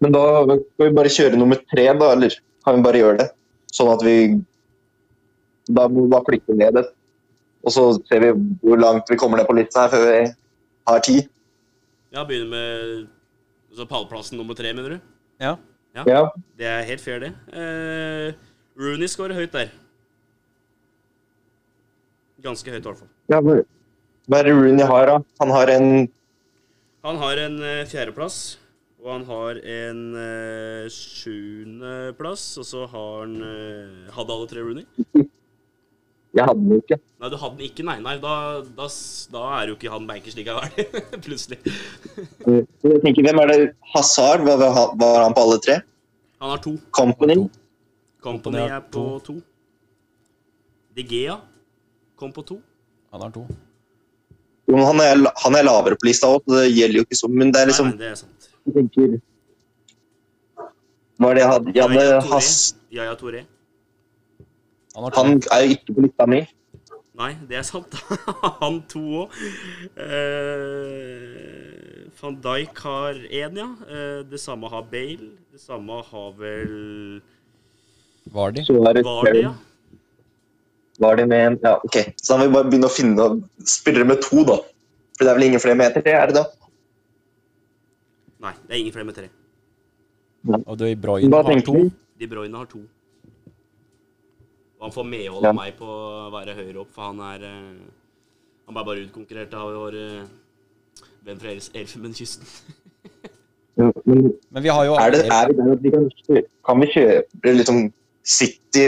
Men 0.05 0.13
da 0.13 0.25
skal 0.45 0.89
vi 0.89 0.97
bare 0.99 1.13
kjøre 1.13 1.41
nummer 1.41 1.61
tre, 1.73 1.87
da, 1.97 2.11
eller 2.13 2.37
kan 2.67 2.77
vi 2.77 2.85
bare 2.85 3.01
gjøre 3.01 3.19
det? 3.23 3.31
Sånn 3.73 3.93
at 3.93 4.05
vi 4.05 4.17
Da 5.67 5.89
må 5.91 6.05
vi 6.05 6.13
bare 6.13 6.29
klikke 6.29 6.55
ned 6.55 6.77
det. 6.79 6.85
Og 7.67 7.73
så 7.75 7.87
ser 8.07 8.23
vi 8.23 8.35
hvor 8.63 8.79
langt 8.79 9.09
vi 9.11 9.19
kommer 9.19 9.41
ned 9.41 9.49
på 9.49 9.57
lista 9.59 9.87
her 9.87 9.95
før 9.95 10.05
vi 10.07 10.19
har 10.87 11.01
tid. 11.03 11.31
Ja, 12.15 12.23
begynner 12.25 12.53
med 12.53 13.09
altså 13.73 13.87
pallplassen 13.91 14.39
nummer 14.39 14.55
tre, 14.55 14.71
mener 14.77 14.95
du? 14.95 15.01
Ja. 15.43 15.57
ja. 15.99 16.05
ja. 16.07 16.21
Det 16.57 16.69
er 16.71 16.87
helt 16.87 17.03
fair, 17.03 17.25
det. 17.25 17.33
Uh, 17.51 18.37
Rooney 18.79 19.11
scorer 19.11 19.35
høyt 19.35 19.57
der. 19.57 19.73
Ganske 22.47 22.71
høyt, 22.71 22.85
i 22.85 22.87
hvert 22.87 23.03
fall. 23.03 23.11
Ja, 23.33 23.43
hva 23.43 24.39
er 24.39 24.49
det 24.49 24.55
Rooney 24.55 24.87
har, 24.87 25.11
da? 25.11 25.19
Han 25.43 25.53
har 25.55 25.73
en 25.75 25.91
Han 27.07 27.19
har 27.21 27.43
en 27.43 27.59
uh, 27.63 27.83
fjerdeplass. 27.91 28.39
Og 29.07 29.13
han 29.13 29.25
har 29.29 29.59
en 29.71 29.99
eh, 30.19 30.87
sjuendeplass, 30.91 32.45
og 32.59 32.65
så 32.67 32.87
har 32.91 33.21
han 33.21 33.35
eh, 33.39 34.09
Hadde 34.17 34.35
alle 34.35 34.49
tre 34.51 34.65
Rooney? 34.67 34.87
Jeg 36.35 36.43
hadde 36.43 36.65
den 36.65 36.81
ikke. 36.83 36.99
Nei, 37.23 37.29
du 37.31 37.37
hadde 37.39 37.55
den 37.55 37.69
ikke, 37.69 37.85
nei. 37.87 37.95
nei 38.03 38.17
da, 38.21 38.33
da, 38.67 38.89
da 39.31 39.45
er 39.61 39.71
jo 39.71 39.77
ikke 39.77 39.93
han 39.93 40.09
bankers 40.09 40.35
likevel, 40.37 40.67
plutselig. 41.25 41.61
jeg 41.71 42.99
tenker, 43.05 43.23
Hvem 43.29 43.43
er 43.45 43.53
det 43.53 43.61
Hazard? 43.95 44.43
Var, 44.49 44.65
var, 44.75 45.21
han 45.23 45.39
på 45.39 45.47
alle 45.47 45.61
tre? 45.63 45.79
Han 46.43 46.53
har 46.57 46.65
to. 46.67 46.75
Company? 46.99 47.39
Company 48.27 48.67
er 48.67 48.83
på 48.91 49.07
to. 49.25 49.39
Digea 50.99 51.39
kom 52.19 52.35
på 52.35 52.43
to. 52.51 52.59
Han 53.15 53.23
har 53.23 53.33
to. 53.39 53.47
Jo, 54.67 54.83
han, 54.83 54.99
er, 54.99 55.23
han 55.47 55.55
er 55.55 55.65
lavere 55.71 55.95
på 55.95 56.11
lista 56.11 56.27
òg, 56.35 56.43
det 56.51 56.67
gjelder 56.73 57.05
jo 57.05 57.07
ikke 57.07 57.23
sånn. 57.23 57.39
Men 57.39 57.55
det 57.55 57.63
er 57.63 57.71
liksom 57.71 57.93
nei, 57.93 58.01
nei, 58.01 58.03
det 58.03 58.13
er 58.17 58.21
sant 58.25 58.46
jeg 58.67 58.75
tenker 58.77 59.19
Hva 61.17 61.31
er 61.31 61.39
det 61.39 61.43
jeg 61.43 61.53
hadde? 61.53 61.73
Jeg 61.77 61.83
hadde 61.83 62.21
Tore. 62.27 62.43
Yaya 62.97 63.15
Touré. 63.21 63.43
Han 64.97 65.41
er 65.53 65.65
jo 65.65 65.77
ikke 65.77 65.95
på 65.97 66.05
lista 66.07 66.27
mi. 66.29 66.41
Nei, 67.17 67.31
det 67.49 67.57
er 67.57 67.65
sant. 67.65 67.95
Han 68.61 68.83
to 68.91 69.01
òg. 69.23 69.37
Eh, 70.05 71.37
Van 72.21 72.37
Dijk 72.45 72.83
har 72.85 73.15
én, 73.25 73.57
ja. 73.57 73.69
Eh, 73.89 74.21
det 74.29 74.41
samme 74.41 74.69
har 74.73 74.85
Bale. 74.91 75.31
Det 75.53 75.61
samme 75.61 76.03
har 76.11 76.31
vel 76.41 77.23
Vardi. 78.35 78.67
Vardi, 78.69 79.41
ja. 79.45 79.55
Vardi 81.01 81.27
med 81.29 81.47
en 81.47 81.59
Ja, 81.63 81.77
OK. 81.85 81.97
Så 82.17 82.35
da 82.35 82.39
må 82.41 82.49
vi 82.49 82.55
bare 82.57 82.69
begynne 82.69 82.91
å 82.91 82.97
finne 82.97 83.29
spillere 83.65 84.09
med 84.09 84.21
to, 84.25 84.45
da. 84.49 84.61
For 85.17 85.25
det 85.25 85.33
er 85.33 85.39
vel 85.39 85.49
ingen 85.49 85.63
flere 85.63 85.79
med 85.79 85.93
etter 85.93 86.05
det, 86.05 86.17
er 86.17 86.33
det 86.33 86.41
da? 86.43 86.45
Nei, 88.43 88.53
det 88.67 88.75
er 88.75 88.81
ingen 88.83 88.95
flere 88.95 89.09
med 89.09 89.17
tre. 89.17 89.29
Og 90.67 90.79
De 90.79 90.93
Bruyne 90.97 91.43
har 91.43 91.63
to? 91.65 91.85
De 92.21 92.29
Bruyne 92.31 92.57
har 92.61 92.69
to. 92.71 92.83
Og 94.77 94.89
han 94.89 94.93
får 94.93 95.07
medhold 95.09 95.47
av 95.49 95.57
meg 95.57 95.77
på 95.79 95.87
å 95.89 96.31
være 96.35 96.57
høyere 96.59 96.83
opp, 96.83 96.91
for 96.93 97.09
han 97.09 97.23
er 97.33 97.47
uh, 97.49 97.87
Han 98.67 98.77
ble 98.77 98.83
bare 98.89 99.05
utkonkurrert 99.07 99.55
av 99.57 99.71
vår 99.73 99.97
uh, 99.97 101.07
venn 101.27 101.41
fra 101.41 101.55
Elfenbenskysten. 101.55 102.49
ja, 103.81 103.91
men, 104.05 104.33
vi 104.63 104.73
har 104.73 104.85
jo 104.89 104.97
er, 105.01 105.15
det, 105.15 105.23
er 105.33 105.53
det 105.53 105.69
at 105.73 105.85
vi 105.85 105.93
kan, 105.95 106.09
kan 106.67 106.83
vi 106.83 106.91
kjøpe 106.93 107.55
liksom 107.57 107.81
City 108.27 108.87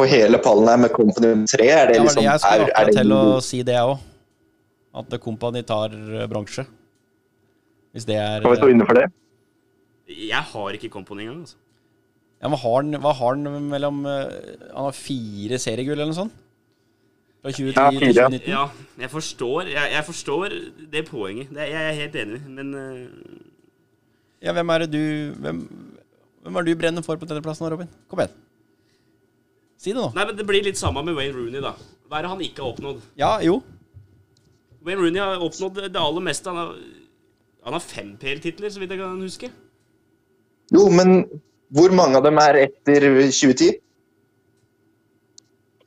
på 0.00 0.06
hele 0.08 0.40
pallen 0.42 0.68
her 0.72 0.82
med 0.86 0.94
Company 0.96 1.32
3? 1.46 1.68
Er 1.68 1.90
det 1.90 1.96
Ja, 1.98 2.04
liksom 2.08 2.24
jeg 2.24 2.42
skulle 2.42 2.68
akkurat 2.72 2.98
til 2.98 3.16
å 3.16 3.22
si 3.44 3.62
det, 3.62 3.76
jeg 3.76 3.94
òg. 3.94 4.06
At 5.00 5.16
Company 5.22 5.62
tar 5.62 5.92
eh, 5.94 6.26
bronse. 6.30 6.64
Hvis 7.94 8.06
det 8.08 8.16
er 8.16 8.44
Kan 8.44 8.54
vi 8.54 8.60
stå 8.60 8.70
inne 8.72 8.86
for 8.86 8.98
det? 8.98 9.08
Jeg 10.10 10.42
har 10.52 10.76
ikke 10.76 10.88
Company 10.90 11.26
engang. 11.26 11.40
Altså. 11.40 11.56
Ja, 12.40 12.48
men 12.48 12.58
har 12.58 12.76
han, 12.76 13.00
Hva 13.02 13.12
har 13.12 13.34
han 13.34 13.66
mellom 13.70 14.06
eh, 14.06 14.30
Han 14.74 14.88
har 14.88 14.96
fire 14.96 15.58
seriegull 15.60 15.98
eller 15.98 16.12
noe 16.12 16.20
sånt? 16.22 16.38
Fra 17.40 17.52
2010 17.56 17.76
Ja, 17.76 17.90
til 17.90 18.14
2019? 18.14 18.50
Ja, 18.52 18.64
jeg 19.00 19.10
forstår, 19.10 19.70
jeg, 19.72 19.92
jeg 19.94 20.04
forstår 20.04 20.56
det 20.92 21.06
poenget. 21.08 21.48
Det, 21.56 21.70
jeg 21.70 21.86
er 21.88 21.96
helt 21.96 22.18
enig, 22.20 22.40
men 22.52 22.74
uh... 22.76 23.46
Ja, 24.44 24.52
hvem 24.56 24.72
er 24.74 24.84
det 24.84 24.90
du 24.92 25.40
Hvem, 25.40 25.62
hvem 26.42 26.56
er 26.56 26.66
det 26.66 26.74
du 26.74 26.80
brenner 26.82 27.04
for 27.04 27.16
på 27.16 27.28
tredjeplassen, 27.28 27.64
nå, 27.64 27.72
Robin? 27.72 27.88
Kom 28.08 28.20
igjen. 28.20 28.36
Si 29.80 29.94
det 29.94 29.96
nå. 29.96 30.10
Nei, 30.16 30.26
men 30.28 30.36
Det 30.36 30.46
blir 30.48 30.64
litt 30.64 30.80
samme 30.80 31.02
med 31.04 31.16
Wayne 31.16 31.36
Rooney, 31.36 31.64
da. 31.64 31.72
Hva 32.08 32.18
er 32.18 32.26
det 32.26 32.32
han 32.34 32.44
ikke 32.44 32.64
har 32.64 32.74
oppnådd? 32.74 33.04
Ja, 33.20 33.32
jo. 33.44 33.60
Wayne 34.84 35.00
Rooney 35.00 35.20
har 35.20 35.40
oppnådd 35.40 35.80
det 35.86 36.00
aller 36.00 36.24
meste. 36.24 36.52
Han 36.52 36.60
har, 36.60 36.74
han 37.64 37.72
har 37.76 37.82
fem 37.84 38.10
PL-titler, 38.20 38.70
så 38.72 38.80
vidt 38.82 38.92
jeg 38.94 39.00
kan 39.02 39.20
huske. 39.20 39.48
Jo, 40.72 40.82
men 40.94 41.08
hvor 41.74 41.90
mange 41.94 42.16
av 42.20 42.24
dem 42.26 42.38
er 42.40 42.54
etter 42.66 43.00
2010? 43.30 43.70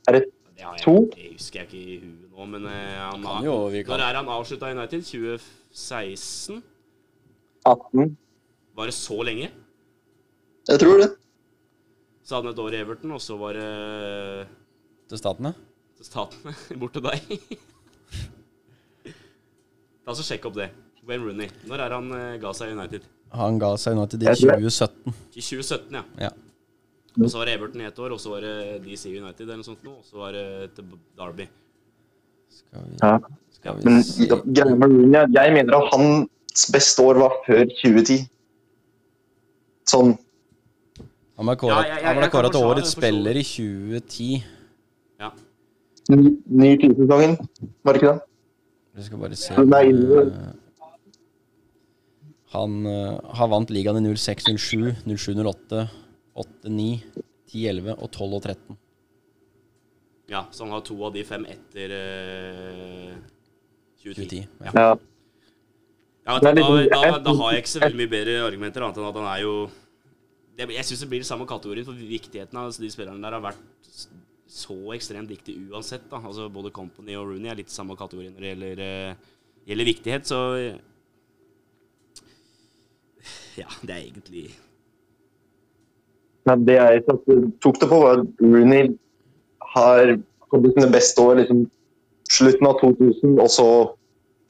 Er 0.07 0.11
det 0.17 0.23
Det, 0.25 0.29
jeg, 0.59 0.67
To? 0.83 0.93
det 1.15 1.31
husker 1.33 1.57
jeg 1.63 1.67
ikke 1.69 1.79
i 1.79 1.81
huet 2.03 2.29
nå, 2.33 2.45
men 2.49 2.61
eh, 2.67 2.99
han 2.99 3.21
Kan 3.21 3.25
har, 3.29 3.39
jo, 3.45 3.55
vi 3.71 3.79
kan. 3.83 3.91
Når 3.93 4.01
er 4.05 4.15
han 4.19 4.29
avslutta 4.35 4.69
i 4.69 4.75
United? 4.77 5.01
2016? 5.07 6.61
18? 7.65 8.17
Var 8.75 8.85
det 8.89 8.95
så 8.97 9.17
lenge? 9.23 9.47
Jeg 10.67 10.79
tror 10.81 10.97
det. 11.03 11.09
Så 12.23 12.35
hadde 12.37 12.47
han 12.49 12.55
et 12.55 12.63
år 12.63 12.73
i 12.75 12.79
Everton, 12.83 13.11
og 13.15 13.21
så 13.21 13.33
var 13.39 13.51
det 13.57 14.47
Til 15.11 15.17
statene. 15.19 15.51
til 15.97 16.05
Statene 16.07 16.51
bort 16.79 16.93
til 16.95 17.03
deg. 17.03 17.19
Ta 20.03 20.09
så 20.15 20.23
Sjekk 20.27 20.45
opp 20.51 20.57
det. 20.59 20.69
Wayne 21.07 21.23
Rooney. 21.27 21.49
Når 21.67 21.79
er 21.85 21.93
han 21.97 22.11
eh, 22.17 22.37
ga 22.41 22.51
seg 22.55 22.69
i 22.71 22.75
United? 22.77 23.01
Han 23.33 23.59
ga 23.59 23.71
seg 23.81 23.93
i 23.93 23.97
United 23.99 24.21
i 24.23 24.25
Jeg 24.29 24.37
tror 24.37 24.51
det. 24.51 24.71
2017. 24.71 25.13
I 25.35 25.41
2017, 25.41 25.97
ja. 25.99 26.03
Ja. 26.27 26.29
Og 27.23 27.29
så 27.29 27.37
var 27.37 27.45
det 27.45 27.53
Everton 27.59 27.81
i 27.81 27.85
ett 27.85 27.99
år, 28.01 28.13
og 28.15 28.19
så 28.21 28.29
var 28.33 28.41
det 28.41 28.55
DC 28.87 29.05
United 29.13 29.43
eller 29.45 29.59
noe 29.61 29.67
sånt 29.67 29.83
nå, 29.85 29.91
og 29.99 30.05
så 30.07 30.17
var 30.17 30.31
det 30.33 30.45
til 30.75 30.85
Derby. 31.19 31.45
Skal 32.53 32.81
vi, 32.87 32.97
Ja. 33.03 33.19
skal 33.53 33.75
Men 33.83 33.97
vi 33.97 34.03
se 34.03 34.27
greia 34.29 34.75
med 34.75 34.89
Rooney, 34.89 35.25
jeg 35.35 35.53
mener 35.53 35.77
at 35.77 35.93
hans 35.93 36.65
beste 36.73 37.01
år 37.05 37.19
var 37.21 37.35
før 37.45 37.65
2010. 37.81 38.29
Sånn 39.89 40.17
Han 41.37 41.47
ble 41.49 41.55
kåret, 41.57 41.73
Ja, 41.73 41.81
jeg- 41.83 41.95
jeg- 41.97 42.05
han 42.05 42.17
ble 42.21 42.29
kåret 42.29 42.51
til 42.53 42.61
årets 42.61 42.91
spiller 42.93 43.35
i 43.35 43.43
2010. 43.43 44.43
Ja. 45.19 45.31
ny, 46.09 46.37
ny 46.47 46.77
tidssesongen, 46.77 47.37
var 47.83 47.93
det 47.93 48.01
ikke 48.01 48.13
det? 48.13 48.21
Vi 48.95 49.03
skal 49.03 49.17
bare 49.17 49.35
se 49.35 49.53
Nei, 49.65 49.87
eh, 49.89 50.53
Han 52.53 52.85
uh, 52.85 53.19
har 53.37 53.49
vant 53.49 53.71
ligaen 53.73 53.97
i 53.99 54.13
06-07, 54.13 55.05
07-08, 55.09 55.85
8-9, 56.37 56.87
10-11 57.53 57.95
og 57.97 58.09
12 58.09 58.37
og 58.37 58.41
13. 58.41 58.77
ja, 60.33 60.45
så 60.51 60.63
han 60.63 60.73
har 60.73 60.83
to 60.85 60.95
av 61.05 61.13
de 61.13 61.23
fem 61.27 61.43
etter 61.49 61.93
uh, 61.93 63.17
2010. 64.01 64.45
2010. 64.45 64.45
Ja. 64.65 64.71
Ja. 64.73 64.93
Ja, 66.23 66.37
da, 66.39 66.53
da, 66.55 67.17
da 67.19 67.31
har 67.35 67.51
jeg 67.51 67.63
ikke 67.65 67.71
så 67.73 67.81
veldig 67.83 67.99
mye 67.99 68.11
bedre 68.11 68.35
argumenter, 68.45 68.83
annet 68.85 68.99
enn 68.99 69.09
at 69.09 69.17
han 69.19 69.25
er 69.27 69.41
jo 69.43 69.55
det, 70.55 70.69
Jeg 70.71 70.85
syns 70.87 71.01
det 71.03 71.09
blir 71.11 71.23
det 71.23 71.27
samme 71.27 71.47
kategorien, 71.49 71.85
for 71.87 71.97
viktigheten 71.97 72.59
av 72.61 72.71
de 72.71 72.91
spillerne 72.93 73.25
der 73.25 73.35
har 73.35 73.43
vært 73.43 73.97
så 74.53 74.77
ekstremt 74.95 75.31
viktig 75.33 75.57
uansett. 75.73 76.05
da 76.11 76.21
Altså 76.21 76.47
Både 76.53 76.71
Company 76.71 77.17
og 77.19 77.31
Rooney 77.31 77.51
er 77.51 77.59
litt 77.59 77.73
samme 77.73 77.97
kategori 77.99 78.29
når 78.29 78.45
det 78.45 78.51
gjelder, 78.53 78.83
uh, 78.85 79.59
gjelder 79.67 79.89
viktighet, 79.89 80.29
så 80.29 80.39
Ja, 83.57 83.69
det 83.81 83.93
er 83.93 84.01
egentlig 84.01 84.49
Men 86.49 86.65
det 86.67 86.75
jeg 86.75 87.03
tok 87.07 87.79
det 87.79 87.87
på, 87.87 87.99
var 88.01 88.23
at 88.23 88.41
Rooney 88.43 88.95
har 89.75 90.17
kommet 90.51 90.75
sine 90.75 90.91
beste 90.91 91.21
år 91.23 91.39
liksom 91.39 91.63
slutten 92.33 92.67
av 92.67 92.79
2000, 92.81 93.37
og 93.39 93.49
så 93.51 93.67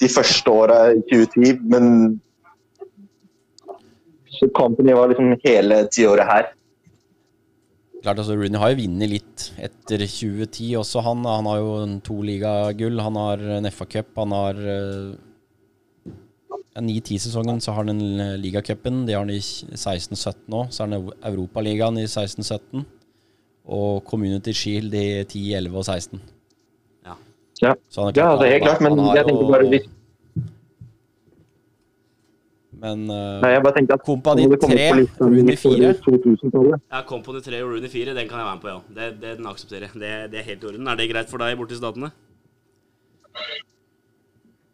de 0.01 0.09
første 0.11 0.51
åra 0.51 0.79
i 0.93 1.01
2010. 1.11 1.61
Men 1.69 1.85
så 4.33 4.49
Company 4.57 4.95
var 4.97 5.11
liksom 5.11 5.35
hele 5.45 5.83
tiåret 5.93 6.29
her. 6.29 6.49
Klart 8.03 8.19
altså 8.19 8.35
Rooney 8.35 8.59
har 8.59 8.73
jo 8.73 8.81
vunnet 8.81 9.11
litt 9.13 9.45
etter 9.63 10.01
2010 10.03 10.73
også, 10.81 11.03
han. 11.05 11.23
Han 11.23 11.47
har 11.47 11.61
jo 11.61 11.75
en 11.85 11.99
to 12.03 12.17
ligagull, 12.25 12.99
han 12.99 13.19
har 13.19 13.45
en 13.59 13.69
FA-cup, 13.71 14.11
han 14.19 14.35
har 14.35 14.59
eh, 14.59 15.13
9-10-sesongen 16.81 17.61
så 17.61 17.71
har 17.71 17.83
han 17.83 17.93
en 17.93 18.19
eh, 18.19 18.37
ligacupen. 18.41 19.05
Det 19.05 19.13
har 19.13 19.25
han 19.25 19.33
i 19.33 19.39
16-17 19.39 20.49
òg. 20.49 20.71
Så 20.73 20.83
har 20.83 20.93
den 20.93 21.09
Europaligaen 21.21 21.99
i 22.01 22.05
16-17. 22.07 22.85
Og 23.63 24.03
Community 24.09 24.53
Shield 24.57 24.93
i 24.97 25.23
10, 25.23 25.43
11 25.61 25.77
og 25.77 25.85
16. 25.85 26.21
Ja. 27.05 27.17
Ja, 27.61 27.75
Så 27.89 28.07
han 28.07 28.17
ja 28.17 28.31
det 28.39 28.47
er 28.47 28.55
helt 28.57 28.65
klart, 28.65 28.81
men 28.81 28.97
jeg 29.13 29.27
tenker 29.29 29.51
bare 29.51 29.67
litt 29.69 29.91
Men 32.83 33.05
uh, 33.07 33.39
Nei, 33.39 33.53
jeg 33.53 33.61
bare 33.63 33.75
tenkte 33.77 33.95
at 33.95 34.01
Kompani 34.03 34.43
nå 34.43 34.49
må 34.51 34.57
det 34.57 34.59
komme 34.59 34.75
3, 34.75 34.87
på 34.89 34.97
lista 34.99 35.27
Rooney 35.29 35.55
4. 35.61 35.91
2000-tallet. 36.03 36.81
Ja, 36.91 36.99
Kompani 37.07 37.39
3 37.45 37.61
og 37.63 37.69
Rooney 37.77 37.91
4, 37.93 38.15
den 38.17 38.27
kan 38.27 38.41
jeg 38.41 38.47
være 38.49 38.57
med 38.57 38.63
på, 38.65 38.73
ja. 38.73 38.79
Det, 38.97 39.05
det 39.21 39.35
den 39.37 39.47
aksepterer 39.47 39.85
jeg. 39.87 40.01
Det, 40.01 40.09
det 40.33 40.41
er 40.41 40.47
helt 40.49 40.65
i 40.65 40.67
orden. 40.73 40.89
Er 40.91 40.99
det 40.99 41.05
greit 41.13 41.31
for 41.31 41.39
deg 41.39 41.55
borte 41.61 41.77
i 41.77 41.79
Statene? 41.79 42.09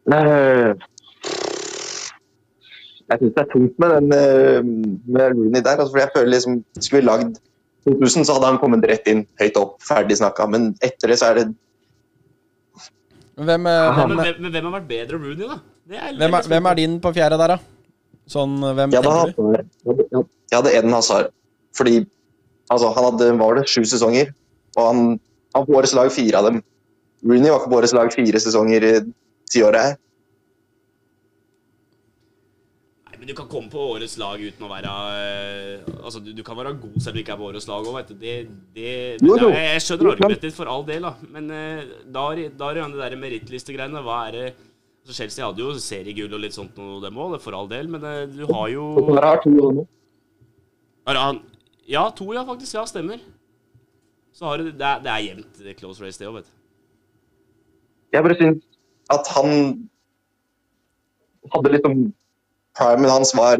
Eh, 0.09 0.73
Jeg 3.09 3.21
syns 3.21 3.35
det 3.35 3.41
er 3.41 3.49
tungt 3.53 3.79
med 3.81 3.95
den 3.95 4.11
eh, 4.15 4.59
med 5.09 5.33
Rooney 5.33 5.61
der. 5.65 5.79
Altså, 5.79 5.91
for 5.93 6.01
jeg 6.03 6.13
føler 6.15 6.33
liksom 6.35 6.59
Skulle 6.77 7.01
vi 7.01 7.07
lagd 7.07 7.39
2000, 7.87 8.27
så 8.27 8.35
hadde 8.35 8.51
han 8.51 8.59
kommet 8.61 8.85
rett 8.89 9.07
inn, 9.09 9.23
høyt 9.39 9.57
opp, 9.57 9.79
ferdig 9.87 10.19
snakka. 10.19 10.45
Men 10.51 10.69
etter 10.85 11.09
det 11.09 11.17
så 11.21 11.31
er 11.31 11.39
det 11.39 11.47
hvem, 13.39 13.65
er, 13.71 13.91
Men, 13.95 13.95
hvem, 13.95 14.09
men, 14.09 14.19
hvem, 14.19 14.51
hvem 14.51 14.65
har 14.67 14.73
vært 14.75 14.87
bedre 14.89 15.17
enn 15.17 15.25
Rooney, 15.25 15.47
da? 15.47 15.59
Det 15.89 15.97
er 15.97 16.17
hvem, 16.19 16.35
er, 16.37 16.47
hvem 16.51 16.69
er 16.69 16.79
din 16.79 16.97
på 17.01 17.11
fjerde 17.15 17.37
der, 17.39 17.53
da? 17.55 17.59
Sånn, 18.29 18.57
hvem 18.61 18.93
Jeg 18.93 19.05
hadde, 19.05 19.47
jeg 20.19 20.57
hadde 20.57 20.73
Eden 20.75 20.93
Hazard. 20.93 21.31
Fordi 21.77 21.95
altså, 22.69 22.91
han 22.93 23.07
hadde 23.07 23.31
var 23.39 23.57
det, 23.57 23.65
sju 23.71 23.81
sesonger, 23.87 24.33
og 24.75 24.83
han, 24.85 24.99
han 25.55 25.63
var 25.63 25.69
på 25.69 25.79
årets 25.79 25.95
lag 25.97 26.11
fire 26.13 26.41
av 26.41 26.49
dem. 26.49 26.59
Rooney 27.25 27.49
var 27.49 27.63
ikke 27.63 27.71
på 27.71 27.79
årets 27.79 27.95
lag 27.97 28.11
fire 28.13 28.43
sesonger 28.43 28.85
i 28.85 28.93
tiåret 29.49 29.87
her. 29.87 29.97
Nei, 33.09 33.17
men 33.17 33.18
du 33.29 33.35
kan 33.37 33.47
komme 33.49 33.69
på 33.69 33.81
årets 33.93 34.15
lag 34.17 34.41
uten 34.41 34.65
å 34.65 34.69
være 34.71 34.91
eh, 35.19 35.89
Altså, 35.99 36.21
du, 36.23 36.31
du 36.33 36.41
kan 36.45 36.57
være 36.57 36.73
god 36.81 36.95
selv 36.97 37.13
om 37.13 37.17
du 37.17 37.21
ikke 37.21 37.35
er 37.35 37.41
på 37.41 37.49
årets 37.51 37.67
lag 37.69 37.85
òg, 37.85 37.97
vet 37.99 38.09
du. 38.09 38.15
Det, 38.17 38.33
det, 38.73 38.93
det, 39.19 39.27
det 39.27 39.51
Jeg, 39.53 39.67
jeg 39.67 39.83
skjønner 39.85 40.11
argumentet 40.15 40.47
ditt 40.47 40.57
for 40.57 40.71
all 40.71 40.85
del, 40.87 41.05
da. 41.05 41.29
Men 41.35 41.51
eh, 41.53 41.91
da 42.09 42.25
er 42.33 42.41
det 42.41 42.87
der 42.97 43.17
merittliste-greiene. 43.21 44.01
Hva 44.05 44.17
er 44.29 44.37
det 44.37 44.45
altså, 44.49 45.17
Chelsea 45.19 45.45
hadde 45.45 45.61
jo 45.61 45.75
seriegull 45.83 46.33
og 46.39 46.41
litt 46.41 46.57
sånt 46.57 46.79
noe, 46.81 46.97
dem 47.03 47.21
òg, 47.21 47.37
for 47.43 47.57
all 47.59 47.69
del. 47.69 47.91
Men 47.93 48.07
eh, 48.09 48.23
du 48.33 48.45
har 48.49 48.67
jo 48.73 48.87
har 49.13 49.43
to 49.45 49.53
år 49.67 49.77
nå. 49.77 49.87
Han 51.09 51.43
Ja, 51.89 52.07
to, 52.13 52.31
ja, 52.33 52.45
faktisk. 52.49 52.79
Ja, 52.79 52.87
stemmer. 52.89 53.21
Så 54.33 54.49
har 54.49 54.57
du 54.57 54.71
Det 54.71 54.85
er, 54.93 55.03
det 55.05 55.13
er 55.13 55.25
jevnt 55.27 55.61
close 55.77 56.01
race, 56.01 56.17
det 56.17 56.29
òg, 56.31 56.39
vet 56.41 56.49
du. 56.49 56.55
Jeg 58.15 58.25
bare 58.25 58.41
syns 58.41 58.65
at 59.13 59.29
han 59.35 59.53
hadde 61.53 61.71
liksom 61.77 62.09
Primen 62.77 63.09
hans 63.11 63.33
var 63.37 63.57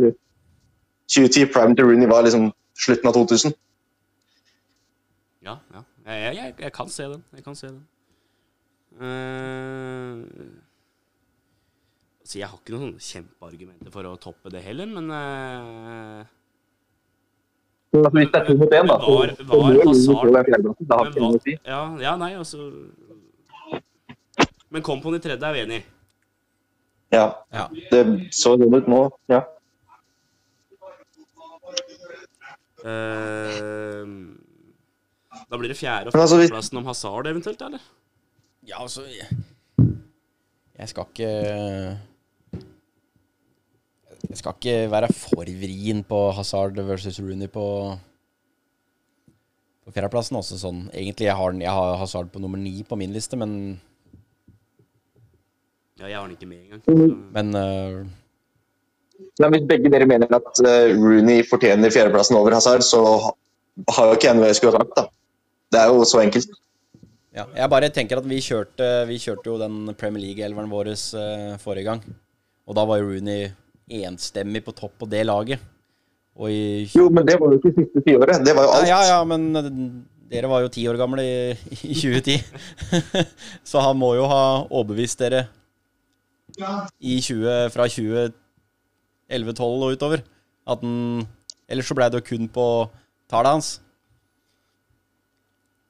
2010, 1.10 1.46
prime 1.54 1.76
til 1.76 1.86
Rooney 1.90 2.08
var 2.10 2.22
liksom 2.28 2.52
slutten 2.78 3.10
av 3.10 3.14
2000. 3.18 3.56
Ja, 5.46 5.58
ja. 5.74 5.82
Jeg, 6.06 6.22
jeg, 6.24 6.36
jeg, 6.36 6.54
jeg 6.66 6.74
kan 6.74 6.90
se 6.90 7.04
den. 7.04 7.24
Jeg 7.36 7.44
kan 7.46 7.56
se 7.58 7.68
den. 7.68 7.82
Uh, 9.00 10.26
så 12.26 12.38
jeg 12.40 12.50
har 12.50 12.58
ikke 12.60 12.74
noen 12.76 12.96
kjempeargumenter 13.02 13.94
for 13.94 14.06
å 14.10 14.16
toppe 14.22 14.52
det 14.54 14.62
heller, 14.66 14.90
men 14.90 15.08
uh, 15.10 16.26
altså, 17.96 18.12
hvis 18.18 18.30
det 18.34 18.42
er 18.42 18.50
to 18.50 18.58
mot 18.60 18.76
én, 18.76 18.90
da, 18.90 18.98
så, 19.02 19.14
Var- 19.16 19.32
var 19.50 19.80
Hazard- 19.88 21.56
ja, 21.66 21.80
ja, 22.04 22.16
nei, 22.22 22.34
altså 22.38 22.68
Men 24.70 24.84
i 25.18 25.22
tredje 25.24 25.48
er 25.48 25.56
vi 25.56 25.64
enig 25.66 25.80
i. 25.80 25.86
Ja, 27.12 27.26
Ja. 27.54 27.68
det 27.92 28.04
så 28.32 28.54
sånn 28.58 28.76
ut 28.76 28.88
nå. 28.88 29.10
Ja. 29.32 29.44
Uh, 32.80 34.36
da 35.50 35.58
blir 35.60 35.68
det 35.72 35.78
fjerde- 35.78 36.08
og 36.08 36.16
altså, 36.16 36.38
femteplassen 36.40 36.78
om 36.80 36.86
Hazard 36.88 37.28
eventuelt, 37.28 37.62
eller? 37.66 37.82
Ja, 38.68 38.80
altså 38.82 39.04
Jeg, 39.10 39.28
jeg 40.78 40.90
skal 40.90 41.06
ikke 41.10 41.32
Jeg 44.30 44.38
skal 44.38 44.54
ikke 44.60 44.78
være 44.92 45.10
for 45.16 45.44
vrien 45.44 46.04
på 46.08 46.20
Hazard 46.38 46.80
versus 46.88 47.20
Rooney 47.20 47.48
på 47.52 47.66
på 49.86 49.94
fjerdeplassen 49.96 50.38
også 50.38 50.60
sånn 50.62 50.84
Egentlig 50.94 51.26
jeg 51.28 51.36
har, 51.36 51.52
jeg 51.58 51.72
har 51.74 51.98
Hazard 51.98 52.30
på 52.32 52.40
nummer 52.40 52.58
ni 52.62 52.84
på 52.84 52.96
min 53.00 53.12
liste, 53.16 53.36
men 53.40 53.80
Ja, 56.00 56.08
jeg 56.08 56.16
har 56.16 56.28
den 56.28 56.38
ikke 56.38 56.48
med 56.48 56.64
engang. 56.64 56.82
Mm. 56.88 57.16
Men 57.36 57.56
uh, 57.60 58.08
Nei, 59.40 59.50
Hvis 59.56 59.68
begge 59.68 59.92
dere 59.92 60.08
mener 60.08 60.32
at 60.32 60.62
uh, 60.64 60.96
Rooney 60.96 61.44
fortjener 61.48 61.92
fjerdeplassen 61.92 62.38
over 62.40 62.56
Hazard, 62.56 62.86
så 62.88 63.02
har 63.92 64.08
jo 64.08 64.16
ikke 64.16 64.30
jeg 64.30 64.38
noe 64.38 64.48
jeg 64.48 64.60
skulle 64.60 64.80
ha 64.80 64.84
sagt. 64.86 64.96
da. 64.96 65.08
Det 65.70 65.82
er 65.82 65.92
jo 65.92 66.06
så 66.08 66.22
enkelt. 66.24 66.56
Ja, 67.36 67.46
jeg 67.56 67.72
bare 67.72 67.92
tenker 67.94 68.20
at 68.20 68.28
vi 68.28 68.40
kjørte, 68.42 68.88
vi 69.08 69.20
kjørte 69.22 69.52
jo 69.52 69.58
den 69.60 69.92
Premier 70.00 70.24
League-elveren 70.24 70.72
vår 70.72 70.94
uh, 70.96 71.60
forrige 71.62 71.90
gang. 71.92 72.06
Og 72.70 72.78
da 72.78 72.88
var 72.88 73.02
jo 73.02 73.12
Rooney 73.12 73.52
enstemmig 74.00 74.64
på 74.66 74.76
topp 74.78 74.96
på 75.04 75.10
det 75.10 75.26
laget. 75.28 75.60
I... 76.40 76.88
Jo, 76.96 77.10
men 77.12 77.26
det 77.28 77.36
var 77.42 77.52
jo 77.52 77.60
ikke 77.60 77.76
siste 77.76 78.02
tiåret. 78.06 78.40
Det 78.48 78.56
var 78.56 78.70
jo 78.70 78.74
alt. 78.78 78.88
Ja, 78.88 79.00
ja, 79.04 79.20
men 79.28 79.50
dere 80.32 80.48
var 80.48 80.64
jo 80.64 80.72
ti 80.72 80.86
år 80.88 80.96
gamle 81.00 81.26
i, 81.26 81.40
i 81.84 81.96
2010. 82.00 82.38
så 83.70 83.84
han 83.84 84.00
må 84.00 84.14
jo 84.16 84.28
ha 84.32 84.44
overbevist 84.70 85.20
dere 85.20 85.50
20, 86.60 87.70
fra 87.74 87.88
2011-2012 87.90 89.64
og 89.64 89.94
utover. 89.96 90.24
At 90.70 90.82
den 90.84 91.28
Ellers 91.70 91.86
så 91.86 91.96
ble 91.98 92.08
det 92.10 92.18
jo 92.18 92.26
kun 92.26 92.50
på 92.50 92.66
tallet 93.30 93.54
hans. 93.54 93.68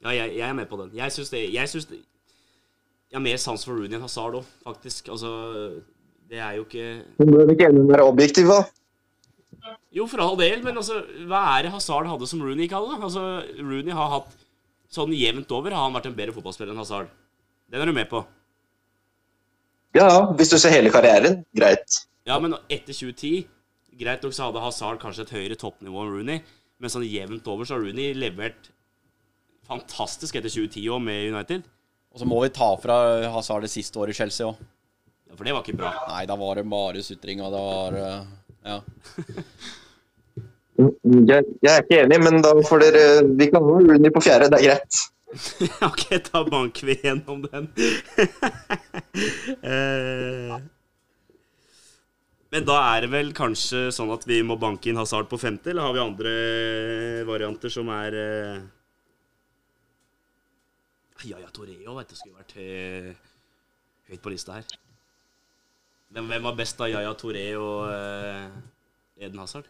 Ja, 0.03 0.11
jeg, 0.15 0.35
jeg, 0.37 0.47
er 0.47 0.55
med 0.55 0.67
på 0.67 0.79
den. 0.79 0.91
Jeg 0.95 1.11
syns 1.11 1.31
det 1.31 1.45
Jeg 1.53 1.71
syns 1.71 1.87
det 1.89 1.99
Jeg 1.99 3.17
har 3.17 3.23
mer 3.23 3.39
sans 3.41 3.63
for 3.65 3.75
Rooney 3.75 3.97
enn 3.97 4.03
Hazard 4.03 4.37
òg, 4.39 4.49
faktisk. 4.67 5.09
Altså, 5.11 5.31
det 6.29 6.39
er 6.39 6.59
jo 6.59 6.67
ikke 6.67 6.89
Men 7.19 7.31
bør 7.33 7.53
ikke 7.55 7.71
enig 7.71 7.87
være 7.89 8.07
objektiv, 8.11 8.51
da? 8.51 8.59
Jo, 9.93 10.05
for 10.05 10.21
all 10.21 10.37
del, 10.37 10.61
men 10.63 10.77
altså, 10.77 10.99
hva 11.27 11.41
er 11.55 11.65
det 11.65 11.73
Hazard 11.73 12.07
hadde 12.07 12.27
som 12.29 12.43
Rooney 12.43 12.67
ikke 12.67 12.77
hadde? 12.77 12.99
Altså, 13.07 13.23
Rooney 13.57 13.95
har 13.95 14.13
hatt 14.13 14.35
sånn 14.93 15.13
jevnt 15.13 15.51
over 15.53 15.73
har 15.73 15.87
han 15.87 15.95
vært 15.95 16.09
en 16.09 16.17
bedre 16.17 16.35
fotballspiller 16.35 16.73
enn 16.73 16.81
Hazard. 16.81 17.09
Den 17.69 17.81
er 17.81 17.89
du 17.89 17.95
med 17.95 18.09
på? 18.11 18.21
Ja, 19.97 20.09
hvis 20.37 20.51
du 20.51 20.57
ser 20.61 20.73
hele 20.75 20.91
karrieren, 20.93 21.43
greit. 21.55 22.03
Ja, 22.29 22.37
men 22.41 22.53
etter 22.69 22.93
2010 22.93 23.47
Greit 23.99 24.21
nok 24.23 24.31
så 24.31 24.45
hadde 24.47 24.61
Hazard 24.63 24.99
kanskje 25.01 25.25
et 25.25 25.31
høyere 25.35 25.55
toppnivå 25.59 26.05
enn 26.05 26.11
Rooney, 26.13 26.43
men 26.79 26.91
sånn 26.91 27.03
jevnt 27.03 27.47
over 27.51 27.67
så 27.67 27.75
har 27.75 27.81
Rooney 27.83 28.13
levert 28.15 28.69
fantastisk 29.67 30.37
etter 30.39 30.53
2010 30.53 30.85
òg 30.95 31.01
med 31.03 31.33
United. 31.33 31.65
Og 32.15 32.21
så 32.21 32.27
må 32.29 32.39
vi 32.45 32.51
ta 32.55 32.69
fra 32.79 32.95
Hazard 33.33 33.67
det 33.67 33.73
siste 33.73 33.99
året 33.99 34.15
i 34.15 34.21
Chelsea 34.21 34.47
òg. 34.47 34.61
Ja, 35.27 35.35
for 35.35 35.43
det 35.43 35.57
var 35.57 35.67
ikke 35.67 35.81
bra. 35.81 35.91
Nei, 36.13 36.23
da 36.31 36.39
var 36.39 36.61
det 36.61 36.65
bare 36.71 37.03
sutring, 37.05 37.43
og 37.43 37.51
det 37.53 37.65
var 37.67 37.99
Ja. 38.69 38.79
Jeg, 40.79 41.43
jeg, 41.59 41.69
er 41.73 41.81
ikke 41.83 41.97
enig, 42.05 42.21
men 42.23 42.39
da 42.39 42.53
får 42.63 42.85
dere 42.85 43.01
Vi 43.35 43.49
kan 43.51 43.65
ha 43.65 43.79
Rooney 43.83 44.13
på 44.15 44.23
fjerde, 44.23 44.47
det 44.53 44.61
er 44.61 44.67
greit. 44.69 44.99
ok, 45.89 46.03
da 46.31 46.43
banker 46.47 46.87
vi 46.89 46.95
gjennom 47.03 47.43
den. 47.45 47.69
eh. 49.61 50.57
Men 52.49 52.65
da 52.65 52.79
er 52.95 53.05
det 53.05 53.11
vel 53.13 53.29
kanskje 53.37 53.89
sånn 53.93 54.09
at 54.13 54.25
vi 54.25 54.39
må 54.41 54.57
banke 54.57 54.89
inn 54.89 54.97
Hazard 54.97 55.29
på 55.29 55.37
femte, 55.37 55.69
eller 55.69 55.85
har 55.85 55.93
vi 55.93 56.01
andre 56.01 56.33
varianter 57.29 57.73
som 57.73 57.91
er 57.93 58.17
eh... 58.17 58.59
Yaya 61.27 61.49
Toreo 61.51 61.97
vet 61.97 62.09
du, 62.09 62.15
skulle 62.15 62.39
vært 62.39 62.53
eh, 62.63 63.09
høyt 64.07 64.21
på 64.23 64.31
lista 64.31 64.55
her. 64.55 64.65
Hvem, 66.15 66.29
hvem 66.31 66.47
var 66.47 66.55
best 66.57 66.79
av 66.81 66.89
Yaya 66.89 67.11
Toré 67.19 67.43
og 67.59 67.91
eh, 67.91 68.47
Eden 69.27 69.41
Hazard? 69.43 69.67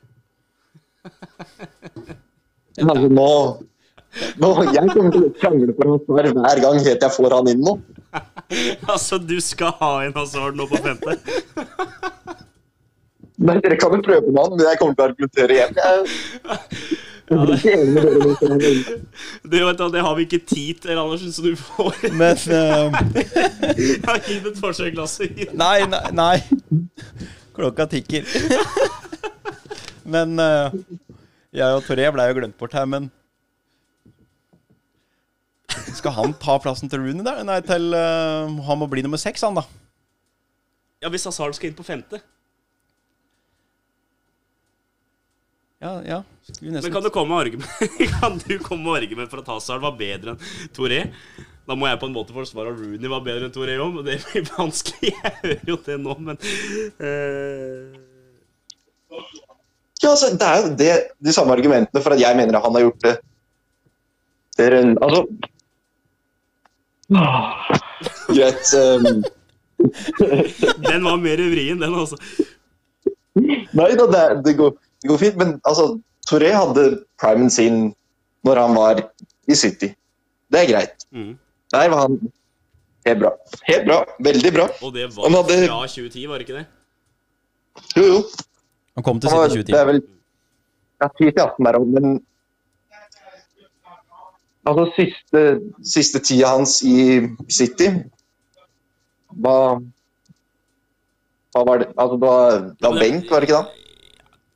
altså, 2.78 3.10
nå, 3.12 3.28
nå 4.42 4.50
Jeg 4.74 4.92
kommer 4.94 5.12
til 5.14 5.26
å 5.28 5.32
krangle 5.38 5.76
for 5.78 6.00
svar 6.06 6.30
hver 6.34 6.62
gang 6.64 6.80
helt 6.82 7.04
jeg 7.06 7.16
får 7.16 7.36
han 7.38 7.52
inn 7.52 7.62
nå. 7.66 7.76
altså, 8.94 9.20
du 9.22 9.38
skal 9.44 9.76
ha 9.82 9.92
en 10.08 10.16
Hazard 10.18 10.58
nå 10.58 10.66
på 10.70 10.82
femte? 10.82 11.18
Nei, 13.40 13.56
Dere 13.64 13.78
kan 13.80 13.94
jo 13.96 14.02
prøve 14.04 14.34
med 14.34 14.42
han, 14.42 14.56
men 14.58 14.66
jeg 14.68 14.80
kommer 14.82 14.98
til 14.98 15.04
å 15.04 15.08
argumentere 15.14 15.56
igjen. 15.56 15.78
Jeg, 15.80 16.00
ja, 17.30 17.38
det, 17.46 17.58
det, 19.46 19.60
vet 19.64 19.78
du, 19.78 19.84
det 19.94 20.02
har 20.02 20.16
vi 20.18 20.26
ikke 20.26 20.40
tid 20.50 20.82
til, 20.82 20.98
Andersen, 20.98 21.32
så 21.32 21.46
du 21.46 21.54
får 21.56 21.94
Men 22.20 22.36
uh, 22.50 22.98
Gi 24.26 24.40
det 24.42 24.50
et 24.50 24.60
forsøk, 24.60 24.98
Lasse. 24.98 25.30
Nei, 25.54 25.86
nei, 25.88 26.02
nei. 26.18 26.36
Klokka 27.56 27.86
tikker. 27.92 28.26
men 30.10 30.36
uh, 30.42 30.74
jeg 31.54 31.78
og 31.78 31.86
Toré 31.86 32.10
ble 32.12 32.28
jo 32.32 32.38
glemt 32.42 32.58
bort 32.60 32.74
her, 32.76 32.90
men 32.90 33.08
Skal 35.96 36.16
han 36.16 36.34
ta 36.42 36.58
plassen 36.62 36.92
til 36.92 37.02
Rooney 37.04 37.26
der? 37.26 37.44
Nei, 37.48 37.60
til 37.66 37.94
uh, 37.96 38.50
Han 38.68 38.82
må 38.82 38.88
bli 38.92 39.04
nummer 39.06 39.22
seks, 39.22 39.44
han, 39.46 39.58
da. 39.58 39.66
Ja, 41.00 41.12
hvis 41.12 41.26
Hazard 41.30 41.56
skal 41.56 41.72
inn 41.72 41.78
på 41.78 41.86
femte. 41.88 42.20
Ja, 45.80 45.94
ja. 46.04 46.24
Men 46.60 46.84
kan 46.92 47.04
du 47.04 47.10
komme 47.14 47.32
med 47.32 47.46
argument 47.46 48.00
Kan 48.20 48.40
du 48.42 48.58
komme 48.60 48.84
med 48.84 49.04
argument 49.04 49.30
for 49.32 49.40
at 49.40 49.48
Hazard 49.48 49.80
var 49.80 49.94
bedre 49.96 50.34
enn 50.34 50.74
Toré? 50.76 51.06
Da 51.70 51.78
må 51.78 51.88
jeg 51.88 52.00
på 52.02 52.10
en 52.10 52.16
måte 52.18 52.36
forsvare 52.36 52.74
at 52.74 52.82
Rooney 52.82 53.12
var 53.12 53.22
bedre 53.24 53.48
enn 53.48 53.54
Toré 53.56 53.78
òg, 53.80 53.94
men 53.96 54.08
det 54.08 54.18
blir 54.26 54.48
vanskelig. 54.58 55.14
Jeg 55.24 55.36
hører 55.44 55.70
jo 55.70 55.78
det 55.86 55.98
nå, 56.02 56.16
men 56.26 56.40
uh... 57.06 58.00
Ja, 60.00 60.10
altså, 60.10 60.32
det 60.34 60.48
er 60.48 60.60
jo 60.64 60.74
det, 60.80 60.92
de 61.28 61.36
samme 61.36 61.54
argumentene 61.54 62.02
for 62.02 62.16
at 62.16 62.22
jeg 62.22 62.38
mener 62.40 62.56
at 62.56 62.64
han 62.64 62.76
har 62.78 62.86
gjort 62.86 63.02
det. 63.04 63.14
det 64.56 64.68
er 64.70 64.78
altså 64.80 65.26
Greit. 67.10 68.74
Um... 68.78 69.24
den 70.90 71.04
var 71.04 71.18
mer 71.18 71.42
vrien, 71.52 71.80
den, 71.80 71.94
altså. 71.96 72.18
Nei 73.40 73.92
da, 73.96 74.06
det, 74.12 74.24
det, 74.46 74.56
går, 74.60 74.74
det, 75.02 75.08
går, 75.12 75.22
fint. 75.22 75.40
Men 75.40 75.56
altså, 75.64 75.94
Toré 76.30 76.52
hadde 76.54 76.90
primen 77.22 77.50
sin 77.54 77.94
når 78.48 78.62
han 78.64 78.76
var 78.78 79.02
i 79.50 79.56
City. 79.58 79.94
Det 80.50 80.64
er 80.64 80.70
greit. 80.72 81.08
Mm. 81.12 81.34
Der 81.74 81.90
var 81.94 82.06
han 82.08 82.20
helt 83.06 83.20
bra. 83.24 83.34
Helt 83.68 83.88
bra. 83.88 84.00
Veldig 84.30 84.54
bra. 84.54 84.68
Og 84.84 84.94
det 84.96 85.10
var 85.16 85.34
hadde... 85.38 85.60
fra 85.68 85.82
2010, 85.88 86.28
var 86.30 86.42
det 86.42 86.48
ikke 86.48 86.60
det? 86.60 86.66
Jo, 87.98 88.06
jo. 88.06 88.24
Han 88.98 89.06
kom 89.06 89.20
til 89.22 89.30
City 89.30 89.40
i 89.40 89.64
2010. 89.64 89.74
Det 89.74 89.80
er 89.80 89.92
vel 89.92 90.02
ja, 91.00 91.08
10-18 91.08 91.68
der 91.68 91.80
òg, 91.80 91.92
men 91.96 92.20
Altså, 94.68 94.86
siste, 94.98 95.42
siste 95.88 96.20
tida 96.20 96.50
hans 96.52 96.82
i 96.84 97.22
City 97.48 97.88
Hva 99.40 99.80
Hva 101.56 101.64
var 101.66 101.80
det 101.80 101.88
Altså, 101.96 102.18
det 102.18 102.28
var, 102.28 102.58
det 102.76 102.90
var 102.90 103.00
benk, 103.00 103.30
var 103.32 103.40
det 103.40 103.50
ikke 103.50 103.62
da? 103.62 103.76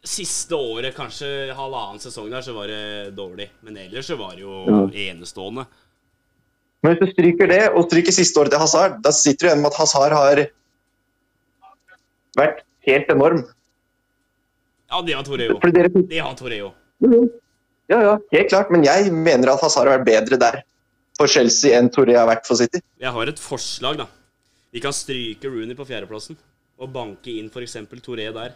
Siste 0.04 0.58
året, 0.60 0.92
kanskje 0.98 1.54
halvannen 1.56 2.02
sesong 2.04 2.28
der, 2.28 2.44
så 2.44 2.52
var 2.52 2.68
det 2.68 3.14
dårlig. 3.16 3.46
Men 3.64 3.78
ellers 3.86 4.10
så 4.12 4.18
var 4.20 4.34
det 4.36 4.44
jo 4.44 4.66
ja. 4.68 4.82
enestående. 5.06 5.64
Men 6.84 6.92
hvis 6.92 7.00
du 7.00 7.14
stryker 7.14 7.48
det, 7.48 7.62
og 7.72 7.86
stryker 7.88 8.12
siste 8.12 8.42
året 8.42 8.52
til 8.52 8.60
Hazard, 8.60 8.98
da 9.06 9.14
sitter 9.16 9.46
du 9.46 9.48
igjen 9.48 9.62
med 9.64 9.72
at 9.72 9.78
Hazard 9.80 10.16
har 10.18 10.42
vært 12.36 12.60
helt 12.90 13.14
enorm. 13.16 13.46
Ja, 14.92 15.00
det 15.08 15.16
har 15.16 15.24
Toreo. 15.24 15.56
Det 15.64 16.20
har 16.20 16.36
Toreo. 16.36 16.74
Ja, 17.92 18.00
ja, 18.00 18.14
helt 18.32 18.50
klart. 18.50 18.72
Men 18.72 18.86
jeg 18.86 19.12
mener 19.12 19.54
at 19.54 19.64
Hazard 19.64 19.90
har 19.90 20.00
vært 20.00 20.08
bedre 20.08 20.40
der 20.40 20.62
for 21.18 21.30
Chelsea 21.30 21.76
enn 21.78 21.92
Toré 21.94 22.16
har 22.18 22.28
vært 22.30 22.48
for 22.48 22.60
City. 22.60 22.82
Jeg 23.02 23.14
har 23.16 23.30
et 23.30 23.42
forslag, 23.42 24.00
da. 24.02 24.08
Vi 24.74 24.82
kan 24.82 24.96
stryke 24.96 25.52
Rooney 25.52 25.78
på 25.78 25.86
fjerdeplassen 25.86 26.40
og 26.82 26.94
banke 26.94 27.36
inn 27.36 27.52
f.eks. 27.52 27.78
Toré 28.02 28.30
der. 28.34 28.56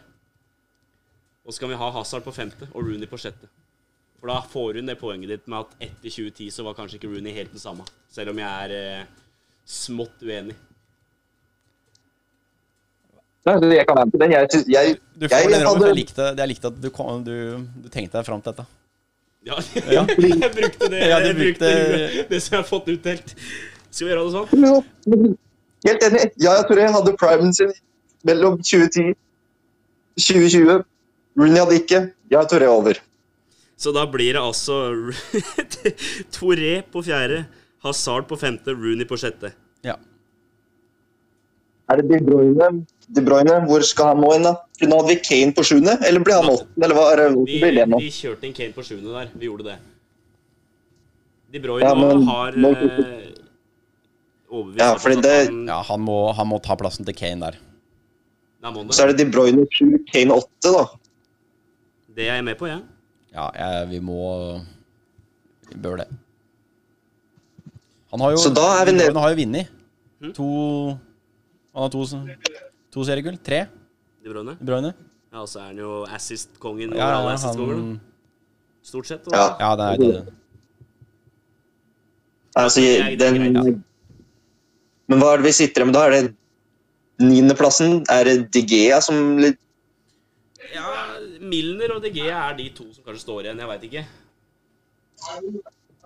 Og 1.46 1.54
så 1.54 1.64
kan 1.64 1.72
vi 1.72 1.80
ha 1.80 1.90
Hazard 1.96 2.26
på 2.26 2.34
femte 2.36 2.70
og 2.74 2.82
Rooney 2.82 3.08
på 3.10 3.20
sjette. 3.22 3.50
For 4.18 4.32
da 4.32 4.40
får 4.42 4.80
hun 4.80 4.90
det 4.90 4.98
poenget 5.00 5.30
ditt 5.30 5.52
med 5.52 5.62
at 5.62 5.90
etter 5.90 6.10
2010 6.10 6.50
så 6.56 6.66
var 6.66 6.76
kanskje 6.80 6.98
ikke 6.98 7.12
Rooney 7.12 7.36
helt 7.36 7.54
den 7.54 7.62
samme. 7.62 7.86
Selv 8.12 8.34
om 8.34 8.42
jeg 8.42 8.66
er 8.66 8.74
eh, 8.74 9.06
smått 9.68 10.26
uenig. 10.26 10.58
Jeg 13.48 13.86
kan 13.88 13.96
være 13.96 14.08
med 14.10 14.12
på 14.12 14.20
den. 14.20 14.34
Jeg, 14.34 14.50
jeg, 14.68 14.98
jeg, 15.22 15.30
jeg, 15.32 15.94
likte, 15.96 16.26
jeg 16.36 16.52
likte 16.52 16.72
at 16.74 16.82
du, 16.84 16.90
kom, 16.92 17.22
du, 17.24 17.36
du 17.86 17.88
tenkte 17.94 18.18
deg 18.18 18.28
fram 18.28 18.42
til 18.42 18.52
dette. 18.52 18.66
Ja, 19.48 19.58
ja. 19.98 20.04
jeg 20.04 20.52
brukte 20.54 20.90
det, 20.92 21.02
ja, 21.08 21.20
jeg 21.24 21.36
brukte 21.38 21.72
det, 21.72 22.26
det 22.32 22.40
som 22.44 22.58
jeg 22.58 22.62
har 22.62 22.68
fått 22.68 22.90
utdelt. 22.92 23.36
Skal 23.88 24.08
vi 24.08 24.12
gjøre 24.12 24.26
det 24.26 24.34
sånn? 24.36 24.66
Ja, 24.68 24.74
helt 25.88 26.08
enig. 26.10 26.26
Ja, 26.36 26.58
jeg 26.60 26.68
tror 26.70 26.82
jeg 26.84 26.96
hadde 26.98 27.16
primen 27.22 27.56
sin 27.56 27.74
mellom 28.28 28.60
2010 28.60 29.16
2020. 30.18 30.82
Rooney 31.38 31.62
hadde 31.62 31.78
ikke. 31.78 32.02
Ja, 32.32 32.42
jeg 32.42 32.50
tror 32.52 32.66
jeg 32.66 32.68
er 32.72 32.74
over. 32.82 33.00
Så 33.78 33.94
da 33.94 34.08
blir 34.10 34.34
det 34.34 34.42
altså 34.42 34.78
Toré 36.36 36.80
på 36.92 37.04
fjerde, 37.06 37.44
Hazard 37.86 38.26
på 38.30 38.40
femte, 38.42 38.74
Rooney 38.74 39.06
på 39.08 39.20
sjette. 39.22 39.54
Ja. 39.86 39.96
Er 41.88 42.02
det 42.02 42.10
De 42.10 42.24
Bruyne? 42.26 42.72
De 43.16 43.24
Bruyne, 43.24 43.54
Hvor 43.68 43.84
skal 43.88 44.12
han 44.12 44.20
nå 44.22 44.34
inn, 44.36 44.48
da? 44.48 44.56
Nå 44.84 44.98
hadde 45.00 45.14
vi 45.14 45.20
Kane 45.24 45.54
på 45.56 45.64
sjuende, 45.66 45.96
eller 46.06 46.24
blir 46.24 46.42
han 46.42 46.50
åttende? 46.52 46.84
Eller 46.84 46.98
hva 46.98 47.06
er 47.14 47.22
det 47.22 47.28
vi, 47.48 47.60
det 47.64 47.86
nå? 47.88 48.02
vi 48.04 48.10
kjørte 48.12 48.50
inn 48.50 48.56
Kane 48.58 48.76
på 48.76 48.84
sjuende 48.84 49.14
der. 49.16 49.30
Vi 49.34 49.48
gjorde 49.48 49.70
det. 49.70 49.78
De 51.56 51.62
Bruyne 51.64 51.88
ja, 51.88 51.94
men, 51.96 52.26
har 52.28 52.58
eh, 52.58 53.30
overbevist 54.52 54.82
ja, 54.82 54.90
fordi 55.00 55.22
det, 55.24 55.36
han, 55.48 55.64
ja, 55.70 55.80
han 55.88 56.04
må, 56.04 56.18
han 56.36 56.50
må, 56.52 56.60
ta 56.64 56.76
plassen 56.80 57.08
til 57.08 57.16
Kane 57.16 57.48
der. 57.48 57.60
Så 58.92 59.06
er 59.06 59.14
det 59.14 59.22
De 59.22 59.32
Bruyne 59.32 59.64
7, 59.72 60.02
Kane 60.12 60.36
8, 60.36 60.74
da. 60.76 60.84
Det 62.18 62.28
er 62.28 62.42
jeg 62.42 62.48
med 62.50 62.60
på, 62.60 62.68
jeg. 62.68 62.84
Ja, 63.32 63.48
jeg, 63.56 63.90
vi 63.94 64.00
må 64.04 64.20
Vi 65.70 65.80
bør 65.80 66.02
det. 66.02 66.08
Han 68.12 68.24
har 68.24 68.36
jo, 68.36 68.38
Så 68.42 68.52
da 68.56 68.68
er 68.82 68.90
vi 68.90 68.96
nede. 68.98 69.12
Han 69.14 69.22
har 69.24 69.32
jo 69.32 69.40
vunnet. 69.40 69.72
Hmm? 70.20 70.34
To 70.34 70.48
Han 71.78 71.86
har 71.86 71.90
to, 71.94 72.04
to 72.98 73.06
seriegull. 73.06 73.38
Tre. 73.44 73.68
De 74.24 74.34
Bruyne. 74.34 74.58
De 74.58 74.66
Bruyne. 74.66 74.94
Ja, 75.32 75.44
og 75.44 75.50
så 75.52 75.62
er 75.62 75.72
han 75.72 75.82
jo 75.82 76.02
assist-kongen 76.18 76.96
ja, 76.98 77.12
ja, 77.14 77.34
assist 77.34 77.60
han... 77.60 77.98
Stort 78.88 79.10
sett. 79.10 79.26
Ja. 79.34 79.50
ja, 79.60 79.70
det 79.76 79.88
er 79.92 79.98
det. 80.02 80.34
Altså, 82.58 82.82
den 83.20 83.84
Men 85.08 85.22
hva 85.22 85.34
er 85.34 85.42
det 85.42 85.50
vi 85.50 85.54
sitter 85.58 85.86
med 85.86 85.98
da? 85.98 86.06
Er 86.08 86.16
det 86.16 87.28
niendeplassen? 87.28 88.00
Er 88.10 88.24
det 88.30 88.38
Digea 88.56 89.02
som 89.04 89.38
litt 89.44 89.60
Ja, 90.72 90.88
Milner 91.44 91.98
og 91.98 92.02
Digea 92.08 92.40
er 92.48 92.58
de 92.58 92.70
to 92.76 92.88
som 92.96 93.04
kanskje 93.04 93.26
står 93.26 93.44
igjen. 93.46 93.60
Jeg 93.60 93.72
veit 93.74 93.86
ikke. 93.90 94.06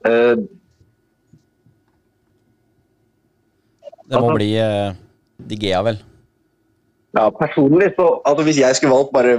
Uh, 0.02 0.42
det 4.10 4.22
må 4.26 4.34
bli 4.36 4.54
uh, 4.58 4.98
Digea, 5.54 5.86
vel. 5.86 6.02
Ja, 7.18 7.26
personlig 7.36 7.91
så 7.97 8.07
altså 8.24 8.45
Hvis 8.47 8.62
jeg 8.62 8.78
skulle 8.78 8.95
valgt 8.95 9.12
bare 9.16 9.36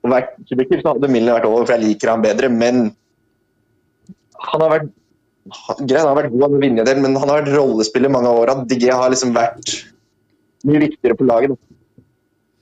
å 0.00 0.08
være 0.08 0.46
kubikker, 0.48 0.80
så 0.80 0.94
hadde 0.94 1.10
Milner 1.12 1.36
vært 1.36 1.48
over, 1.48 1.66
for 1.66 1.76
jeg 1.76 1.84
liker 1.84 2.12
ham 2.12 2.22
bedre. 2.24 2.48
Men 2.48 2.90
han 4.40 4.62
har 4.64 4.70
vært 4.72 4.86
greit, 5.82 5.98
han 6.00 6.08
har 6.08 6.18
vært 6.22 6.32
god, 6.32 6.44
han 6.46 6.54
har 6.54 6.62
vunnet 6.64 6.88
del, 6.88 7.02
men 7.04 7.18
han 7.20 7.32
har 7.32 7.42
vært 7.42 7.52
rollespiller 7.52 8.12
mange 8.12 8.30
av 8.30 8.40
åra. 8.40 8.54
DG 8.70 8.86
har 8.88 9.12
liksom 9.12 9.34
vært 9.36 9.74
mye 10.68 10.80
viktigere 10.86 11.18
på 11.18 11.26
laget. 11.28 11.56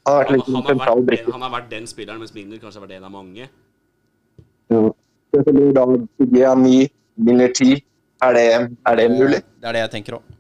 Han 0.08 0.16
har 0.16 0.24
vært, 0.24 0.34
liksom 0.34 0.56
han, 0.56 0.66
han, 0.66 0.82
har 0.82 1.02
vært, 1.04 1.30
han 1.36 1.46
har 1.46 1.54
vært 1.54 1.70
den 1.70 1.86
spilleren, 1.90 2.22
mens 2.24 2.34
Milner 2.34 2.62
kanskje 2.62 2.80
har 2.80 2.88
vært 2.88 2.98
en 2.98 3.06
av 3.06 3.14
mange. 3.14 3.50
Ja. 4.72 4.82
Da, 5.36 5.42
Digge 5.44 5.84
DG 6.24 6.42
9, 6.64 6.78
Milner 7.28 7.52
10. 7.54 7.84
Er 8.26 8.34
det, 8.34 8.46
er 8.88 8.98
det 8.98 9.10
mulig? 9.12 9.42
Det 9.62 9.68
er 9.68 9.76
det 9.76 9.82
jeg 9.84 9.90
tenker 9.92 10.18
òg. 10.18 10.38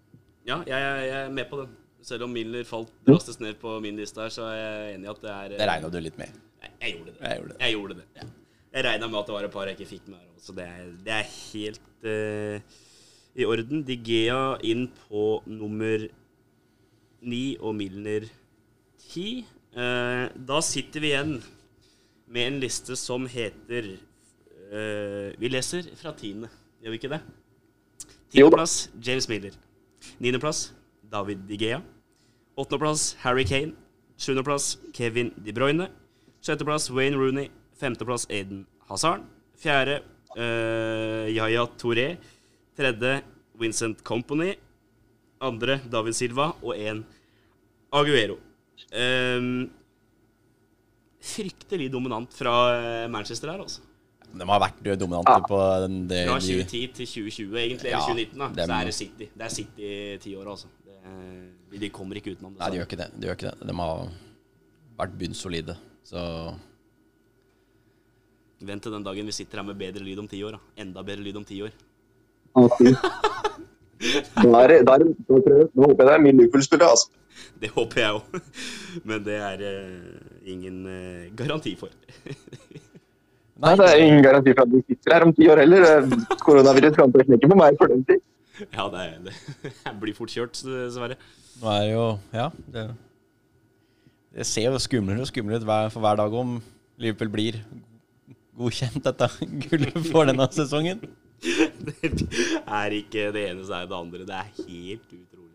Ja, 0.48 0.62
jeg, 0.66 0.78
jeg 1.06 1.18
er 1.20 1.28
med 1.30 1.46
på 1.50 1.60
den. 1.60 1.76
Selv 2.08 2.24
om 2.24 2.32
Miller 2.32 2.64
falt 2.64 2.90
drastisk 3.04 3.42
ned 3.44 3.58
på 3.60 3.74
min 3.84 3.98
liste 4.00 4.22
her, 4.22 4.32
så 4.32 4.46
er 4.48 4.58
jeg 4.58 4.92
enig 4.96 5.08
i 5.08 5.10
at 5.12 5.24
det 5.24 5.32
er 5.34 5.54
Det 5.58 5.68
regna 5.68 5.90
du 5.92 5.98
litt 6.00 6.16
med? 6.20 6.36
Jeg, 6.62 6.70
jeg 6.80 6.94
gjorde 6.94 7.12
det. 7.12 7.18
Jeg 7.20 7.40
gjorde 7.40 7.50
det. 7.50 7.58
Jeg, 7.60 7.74
gjorde 7.74 7.96
det. 7.98 8.06
Ja. 8.16 8.28
jeg 8.76 8.84
regna 8.86 9.08
med 9.10 9.18
at 9.20 9.28
det 9.28 9.34
var 9.34 9.48
et 9.48 9.54
par 9.56 9.68
jeg 9.68 9.76
ikke 9.76 9.90
fikk 9.90 10.06
med. 10.08 10.22
her. 10.22 10.38
Så 10.40 10.54
det 10.56 10.64
er, 10.64 10.86
det 11.04 11.14
er 11.18 11.26
helt 11.34 12.06
uh, 12.08 12.78
i 13.36 13.48
orden. 13.48 13.84
Digea 13.84 14.40
inn 14.64 14.86
på 15.04 15.26
nummer 15.50 16.06
ni 17.28 17.44
og 17.60 17.76
Milner 17.76 18.28
ti. 19.10 19.28
Uh, 19.76 20.32
da 20.48 20.62
sitter 20.64 21.04
vi 21.04 21.12
igjen 21.12 21.36
med 22.32 22.46
en 22.46 22.62
liste 22.62 22.96
som 22.96 23.28
heter 23.28 23.92
uh, 24.72 25.28
Vi 25.36 25.52
leser 25.52 25.92
fra 26.00 26.14
tiende, 26.16 26.48
gjør 26.80 26.96
vi 26.96 27.02
ikke 27.02 27.12
det? 27.12 27.20
Tiendeplass 28.32 28.80
James 28.96 29.28
Miller. 29.28 29.52
Niendeplass 30.18 30.70
David 31.12 31.44
Digea. 31.48 31.82
Åttendeplass 32.58 33.16
Harry 33.22 33.44
Kane. 33.46 33.72
Sjuendeplass 34.18 34.78
Kevin 34.94 35.30
De 35.36 35.52
Bruyne. 35.54 35.86
Sjetteplass 36.42 36.90
Wayne 36.90 37.16
Rooney. 37.16 37.50
Femteplass 37.78 38.26
Aiden 38.30 38.64
Hazard. 38.88 39.22
Fjerde 39.58 40.00
uh, 40.34 41.30
Yaya 41.30 41.66
Touré. 41.78 42.16
Tredje 42.76 43.20
Vincent 43.60 44.02
Company. 44.02 44.56
Andre 45.40 45.78
David 45.86 46.18
Silva. 46.18 46.50
Og 46.62 46.74
én 46.74 47.04
Aguero. 47.94 48.40
Um, 48.90 49.68
fryktelig 51.22 51.92
dominant 51.92 52.34
fra 52.34 52.54
eh, 52.78 53.06
Manchester 53.10 53.50
her, 53.50 53.62
altså. 53.64 53.82
De 54.28 54.44
har 54.44 54.60
vært 54.60 54.82
dominante 55.00 55.34
ja. 55.34 55.44
på 55.48 55.58
den 55.84 55.96
det, 56.08 56.20
Fra 56.28 56.36
2010 56.42 56.82
til 56.98 57.08
2020, 57.08 57.56
egentlig. 57.62 57.90
Ja, 57.90 58.02
eller 58.02 58.28
2019, 58.28 58.42
da. 58.42 58.48
Dem, 58.58 58.70
så 58.70 58.76
er 58.76 58.90
det 58.90 58.94
City. 58.94 59.28
Det 59.32 59.46
er 59.46 59.54
City 59.54 59.90
ti 60.22 60.34
år, 60.36 60.50
altså. 60.52 60.70
Det, 61.68 61.78
de 61.82 61.90
kommer 61.92 62.18
ikke 62.18 62.32
utenom 62.34 62.54
det. 62.54 62.60
Nei, 62.62 62.70
de 62.72 62.80
gjør 62.80 62.88
ikke 62.88 63.00
det. 63.00 63.08
De 63.14 63.28
gjør 63.28 63.38
ikke 63.38 63.50
det. 63.50 63.58
De 63.68 63.74
har 63.80 63.98
vært 64.98 65.14
bunnsolide, 65.20 65.74
så 66.06 66.20
Vent 68.58 68.82
til 68.82 68.90
den 68.90 69.04
dagen 69.06 69.28
vi 69.28 69.36
sitter 69.36 69.60
her 69.60 69.66
med 69.68 69.78
bedre 69.78 70.02
lyd 70.02 70.18
om 70.18 70.26
ti 70.26 70.40
år. 70.42 70.56
Da. 70.56 70.60
Enda 70.82 70.98
bedre 71.06 71.22
lyd 71.22 71.36
om 71.38 71.44
ti 71.46 71.60
år. 71.62 71.70
Da 72.58 72.66
er, 74.64 74.72
er, 74.82 75.04
nå 75.06 75.82
håper 75.84 76.02
jeg 76.02 76.08
det 76.08 76.14
er 76.14 76.22
min 76.22 76.38
Liverpool-spiller, 76.40 76.88
altså. 76.90 77.08
Det 77.62 77.68
håper 77.70 78.00
jeg 78.02 78.10
òg. 78.18 78.24
Men 79.06 79.18
det 79.26 79.36
er 79.38 79.58
uh, 79.62 80.18
ingen 80.46 80.86
uh, 80.86 81.36
garanti 81.38 81.76
for. 81.78 81.88
Nei, 83.58 83.74
det 83.78 83.86
er 83.86 83.96
ingen 84.02 84.22
garanti 84.22 84.50
for 84.54 84.62
at 84.64 84.72
vi 84.74 84.80
sitter 84.86 85.14
her 85.16 85.22
om 85.26 85.32
ti 85.34 85.44
år 85.50 85.58
heller. 85.62 85.82
Koronavirus 86.46 86.96
kan 86.98 87.08
ikke 87.14 87.50
på 87.50 87.56
meg 87.58 87.72
for 87.78 87.86
den 87.94 88.02
tid. 88.06 88.20
Ja, 88.76 88.88
det, 88.92 89.04
det, 89.28 89.34
det 89.62 89.92
blir 90.02 90.16
fort 90.16 90.32
kjørt, 90.32 90.58
dessverre. 90.64 91.18
Nå 91.60 91.70
er 91.74 91.84
det 91.84 91.92
jo 91.92 92.06
Ja. 92.34 92.48
Det, 92.74 92.88
det 94.38 94.46
ser 94.46 94.68
jo 94.68 94.80
skumlere 94.82 95.24
og 95.24 95.30
skumlere 95.30 95.62
ut 95.62 95.92
for 95.94 96.04
hver 96.04 96.18
dag 96.20 96.34
om 96.34 96.58
Liverpool 96.98 97.30
blir 97.32 97.62
godkjent 98.58 99.02
dette 99.04 99.28
gullet 99.64 99.98
for 100.10 100.28
denne 100.28 100.46
sesongen. 100.52 101.00
det 101.86 102.10
er 102.66 102.94
ikke 102.98 103.28
det 103.34 103.44
ene, 103.50 103.64
så 103.66 103.80
er 103.80 103.86
det 103.86 103.98
andre. 103.98 104.26
Det 104.26 104.34
er 104.36 104.48
helt 104.66 105.06
utrolig. 105.06 105.54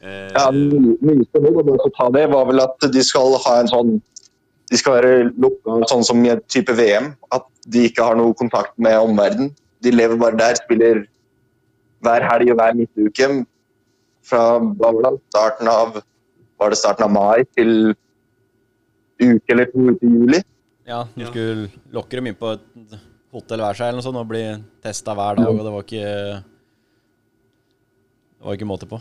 Uh, 0.00 0.30
ja, 0.32 0.46
Nyeste 0.54 1.42
nå, 1.42 1.50
bare 1.58 1.74
for 1.74 1.90
å 1.90 1.96
ta 1.98 2.06
det, 2.14 2.28
var 2.32 2.46
vel 2.48 2.62
at 2.62 2.86
de 2.94 3.02
skal 3.04 3.36
ha 3.44 3.58
en 3.60 3.68
sånn 3.68 3.98
de 4.70 4.78
skal 4.78 5.00
være 5.00 5.14
lukka 5.42 5.80
sånn 5.90 6.04
som 6.06 6.20
i 6.22 6.36
type 6.46 6.74
VM. 6.78 7.10
At 7.34 7.48
de 7.66 7.88
ikke 7.88 8.04
har 8.06 8.14
noe 8.18 8.36
kontakt 8.38 8.76
med 8.78 8.94
omverdenen. 9.02 9.50
De 9.82 9.90
lever 9.90 10.20
bare 10.20 10.38
der, 10.38 10.58
spiller 10.60 11.02
hver 12.04 12.26
helg 12.26 12.52
og 12.52 12.60
hver 12.60 12.76
midtuke 12.78 13.28
fra 14.26 14.44
starten 15.32 15.70
av 15.70 16.00
var 16.60 16.72
det 16.72 16.78
starten 16.78 17.06
av 17.06 17.12
mai 17.12 17.44
til 17.56 17.92
uke 19.20 19.52
eller 19.52 19.68
to 19.72 19.86
ut 19.90 20.02
i 20.04 20.10
juli. 20.10 20.40
Ja, 20.88 21.04
du 21.14 21.24
skulle 21.28 21.70
lokke 21.94 22.18
dem 22.18 22.30
inn 22.30 22.38
på 22.38 22.54
et 22.56 22.98
hotell 23.30 23.62
hver 23.62 23.78
seg 23.78 23.88
eller 23.88 24.00
noe 24.00 24.06
sånt 24.06 24.20
og 24.20 24.28
bli 24.30 24.44
testa 24.82 25.14
hver 25.16 25.40
dag, 25.40 25.50
og 25.52 25.64
det 25.64 25.74
var 25.74 25.86
ikke 25.86 26.12
Det 28.40 28.46
var 28.46 28.56
ikke 28.56 28.68
måte 28.68 28.88
på. 28.88 29.00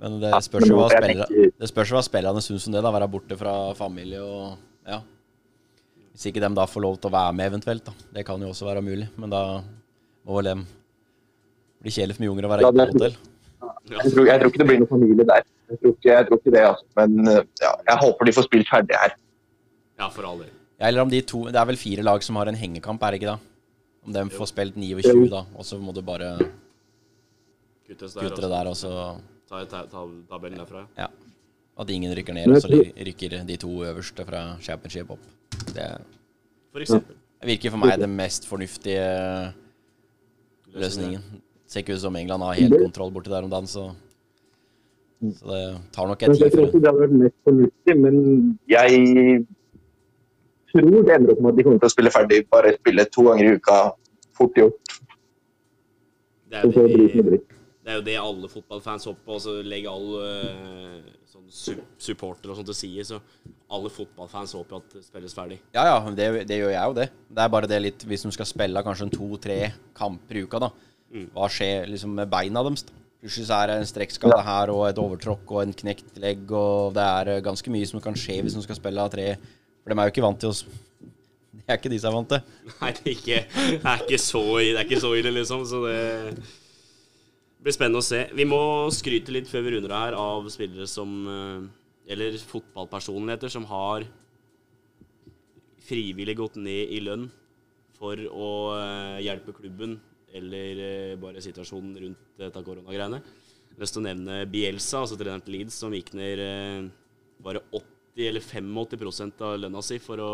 Men 0.00 0.18
det 0.20 0.32
spørs 0.44 0.68
jo 0.68 0.78
hva 0.78 0.88
spillerne, 0.92 1.50
det 1.56 1.68
spørs 1.68 1.92
hva 1.92 2.02
spillerne 2.04 2.40
syns 2.44 2.66
om 2.68 2.74
det, 2.74 2.82
da. 2.84 2.92
Være 2.92 3.08
borte 3.12 3.36
fra 3.40 3.52
familie 3.76 4.20
og 4.24 4.56
ja. 4.88 5.00
Hvis 6.12 6.28
ikke 6.30 6.40
de 6.40 6.50
da 6.56 6.64
får 6.68 6.84
lov 6.84 6.96
til 6.96 7.10
å 7.10 7.16
være 7.16 7.36
med 7.36 7.50
eventuelt, 7.52 7.84
da. 7.84 7.92
Det 8.16 8.24
kan 8.28 8.40
jo 8.40 8.48
også 8.52 8.68
være 8.68 8.84
mulig. 8.84 9.08
Men 9.20 9.32
da 9.32 9.42
må 9.60 10.38
vel 10.38 10.50
dem 10.50 10.66
bli 11.86 11.94
kjedelig 11.94 12.18
for 12.18 12.24
mye 12.24 12.34
unger 12.34 12.48
å 12.48 12.52
være 12.52 12.66
ja, 12.66 12.72
på 12.74 12.86
hotell. 12.92 13.16
Jeg 13.86 14.12
tror, 14.12 14.26
jeg 14.26 14.40
tror, 14.42 14.50
ikke 14.50 14.60
det 14.62 14.68
blir 14.68 14.82
noen 14.82 14.90
familie 14.90 15.26
der. 15.26 15.46
Jeg 15.70 15.80
tror 15.80 15.94
ikke, 15.94 16.10
jeg 16.10 16.28
tror 16.28 16.40
ikke 16.42 16.54
det, 16.54 16.62
altså. 16.72 16.86
Men 16.98 17.32
ja, 17.62 17.72
jeg 17.88 17.98
håper 18.02 18.28
de 18.28 18.34
får 18.36 18.46
spilt 18.48 18.70
ferdig 18.70 18.98
her. 19.00 19.14
Ja, 19.96 20.08
for 20.12 20.28
all 20.28 20.42
del. 20.42 20.52
Ja, 20.76 20.90
eller 20.90 21.06
om 21.06 21.12
de 21.12 21.22
to 21.24 21.46
Det 21.48 21.56
er 21.56 21.68
vel 21.70 21.78
fire 21.80 22.02
lag 22.04 22.24
som 22.24 22.36
har 22.36 22.50
en 22.50 22.58
hengekamp, 22.58 23.02
er 23.02 23.14
det 23.14 23.22
ikke 23.22 23.32
da? 23.32 23.38
Om 24.06 24.12
de 24.14 24.24
får 24.34 24.50
spilt 24.52 24.76
29, 24.76 25.22
da, 25.32 25.46
og 25.56 25.66
så 25.66 25.78
må 25.82 25.94
du 25.96 26.02
bare 26.06 26.34
kutte 27.86 28.10
det 28.10 28.50
der, 28.50 28.68
og 28.68 28.76
så 28.78 28.92
Ta, 29.46 29.60
ta, 29.70 29.84
ta 29.86 30.00
tabellen 30.26 30.58
derfra, 30.58 30.80
ja. 30.98 31.06
At 31.78 31.90
ingen 31.94 32.10
rykker 32.18 32.34
ned, 32.34 32.50
og 32.50 32.64
så 32.64 32.70
rykker 33.06 33.36
de 33.46 33.56
to 33.62 33.68
øverste 33.86 34.24
fra 34.26 34.40
championship 34.64 35.12
opp. 35.14 35.22
Det 35.70 35.86
for 36.72 36.82
eksempel. 36.82 37.14
virker 37.46 37.70
for 37.70 37.78
meg 37.78 38.00
den 38.00 38.16
mest 38.18 38.48
fornuftige 38.48 39.04
løsningen. 40.74 41.22
Ser 41.66 41.82
ikke 41.82 41.96
ut 41.96 42.02
som 42.02 42.16
England 42.18 42.44
har 42.46 42.58
helt 42.60 42.76
kontroll 42.78 43.12
borti 43.14 43.32
der 43.32 43.46
om 43.46 43.52
dagen, 43.52 43.66
så 43.66 43.90
Så 45.20 45.48
det 45.48 45.62
tar 45.92 46.06
nok 46.06 46.22
en 46.22 46.34
tid. 46.34 46.42
Jeg 46.44 46.52
tror 46.52 46.66
også 46.66 46.78
det 46.78 46.90
har 46.90 46.98
vært 47.00 47.14
mest 47.16 47.36
fornuftig, 47.48 47.94
men 47.96 48.16
jeg 48.68 49.46
tror 50.70 51.06
det 51.08 51.14
ender 51.14 51.32
opp 51.32 51.40
med 51.40 51.52
at 51.52 51.58
de 51.58 51.64
kommer 51.66 51.80
til 51.80 51.88
å 51.88 51.94
spille 51.94 52.12
ferdig. 52.12 52.40
Bare 52.52 52.74
spille 52.76 53.06
to 53.14 53.24
ganger 53.30 53.48
i 53.48 53.54
uka. 53.56 53.78
Fort 54.36 54.58
gjort. 54.60 54.96
Det 56.46 56.60
er, 56.60 56.66
det, 56.70 57.40
det 57.86 57.92
er 57.92 57.96
jo 57.96 58.04
det 58.06 58.16
alle 58.20 58.48
fotballfans 58.50 59.08
håper 59.08 59.22
på. 59.24 59.38
Og 59.38 59.42
så 59.42 59.56
legge 59.66 59.90
alle 59.90 60.26
uh, 60.52 61.14
sånn 61.30 61.46
supporter 62.02 62.52
og 62.52 62.60
sånt 62.60 62.70
til 62.70 62.78
side. 62.78 63.06
Så 63.08 63.20
alle 63.72 63.90
fotballfans 63.94 64.56
håper 64.58 64.80
at 64.80 64.96
det 64.98 65.04
spilles 65.06 65.36
ferdig. 65.36 65.60
Ja, 65.74 65.86
ja, 65.88 65.96
det, 66.18 66.28
det, 66.50 66.60
gjør 66.60 66.74
jeg 66.74 66.92
jo 66.92 66.96
det. 67.00 67.08
Det 67.30 67.44
er 67.44 67.52
bare 67.56 67.70
det 67.70 67.80
litt 67.82 68.06
Hvis 68.06 68.26
du 68.26 68.30
skal 68.34 68.48
spille 68.48 68.84
kanskje 68.86 69.10
to-tre 69.16 69.58
kamper 69.96 70.40
i 70.40 70.44
uka, 70.46 70.62
da. 70.66 70.72
Hva 71.14 71.48
skjer 71.52 71.86
liksom 71.90 72.16
med 72.18 72.30
beina 72.30 72.62
deres? 72.66 72.86
Plutselig 73.22 73.46
så 73.48 73.60
er 73.60 73.70
det 73.70 73.76
en 73.80 73.88
strekkskade 73.88 74.40
her 74.44 74.70
og 74.74 74.82
et 74.88 74.98
overtråkk 75.00 75.52
og 75.54 75.62
en 75.62 75.72
knekt 75.74 76.18
legg, 76.22 76.44
og 76.52 76.96
det 76.96 77.04
er 77.04 77.44
ganske 77.44 77.70
mye 77.72 77.86
som 77.88 78.02
kan 78.02 78.18
skje 78.18 78.40
hvis 78.44 78.56
de 78.58 78.64
skal 78.66 78.78
spille 78.78 79.02
av 79.02 79.12
tre. 79.14 79.32
For 79.82 79.92
de 79.92 79.96
er 79.96 80.08
jo 80.08 80.14
ikke 80.14 80.26
vant 80.26 80.42
til 80.42 80.52
å 80.52 80.56
er 81.66 81.80
ikke 81.80 81.90
de 81.90 81.98
som 81.98 82.12
er 82.12 82.16
vant 82.18 82.34
til. 82.34 82.42
Nei, 82.82 82.92
det 82.98 83.06
er 83.06 83.14
ikke, 83.14 83.40
det 83.56 83.80
er 83.80 84.04
ikke, 84.04 84.20
så, 84.22 84.42
det 84.60 84.76
er 84.76 84.84
ikke 84.84 85.02
så 85.02 85.12
ille, 85.18 85.32
liksom. 85.34 85.64
Så 85.66 85.80
det 85.86 86.00
blir 87.64 87.74
spennende 87.74 88.02
å 88.02 88.06
se. 88.06 88.20
Vi 88.36 88.46
må 88.46 88.60
skryte 88.94 89.34
litt 89.34 89.50
før 89.50 89.64
vi 89.66 89.74
runder 89.74 89.90
det 89.90 90.02
her, 90.04 90.18
av 90.20 90.46
spillere 90.52 90.86
som 90.90 91.16
eh, 91.32 91.66
Eller 92.14 92.36
fotballpersonligheter 92.38 93.50
som 93.50 93.64
har 93.66 94.04
frivillig 95.86 96.36
gått 96.38 96.58
ned 96.58 96.92
i 96.94 97.00
lønn 97.02 97.26
for 97.96 98.20
å 98.30 98.50
eh, 98.76 99.24
hjelpe 99.26 99.54
klubben 99.56 99.96
eller 100.34 100.80
eh, 100.84 101.18
bare 101.20 101.42
situasjonen 101.44 101.98
rundt 102.02 102.24
dette 102.40 102.62
koronagreiene. 102.66 103.20
Jeg 103.20 103.76
har 103.76 103.84
lyst 103.84 103.96
til 103.96 104.02
å 104.02 104.06
nevne 104.06 104.38
Bielsa, 104.50 105.02
altså 105.02 105.18
treneren 105.20 105.44
til 105.44 105.58
Leeds, 105.58 105.76
som 105.76 105.92
gikk 105.94 106.14
ned 106.16 106.40
bare 107.44 107.60
80 107.76 108.30
eller 108.30 108.40
85 108.40 109.42
av 109.44 109.58
lønna 109.60 109.82
si 109.84 109.98
for 110.00 110.22
å 110.24 110.30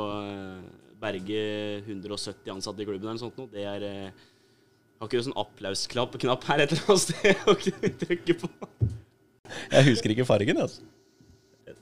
berge 1.03 1.41
170 1.83 2.53
ansatte 2.55 2.85
i 2.85 2.87
klubben 2.87 3.09
eller 3.09 3.19
noe 3.19 3.25
sånt. 3.25 3.41
Det 3.51 3.65
er 3.67 3.87
Har 5.03 5.11
ikke 5.11 5.19
du 5.19 5.27
sånn 5.27 5.41
applausknapp 5.43 6.47
her 6.47 6.63
et 6.63 6.77
eller 6.77 6.93
annet 6.95 7.03
sted 7.03 7.43
å 7.51 7.57
trykke 8.05 8.39
på? 8.45 8.53
Jeg 9.73 9.89
husker 9.91 10.15
ikke 10.15 10.29
fargen, 10.29 10.63
altså. 10.63 10.87
Ja. 11.67 11.75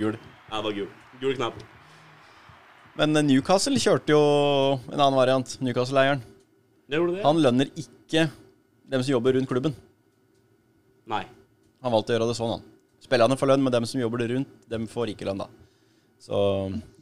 Gul. 0.00 0.18
Det 0.50 0.62
var 0.66 0.76
gul. 0.82 0.90
Gul 1.22 1.38
knapp. 1.38 1.62
Men 2.96 3.12
Newcastle 3.26 3.76
kjørte 3.76 4.14
jo 4.14 4.20
en 4.88 4.96
annen 4.96 5.18
variant. 5.18 5.50
Newcastle-eieren. 5.60 6.22
Han 7.26 7.42
lønner 7.42 7.68
ikke 7.76 8.28
dem 8.88 9.02
som 9.02 9.12
jobber 9.12 9.36
rundt 9.36 9.50
klubben. 9.50 9.74
Nei. 11.10 11.24
Han 11.84 11.92
valgte 11.92 12.14
å 12.14 12.16
gjøre 12.16 12.30
det 12.30 12.36
sånn, 12.38 12.54
han. 12.56 12.64
Spillerne 13.04 13.36
får 13.38 13.52
lønn, 13.52 13.64
men 13.66 13.74
dem 13.74 13.86
som 13.86 14.00
jobber 14.00 14.22
det 14.22 14.30
rundt, 14.32 14.54
dem 14.72 14.86
får 14.90 15.12
ikke 15.12 15.28
lønn, 15.28 15.44
da. 15.44 15.48
Så 16.22 16.38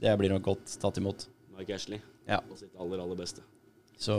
det 0.03 0.17
blir 0.19 0.35
nok 0.35 0.49
godt 0.51 0.75
tatt 0.83 0.99
imot. 1.01 1.29
Mike 1.55 1.77
Ashley 1.77 2.03
ja. 2.27 2.41
på 2.43 2.59
sitt 2.59 2.75
aller, 2.81 2.99
aller 2.99 3.19
beste. 3.19 3.45
Så 4.01 4.17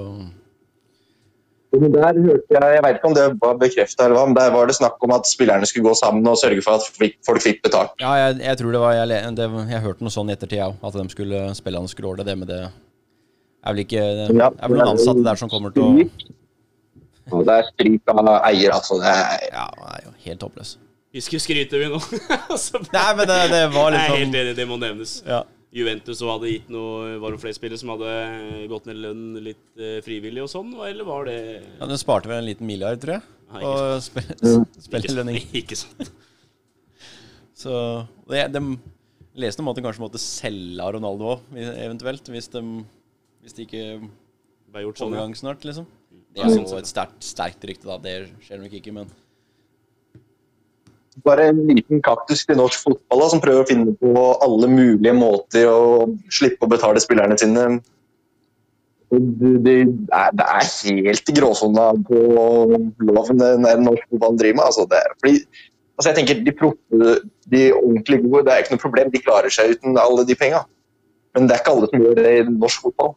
men 1.74 1.92
der 1.92 2.20
hørte 2.24 2.56
jeg, 2.56 2.76
jeg 2.76 2.84
vet 2.86 2.98
ikke 3.00 3.10
om 3.10 3.16
det 3.18 3.26
var 3.42 3.58
bekrefta, 3.60 4.06
eller 4.06 4.18
hva, 4.20 4.26
men 4.30 4.38
der 4.38 4.54
var 4.54 4.70
det 4.70 4.78
snakk 4.78 5.02
om 5.04 5.14
at 5.16 5.28
spillerne 5.28 5.68
skulle 5.68 5.90
gå 5.90 5.96
sammen 6.00 6.28
og 6.32 6.38
sørge 6.40 6.64
for 6.64 6.80
at 6.80 7.18
folk 7.28 7.44
fikk 7.44 7.62
betalt. 7.66 7.96
Ja, 8.00 8.14
jeg, 8.22 8.40
jeg 8.46 8.62
tror 8.62 8.72
det 8.76 8.82
var 8.84 8.96
Jeg, 8.96 9.34
det, 9.36 9.50
jeg 9.74 9.84
hørte 9.84 10.06
noe 10.06 10.14
sånn 10.14 10.32
i 10.32 10.36
ettertid, 10.38 10.62
òg. 10.64 10.78
At 10.86 10.96
de 10.96 11.06
skulle, 11.12 11.42
spillerne 11.58 11.92
skulle 11.92 12.14
ordne 12.14 12.28
det. 12.28 12.38
med 12.40 12.52
det 12.54 12.62
er 13.66 13.74
vel 13.74 13.84
ikke 13.84 14.06
Det 14.22 14.30
er 14.30 14.70
vel 14.70 14.78
noen 14.78 14.94
ansatte 14.94 15.26
der 15.26 15.42
som 15.42 15.52
kommer 15.52 15.74
til 15.76 15.84
å 15.84 15.92
ja, 15.98 17.42
Det 17.50 17.58
er 17.58 17.70
stryk 17.74 18.14
av 18.14 18.22
eier, 18.38 18.72
altså. 18.76 19.00
Det 19.02 19.12
er, 19.12 19.46
ja, 19.50 19.66
det 19.82 19.92
er 19.96 20.04
jo 20.06 20.16
helt 20.28 20.46
håpløst. 20.46 20.80
Husker 21.16 21.40
skryter 21.40 21.80
vi 21.80 21.90
nå? 21.90 22.00
Nei, 22.96 23.10
men 23.18 23.28
det, 23.30 23.38
det 23.54 23.62
var 23.74 23.96
Jeg 23.96 24.02
er 24.04 24.18
helt 24.20 24.40
enig, 24.42 24.56
det 24.58 24.66
må 24.70 24.78
nevnes. 24.82 25.18
Ja. 25.26 25.46
Juventus 25.76 26.22
og 26.24 26.32
hadde 26.38 26.52
gitt 26.54 26.68
noe 26.72 27.18
Var 27.20 27.36
det 27.36 27.42
flere 27.42 27.58
spillere 27.58 27.82
som 27.82 27.92
hadde 27.92 28.12
gått 28.72 28.86
ned 28.90 29.00
lønn 29.04 29.24
litt 29.44 29.64
uh, 29.82 29.98
frivillig 30.06 30.46
og 30.46 30.52
sånn, 30.52 30.72
eller 30.88 31.08
var 31.08 31.28
det 31.28 31.40
Ja, 31.58 31.90
Den 31.90 32.00
sparte 32.00 32.32
vel 32.32 32.40
en 32.40 32.48
liten 32.48 32.70
milliard, 32.70 33.02
tror 33.04 33.18
jeg, 33.18 33.26
Nei, 33.52 33.64
på 33.64 33.74
sp 34.02 34.22
spillerlønning. 34.88 35.42
Ikke 35.62 35.78
sant. 35.80 36.12
Så 37.56 37.74
det, 38.32 38.48
de 38.56 38.62
leste 39.40 39.64
om 39.64 39.70
at 39.72 39.78
de 39.78 39.84
kanskje 39.86 40.04
måtte 40.04 40.22
selge 40.22 40.88
Ronaldo 40.96 41.36
òg, 41.36 41.44
eventuelt, 41.60 42.32
hvis 42.32 42.50
de, 42.52 42.64
hvis 43.44 43.56
de 43.56 43.68
ikke 43.68 43.84
ble 44.72 44.84
gjort 44.88 45.00
sånn. 45.00 45.16
i 45.16 45.22
gang 45.22 45.36
snart, 45.38 45.68
liksom. 45.68 45.88
Det 46.36 46.44
er 46.44 46.52
jo 46.52 46.80
et 46.80 46.90
sterkt, 46.90 47.22
sterkt 47.24 47.64
rykte, 47.68 47.88
da. 47.88 48.00
Det 48.02 48.16
skjer 48.44 48.60
nok 48.64 48.76
ikke, 48.80 48.96
men 48.96 49.12
bare 51.24 51.50
en 51.50 51.62
liten 51.70 52.02
kaktus 52.04 52.44
til 52.46 52.58
norsk 52.60 52.82
fotball 52.84 53.22
da, 53.24 53.28
som 53.32 53.42
prøver 53.44 53.64
å 53.64 53.70
finne 53.70 53.94
på 54.00 54.24
alle 54.44 54.70
mulige 54.72 55.14
måter 55.16 55.68
å 55.70 56.08
slippe 56.34 56.68
å 56.68 56.72
betale 56.72 57.02
spillerne 57.04 57.38
sine. 57.40 57.68
Det, 59.16 59.52
det, 59.64 59.76
er, 60.12 60.34
det 60.36 60.46
er, 60.46 60.70
helt 61.08 61.32
i 61.32 61.36
gråsona 61.38 61.92
på 62.08 62.22
loven 63.06 63.40
det 63.40 63.76
norsk 63.86 64.08
fotball 64.12 64.40
driver 64.42 64.60
med. 64.60 64.66
Altså, 64.66 64.88
det, 64.92 65.04
fordi, 65.22 65.44
altså 65.96 66.10
jeg 66.10 66.18
tenker, 66.20 66.42
De 66.48 66.56
proffe, 66.60 67.12
de 67.54 67.62
ordentlig 67.78 68.24
gode, 68.26 68.48
det 68.48 68.56
er 68.56 68.66
ikke 68.66 68.76
noe 68.76 68.86
problem. 68.88 69.14
De 69.14 69.24
klarer 69.24 69.54
seg 69.54 69.76
uten 69.78 70.02
alle 70.02 70.26
de 70.28 70.36
penga. 70.40 70.66
Men 71.36 71.48
det 71.48 71.56
er 71.56 71.64
ikke 71.64 71.78
alle 71.78 71.92
som 71.92 72.04
gjør 72.04 72.20
det 72.20 72.34
i 72.34 72.44
norsk 72.50 72.90
fotball. 72.90 73.16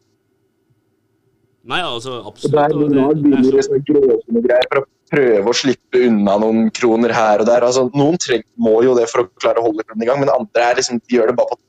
Nei, 1.68 1.82
altså, 1.84 2.22
absolutt. 2.28 2.54
Det 2.54 2.62
er, 2.62 2.68
det, 2.72 2.86
det, 2.86 3.40
det 3.42 4.54
er 4.54 4.62
så 4.62 4.70
for 4.70 4.84
å 4.84 4.86
prøve 5.10 5.50
å 5.50 5.56
slippe 5.56 6.02
unna 6.08 6.36
noen 6.42 6.68
kroner 6.74 7.14
her 7.16 7.42
og 7.42 7.48
der. 7.48 7.66
Altså, 7.66 7.86
noen 7.96 8.18
må 8.60 8.78
jo 8.86 8.96
det 8.98 9.08
for 9.10 9.24
å 9.24 9.28
klare 9.40 9.62
å 9.62 9.68
holde 9.68 9.86
klubben 9.86 10.04
i 10.04 10.08
gang, 10.10 10.20
men 10.22 10.32
andre 10.32 10.66
er 10.66 10.80
liksom, 10.80 11.00
de 11.00 11.18
gjør 11.18 11.32
det 11.32 11.38
bare, 11.38 11.56
på, 11.56 11.60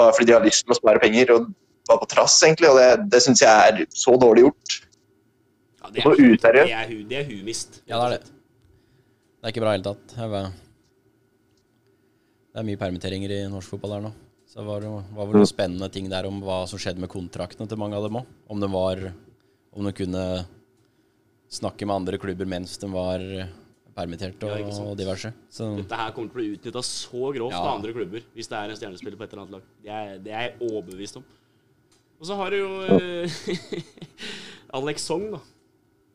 bare, 0.00 0.14
fordi 0.16 0.30
de 0.30 0.36
har 0.36 0.46
lyst 0.46 0.66
til 0.66 0.76
å 0.76 0.78
spare 0.80 1.02
penger. 1.02 1.34
og 1.36 1.50
Bare 1.90 2.04
på 2.04 2.10
trass, 2.12 2.36
egentlig. 2.46 2.70
og 2.70 2.78
Det, 2.78 3.10
det 3.12 3.22
syns 3.24 3.42
jeg 3.42 3.50
er 3.50 3.84
så 3.96 4.16
dårlig 4.20 4.46
gjort. 4.46 4.80
Ja, 5.80 5.90
det 5.90 6.02
er, 6.02 6.04
så 6.04 6.12
useriøst. 6.16 6.72
Det 6.72 6.80
er, 6.80 6.96
det 7.10 7.20
er 7.20 7.30
humist. 7.30 7.80
Ja, 7.84 8.00
det 8.00 8.04
er 8.06 8.16
det. 8.16 8.34
Det 9.40 9.48
er 9.48 9.54
ikke 9.54 9.64
bra 9.64 9.72
i 9.72 9.80
det 9.80 9.80
hele 9.80 9.94
tatt. 9.94 10.58
Det 12.50 12.60
er 12.60 12.66
mye 12.66 12.80
permitteringer 12.80 13.32
i 13.32 13.44
norsk 13.48 13.72
fotball 13.72 13.96
her 13.96 14.04
nå. 14.04 14.12
Så 14.50 14.58
det 14.58 14.66
var, 14.66 14.84
var 15.14 15.28
vel 15.28 15.38
noen 15.38 15.48
spennende 15.48 15.88
ting 15.94 16.08
der 16.10 16.26
om 16.26 16.40
hva 16.42 16.64
som 16.68 16.80
skjedde 16.82 17.00
med 17.00 17.10
kontraktene 17.12 17.70
til 17.70 17.78
mange 17.78 17.94
av 17.96 18.04
dem 18.08 18.18
òg. 18.18 18.30
Om 18.50 18.62
de 18.62 18.68
var 18.72 19.04
Om 19.70 19.86
de 19.86 19.92
kunne 19.94 20.24
snakke 21.50 21.86
med 21.86 22.02
andre 22.02 22.20
klubber 22.22 22.48
mens 22.48 22.76
de 22.78 22.88
var 22.92 23.24
permittert 23.96 24.44
og, 24.46 24.54
ja, 24.60 24.70
og 24.84 24.96
diverse. 24.98 25.32
Så. 25.52 25.68
Dette 25.78 25.98
her 25.98 26.14
kommer 26.14 26.30
til 26.30 26.36
å 26.36 26.40
bli 26.40 26.56
utnytta 26.56 26.82
så 26.86 27.32
grovt 27.34 27.56
ja. 27.56 27.60
av 27.60 27.76
andre 27.76 27.94
klubber 27.96 28.24
hvis 28.36 28.50
det 28.50 28.58
er 28.58 28.72
en 28.72 28.78
stjernespiller 28.78 29.18
på 29.18 29.26
et 29.26 29.34
eller 29.34 29.44
annet 29.44 29.56
lag. 29.58 29.68
Det 29.84 29.94
er, 29.96 30.16
det 30.24 30.34
er 30.34 30.46
jeg 30.46 30.70
overbevist 30.70 31.20
om. 31.20 31.26
Og 32.20 32.28
så 32.28 32.36
har 32.36 32.52
du 32.52 32.58
jo 32.60 32.70
uh, 32.84 33.40
Alex 34.78 35.06
Song, 35.08 35.30
da. 35.34 35.40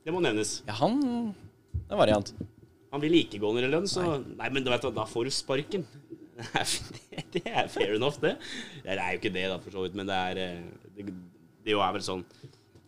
Det 0.06 0.14
må 0.14 0.22
nevnes. 0.22 0.60
Ja, 0.68 0.78
han 0.84 1.00
Det 1.02 1.96
er 1.96 2.02
variant. 2.02 2.34
Han 2.94 3.02
vil 3.04 3.18
ikke 3.20 3.42
gå 3.42 3.52
ned 3.56 3.68
i 3.68 3.72
lønn, 3.74 3.88
så 3.90 4.06
Nei, 4.06 4.20
nei 4.38 4.52
men 4.54 4.66
du 4.66 4.70
vet, 4.72 4.86
da 4.96 5.08
får 5.10 5.28
du 5.28 5.34
sparken. 5.34 5.88
det 7.34 7.46
er 7.48 7.72
fair 7.72 7.96
enough, 7.96 8.22
det. 8.22 8.36
Det 8.84 8.96
er 8.96 9.16
jo 9.16 9.22
ikke 9.22 9.34
det, 9.34 9.48
da, 9.52 9.58
for 9.64 9.76
så 9.76 9.86
vidt, 9.86 9.98
men 9.98 10.08
det 10.10 10.20
er 10.30 10.38
Det, 10.38 10.50
Det, 10.96 11.16
det 11.66 11.74
er 11.74 11.96
vel 11.98 12.06
sånn 12.06 12.24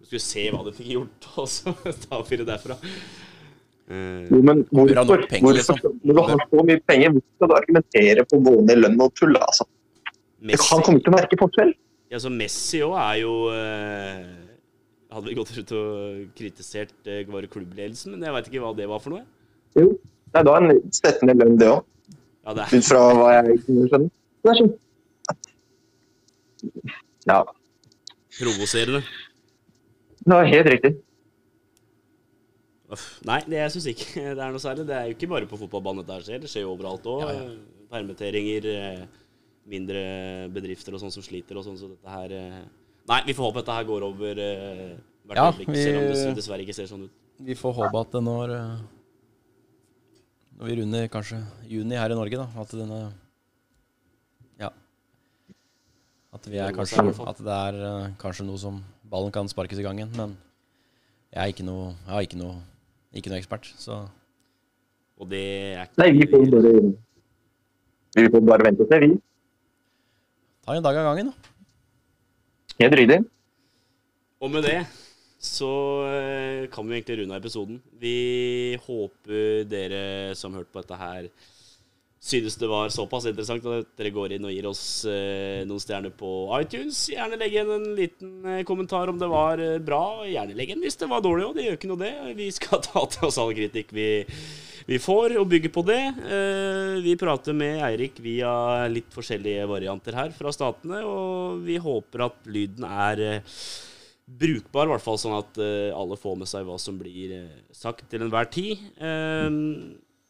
skulle 0.08 0.24
se 0.24 0.43
hva 0.53 0.64
du 0.66 0.74
fikk 0.76 0.91
gjort, 0.95 1.30
og 1.43 1.49
så 1.51 1.74
ta 2.08 2.22
fire 2.28 2.47
derfra. 2.47 2.78
Uh, 3.88 4.26
jo, 4.28 4.41
men 4.43 4.66
hvorfor, 4.68 5.22
penger, 5.32 5.53
liksom. 5.55 5.78
hvorfor, 5.80 5.93
når 6.03 6.18
du 6.18 6.22
har 6.28 6.41
så 6.51 6.64
mye 6.68 6.82
penger, 6.91 7.14
hvorfor 7.16 7.36
skal 7.38 7.51
du 7.51 7.55
argumentere 7.55 8.26
på 8.28 8.39
å 8.39 8.43
gå 8.43 8.55
ned 8.66 8.74
i 8.74 8.82
lønn 8.82 9.03
og 9.05 9.14
tulle? 9.16 9.39
Altså? 9.39 9.68
Messi, 10.47 10.68
han 10.74 10.84
kommer 10.84 11.03
til 11.03 11.14
å 11.14 11.16
merke 11.16 11.39
forskjell. 11.39 11.72
Ja, 12.12 12.20
så 12.24 12.32
Messi 12.32 12.82
òg 12.84 12.95
er 12.99 13.16
jo 13.20 13.32
uh, 13.51 14.28
Hadde 15.12 15.28
vi 15.28 15.38
gått 15.38 15.53
ut 15.55 15.72
og 15.76 16.36
kritisert 16.36 16.93
uh, 17.08 17.22
bare 17.32 17.47
klubbledelsen, 17.51 18.12
men 18.16 18.28
jeg 18.28 18.36
veit 18.36 18.49
ikke 18.51 18.64
hva 18.64 18.74
det 18.76 18.89
var 18.91 18.99
for 19.03 19.16
noe. 19.16 19.24
Jo, 19.80 19.93
det 20.34 20.41
er 20.41 20.47
da 20.49 20.58
en 20.60 20.82
setter 20.95 21.30
ned 21.30 21.39
lønn, 21.39 21.55
det 21.60 21.72
òg. 21.72 21.88
Ja, 22.47 22.55
det 22.55 22.68
Ut 22.72 22.88
fra 22.88 23.05
hva 23.16 23.32
jeg 23.38 23.62
kunne 23.66 23.88
skjønne. 23.91 24.12
Det 24.43 24.51
er 24.51 24.60
sånn. 24.62 24.74
Ja. 27.28 27.39
Provoserende. 28.38 29.01
Ja, 30.28 30.42
helt 30.44 30.68
riktig. 30.68 30.98
Nei, 33.28 33.42
det, 33.44 33.58
jeg 33.60 33.72
syns 33.76 33.88
ikke 33.92 34.24
det 34.38 34.44
er 34.44 34.54
noe 34.54 34.64
særlig. 34.64 34.88
Det 34.88 34.96
er 34.96 35.10
jo 35.10 35.16
ikke 35.18 35.30
bare 35.32 35.50
på 35.50 35.60
fotballbanen 35.60 36.04
dette 36.08 36.28
skjer. 36.28 36.42
Det 36.44 36.52
skjer 36.52 36.66
jo 36.66 36.74
overalt 36.76 37.08
òg. 37.12 37.24
Ja, 37.26 37.36
ja. 37.36 37.78
Permitteringer, 37.92 38.68
eh, 38.68 39.04
mindre 39.72 40.02
bedrifter 40.52 40.96
og 40.96 41.04
sånn 41.04 41.14
som 41.14 41.24
sliter 41.24 41.60
og 41.60 41.64
sånn. 41.68 41.80
Så 41.80 41.92
dette 41.94 42.12
her 42.12 42.36
eh, 42.36 42.66
Nei, 43.08 43.22
vi 43.24 43.32
får 43.32 43.48
håpe 43.48 43.62
at 43.62 43.64
dette 43.64 43.76
her 43.78 43.86
går 43.88 44.04
over 44.04 44.40
eh, 44.44 44.98
hvert 45.28 45.40
ja, 45.40 45.46
øyeblikk, 45.48 45.70
selv 45.80 46.00
om 46.02 46.10
det 46.12 46.34
dessverre 46.42 46.66
ikke 46.66 46.76
ser 46.76 46.90
sånn 46.90 47.06
ut. 47.08 47.14
Vi 47.48 47.56
får 47.56 47.76
håpe 47.78 48.02
at 48.02 48.12
det 48.16 48.24
når 48.26 48.52
Når 50.58 50.68
vi 50.68 50.76
runder 50.82 51.08
kanskje 51.14 51.40
juni 51.70 51.96
her 51.96 52.12
i 52.12 52.18
Norge, 52.18 52.42
da, 52.42 52.48
at 52.60 52.76
denne 52.76 53.00
Ja. 54.60 54.72
At, 56.36 56.48
vi 56.52 56.60
er 56.60 56.76
kanskje, 56.76 57.08
at 57.24 57.40
det 57.48 57.58
er 57.70 58.14
kanskje 58.20 58.48
noe 58.48 58.60
som 58.60 58.82
ballen 59.12 59.34
kan 59.34 59.49
sparkes 59.49 59.80
i 59.82 59.86
gangen. 59.86 60.12
Men 60.18 60.36
jeg 61.34 61.41
er 61.43 61.53
ikke 61.53 61.66
noe, 61.68 61.93
jeg 62.08 62.16
er 62.16 62.28
ikke 62.28 62.39
noe, 62.39 62.60
ikke 63.16 63.34
noe 63.34 63.41
ekspert, 63.41 63.70
så 63.80 64.05
Og 65.18 65.30
det 65.32 65.43
er 65.74 65.88
ikke 65.88 66.03
Nei, 66.03 66.12
vi 66.14 66.28
får 66.30 66.45
bare, 66.53 66.74
vi 68.18 68.30
får 68.34 68.45
bare 68.45 68.68
vente 68.68 68.86
og 68.86 68.91
se, 68.91 68.99
vi. 69.01 69.10
Ta 70.62 70.76
en 70.76 70.86
dag 70.86 70.99
av 71.01 71.10
gangen, 71.10 71.32
da. 71.32 71.53
Helt 72.78 72.95
ryddig. 72.99 73.20
Og 74.38 74.51
med 74.53 74.68
det 74.68 74.80
så 75.41 75.70
eh, 76.10 76.68
kan 76.74 76.86
vi 76.86 76.97
egentlig 76.97 77.22
runde 77.22 77.36
av 77.36 77.41
episoden. 77.41 77.80
Vi 78.01 78.78
håper 78.84 79.64
dere 79.70 80.36
som 80.38 80.53
hørte 80.53 80.74
på 80.74 80.82
dette 80.82 80.97
her 80.99 81.30
synes 82.28 82.58
det 82.60 82.68
var 82.68 82.92
såpass 82.92 83.26
interessant 83.30 83.66
at 83.72 83.90
dere 83.98 84.12
går 84.14 84.36
inn 84.36 84.46
og 84.48 84.54
gir 84.54 84.68
oss 84.70 84.84
eh, 85.08 85.64
noen 85.68 85.82
stjerner 85.82 86.14
på 86.16 86.32
iTunes. 86.60 87.00
Gjerne 87.14 87.40
legg 87.40 87.56
igjen 87.56 87.74
en 87.74 87.90
liten 87.98 88.32
eh, 88.46 88.64
kommentar 88.68 89.12
om 89.12 89.20
det 89.20 89.30
var 89.32 89.62
eh, 89.64 89.78
bra. 89.84 90.26
Gjerne 90.28 90.58
legg 90.58 90.72
igjen 90.72 90.84
hvis 90.84 91.00
det 91.00 91.10
var 91.12 91.24
dårlig 91.24 91.48
òg. 91.48 91.58
Det 91.58 91.68
gjør 91.68 91.78
ikke 91.80 91.92
noe, 91.92 92.02
det. 92.04 92.14
Vi 92.40 92.50
skal 92.56 92.84
ta 92.88 93.06
til 93.14 93.28
oss 93.30 93.40
all 93.42 93.54
kritikk 93.58 93.94
vi, 93.96 94.10
vi 94.88 95.00
får, 95.04 95.38
og 95.40 95.50
bygger 95.52 95.74
på 95.76 95.84
det. 95.88 96.02
Vi 97.04 97.18
prater 97.20 97.56
med 97.56 97.82
Eirik 97.90 98.22
via 98.24 98.52
litt 98.92 99.12
forskjellige 99.12 99.68
varianter 99.68 100.16
her 100.16 100.32
fra 100.36 100.54
statene, 100.56 101.02
og 101.04 101.66
vi 101.68 101.76
håper 101.82 102.24
at 102.30 102.48
lyden 102.48 102.88
er 102.88 103.44
brukbar, 104.28 104.88
i 104.88 104.94
hvert 104.94 105.04
fall 105.04 105.20
sånn 105.20 105.36
at 105.42 105.60
alle 105.60 106.16
får 106.20 106.40
med 106.40 106.52
seg 106.52 106.64
hva 106.68 106.80
som 106.80 106.96
blir 107.00 107.36
sagt 107.76 108.08
til 108.12 108.24
enhver 108.24 108.48
tid. 108.52 108.80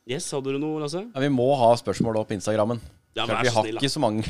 Yes, 0.09 0.29
hadde 0.35 0.55
du 0.55 0.61
noe, 0.61 0.81
Lasse? 0.83 1.03
Ja, 1.03 1.23
Vi 1.23 1.29
må 1.33 1.47
ha 1.59 1.73
spørsmål 1.79 2.21
opp 2.21 2.31
på 2.31 2.37
Instagrammen. 2.37 2.81
Ja, 3.17 3.25
vi 3.25 3.49
har 3.49 3.63
snill, 3.65 3.79
ikke 3.79 3.91
så 3.91 4.01
mange 4.03 4.23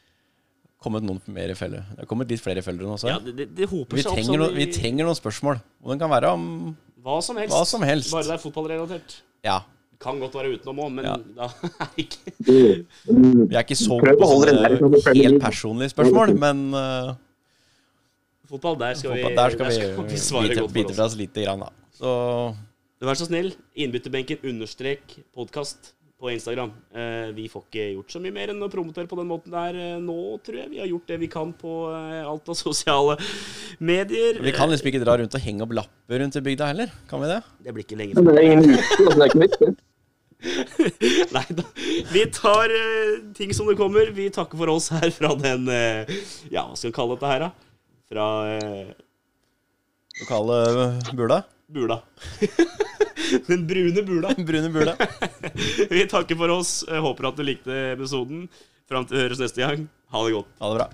kommet 0.84 1.04
noen 1.04 1.20
mer 1.34 1.52
følgere. 1.58 1.84
Det 1.94 2.04
har 2.04 2.10
kommet 2.10 2.30
litt 2.30 2.42
flere 2.42 2.62
følgere 2.64 2.88
nå 2.88 2.96
også. 2.96 3.10
Ja, 3.10 3.18
det, 3.24 3.50
det, 3.56 3.68
hoper 3.70 4.00
vi, 4.00 4.06
trenger 4.06 4.40
noen, 4.40 4.54
vi 4.56 4.68
trenger 4.72 5.08
noen 5.08 5.18
spørsmål. 5.18 5.60
Og 5.84 5.92
den 5.92 6.00
kan 6.02 6.12
være 6.12 6.32
om 6.36 6.46
hva 7.04 7.18
som 7.24 7.38
helst. 7.40 7.54
Hva 7.54 7.66
som 7.68 7.84
helst. 7.86 8.12
Bare 8.14 8.28
det 8.28 8.36
er 8.36 8.42
fotballrelatert. 8.42 9.16
Ja. 9.46 9.60
Kan 10.00 10.20
godt 10.22 10.36
være 10.38 10.54
utenom 10.56 10.78
òg, 10.86 10.92
men 10.96 11.08
ja. 11.10 11.16
da 11.36 11.50
er 11.84 11.90
ikke 12.00 12.32
Vi 12.46 13.52
er 13.52 13.60
ikke 13.60 13.76
så 13.76 13.98
på 14.00 14.30
sånne 14.30 15.02
helt 15.12 15.42
personlige 15.42 15.92
spørsmål, 15.92 16.32
men 16.40 16.62
uh, 16.72 17.12
Fotball, 18.50 18.78
der 18.80 18.96
skal 18.98 19.12
vi, 19.14 19.22
der 19.36 19.52
skal 19.54 19.68
vi, 19.68 19.74
skal 19.76 20.42
vi 20.42 20.48
vi 20.48 20.56
bite, 20.56 20.72
bite 20.74 20.94
fra 20.96 21.04
oss 21.06 21.14
lite 21.18 21.44
grann, 21.44 21.60
da. 21.62 21.68
Så 21.94 22.14
Vær 23.00 23.16
så 23.16 23.24
snill, 23.24 23.54
innbytterbenken 23.80 24.42
understrek 24.44 25.14
podkast 25.32 25.94
på 26.20 26.28
Instagram. 26.34 26.74
Eh, 26.92 27.30
vi 27.32 27.46
får 27.48 27.62
ikke 27.62 27.84
gjort 27.94 28.12
så 28.12 28.20
mye 28.20 28.32
mer 28.34 28.50
enn 28.52 28.60
å 28.60 28.68
promotere 28.68 29.08
på 29.08 29.16
den 29.16 29.28
måten 29.30 29.54
der 29.54 29.76
eh, 29.80 29.94
nå, 30.04 30.16
tror 30.44 30.58
jeg. 30.58 30.68
Vi 30.68 30.82
har 30.82 30.88
gjort 30.90 31.06
det 31.08 31.16
vi 31.22 31.30
kan 31.32 31.54
på 31.56 31.76
eh, 31.96 32.18
alt 32.28 32.50
av 32.52 32.58
sosiale 32.60 33.14
medier. 33.80 34.42
Vi 34.44 34.52
kan 34.52 34.68
liksom 34.68 34.90
ikke 34.90 35.00
dra 35.00 35.14
rundt 35.16 35.32
og 35.32 35.40
henge 35.40 35.64
opp 35.64 35.72
lapper 35.78 36.20
rundt 36.20 36.36
i 36.36 36.42
bygda 36.44 36.68
heller, 36.68 36.92
kan 37.08 37.22
vi 37.22 37.30
det? 37.30 37.38
Det 37.64 37.72
blir 37.78 37.86
ikke 37.86 37.98
lenge. 38.02 38.20
Det 38.20 38.34
er 38.34 38.48
ingen 38.50 38.68
hus, 38.68 38.90
det 38.98 39.14
er 39.14 39.24
ikke 39.30 39.40
viktig. 39.46 39.70
Nei 41.38 41.44
da. 41.56 41.64
Vi 42.10 42.24
tar 42.36 42.74
ting 43.38 43.54
som 43.56 43.70
det 43.70 43.78
kommer. 43.80 44.12
Vi 44.12 44.26
takker 44.34 44.60
for 44.60 44.74
oss 44.74 44.90
her 44.92 45.08
fra 45.12 45.30
den 45.40 45.64
Ja, 46.52 46.66
hva 46.66 46.76
skal 46.76 46.92
vi 46.92 46.98
kalle 46.98 47.16
dette 47.16 47.32
her, 47.32 47.46
da? 47.46 47.88
Fra 48.12 48.28
Lokale 50.20 50.60
bula? 51.16 51.40
Bula. 51.74 52.00
Den 53.46 53.66
brune 53.66 54.02
bula. 54.02 54.34
brune 54.34 54.70
bula. 54.74 54.96
vi 55.90 56.06
takker 56.10 56.36
for 56.36 56.48
oss. 56.50 56.72
Håper 56.88 57.28
at 57.30 57.38
du 57.38 57.44
likte 57.46 57.76
episoden. 57.92 58.48
Fram 58.90 59.06
til 59.06 59.22
høres 59.22 59.38
neste 59.38 59.62
gang. 59.62 59.86
Ha 60.10 60.24
det 60.26 60.34
godt. 60.34 60.50
Ha 60.58 60.72
det 60.72 60.80
bra. 60.80 60.88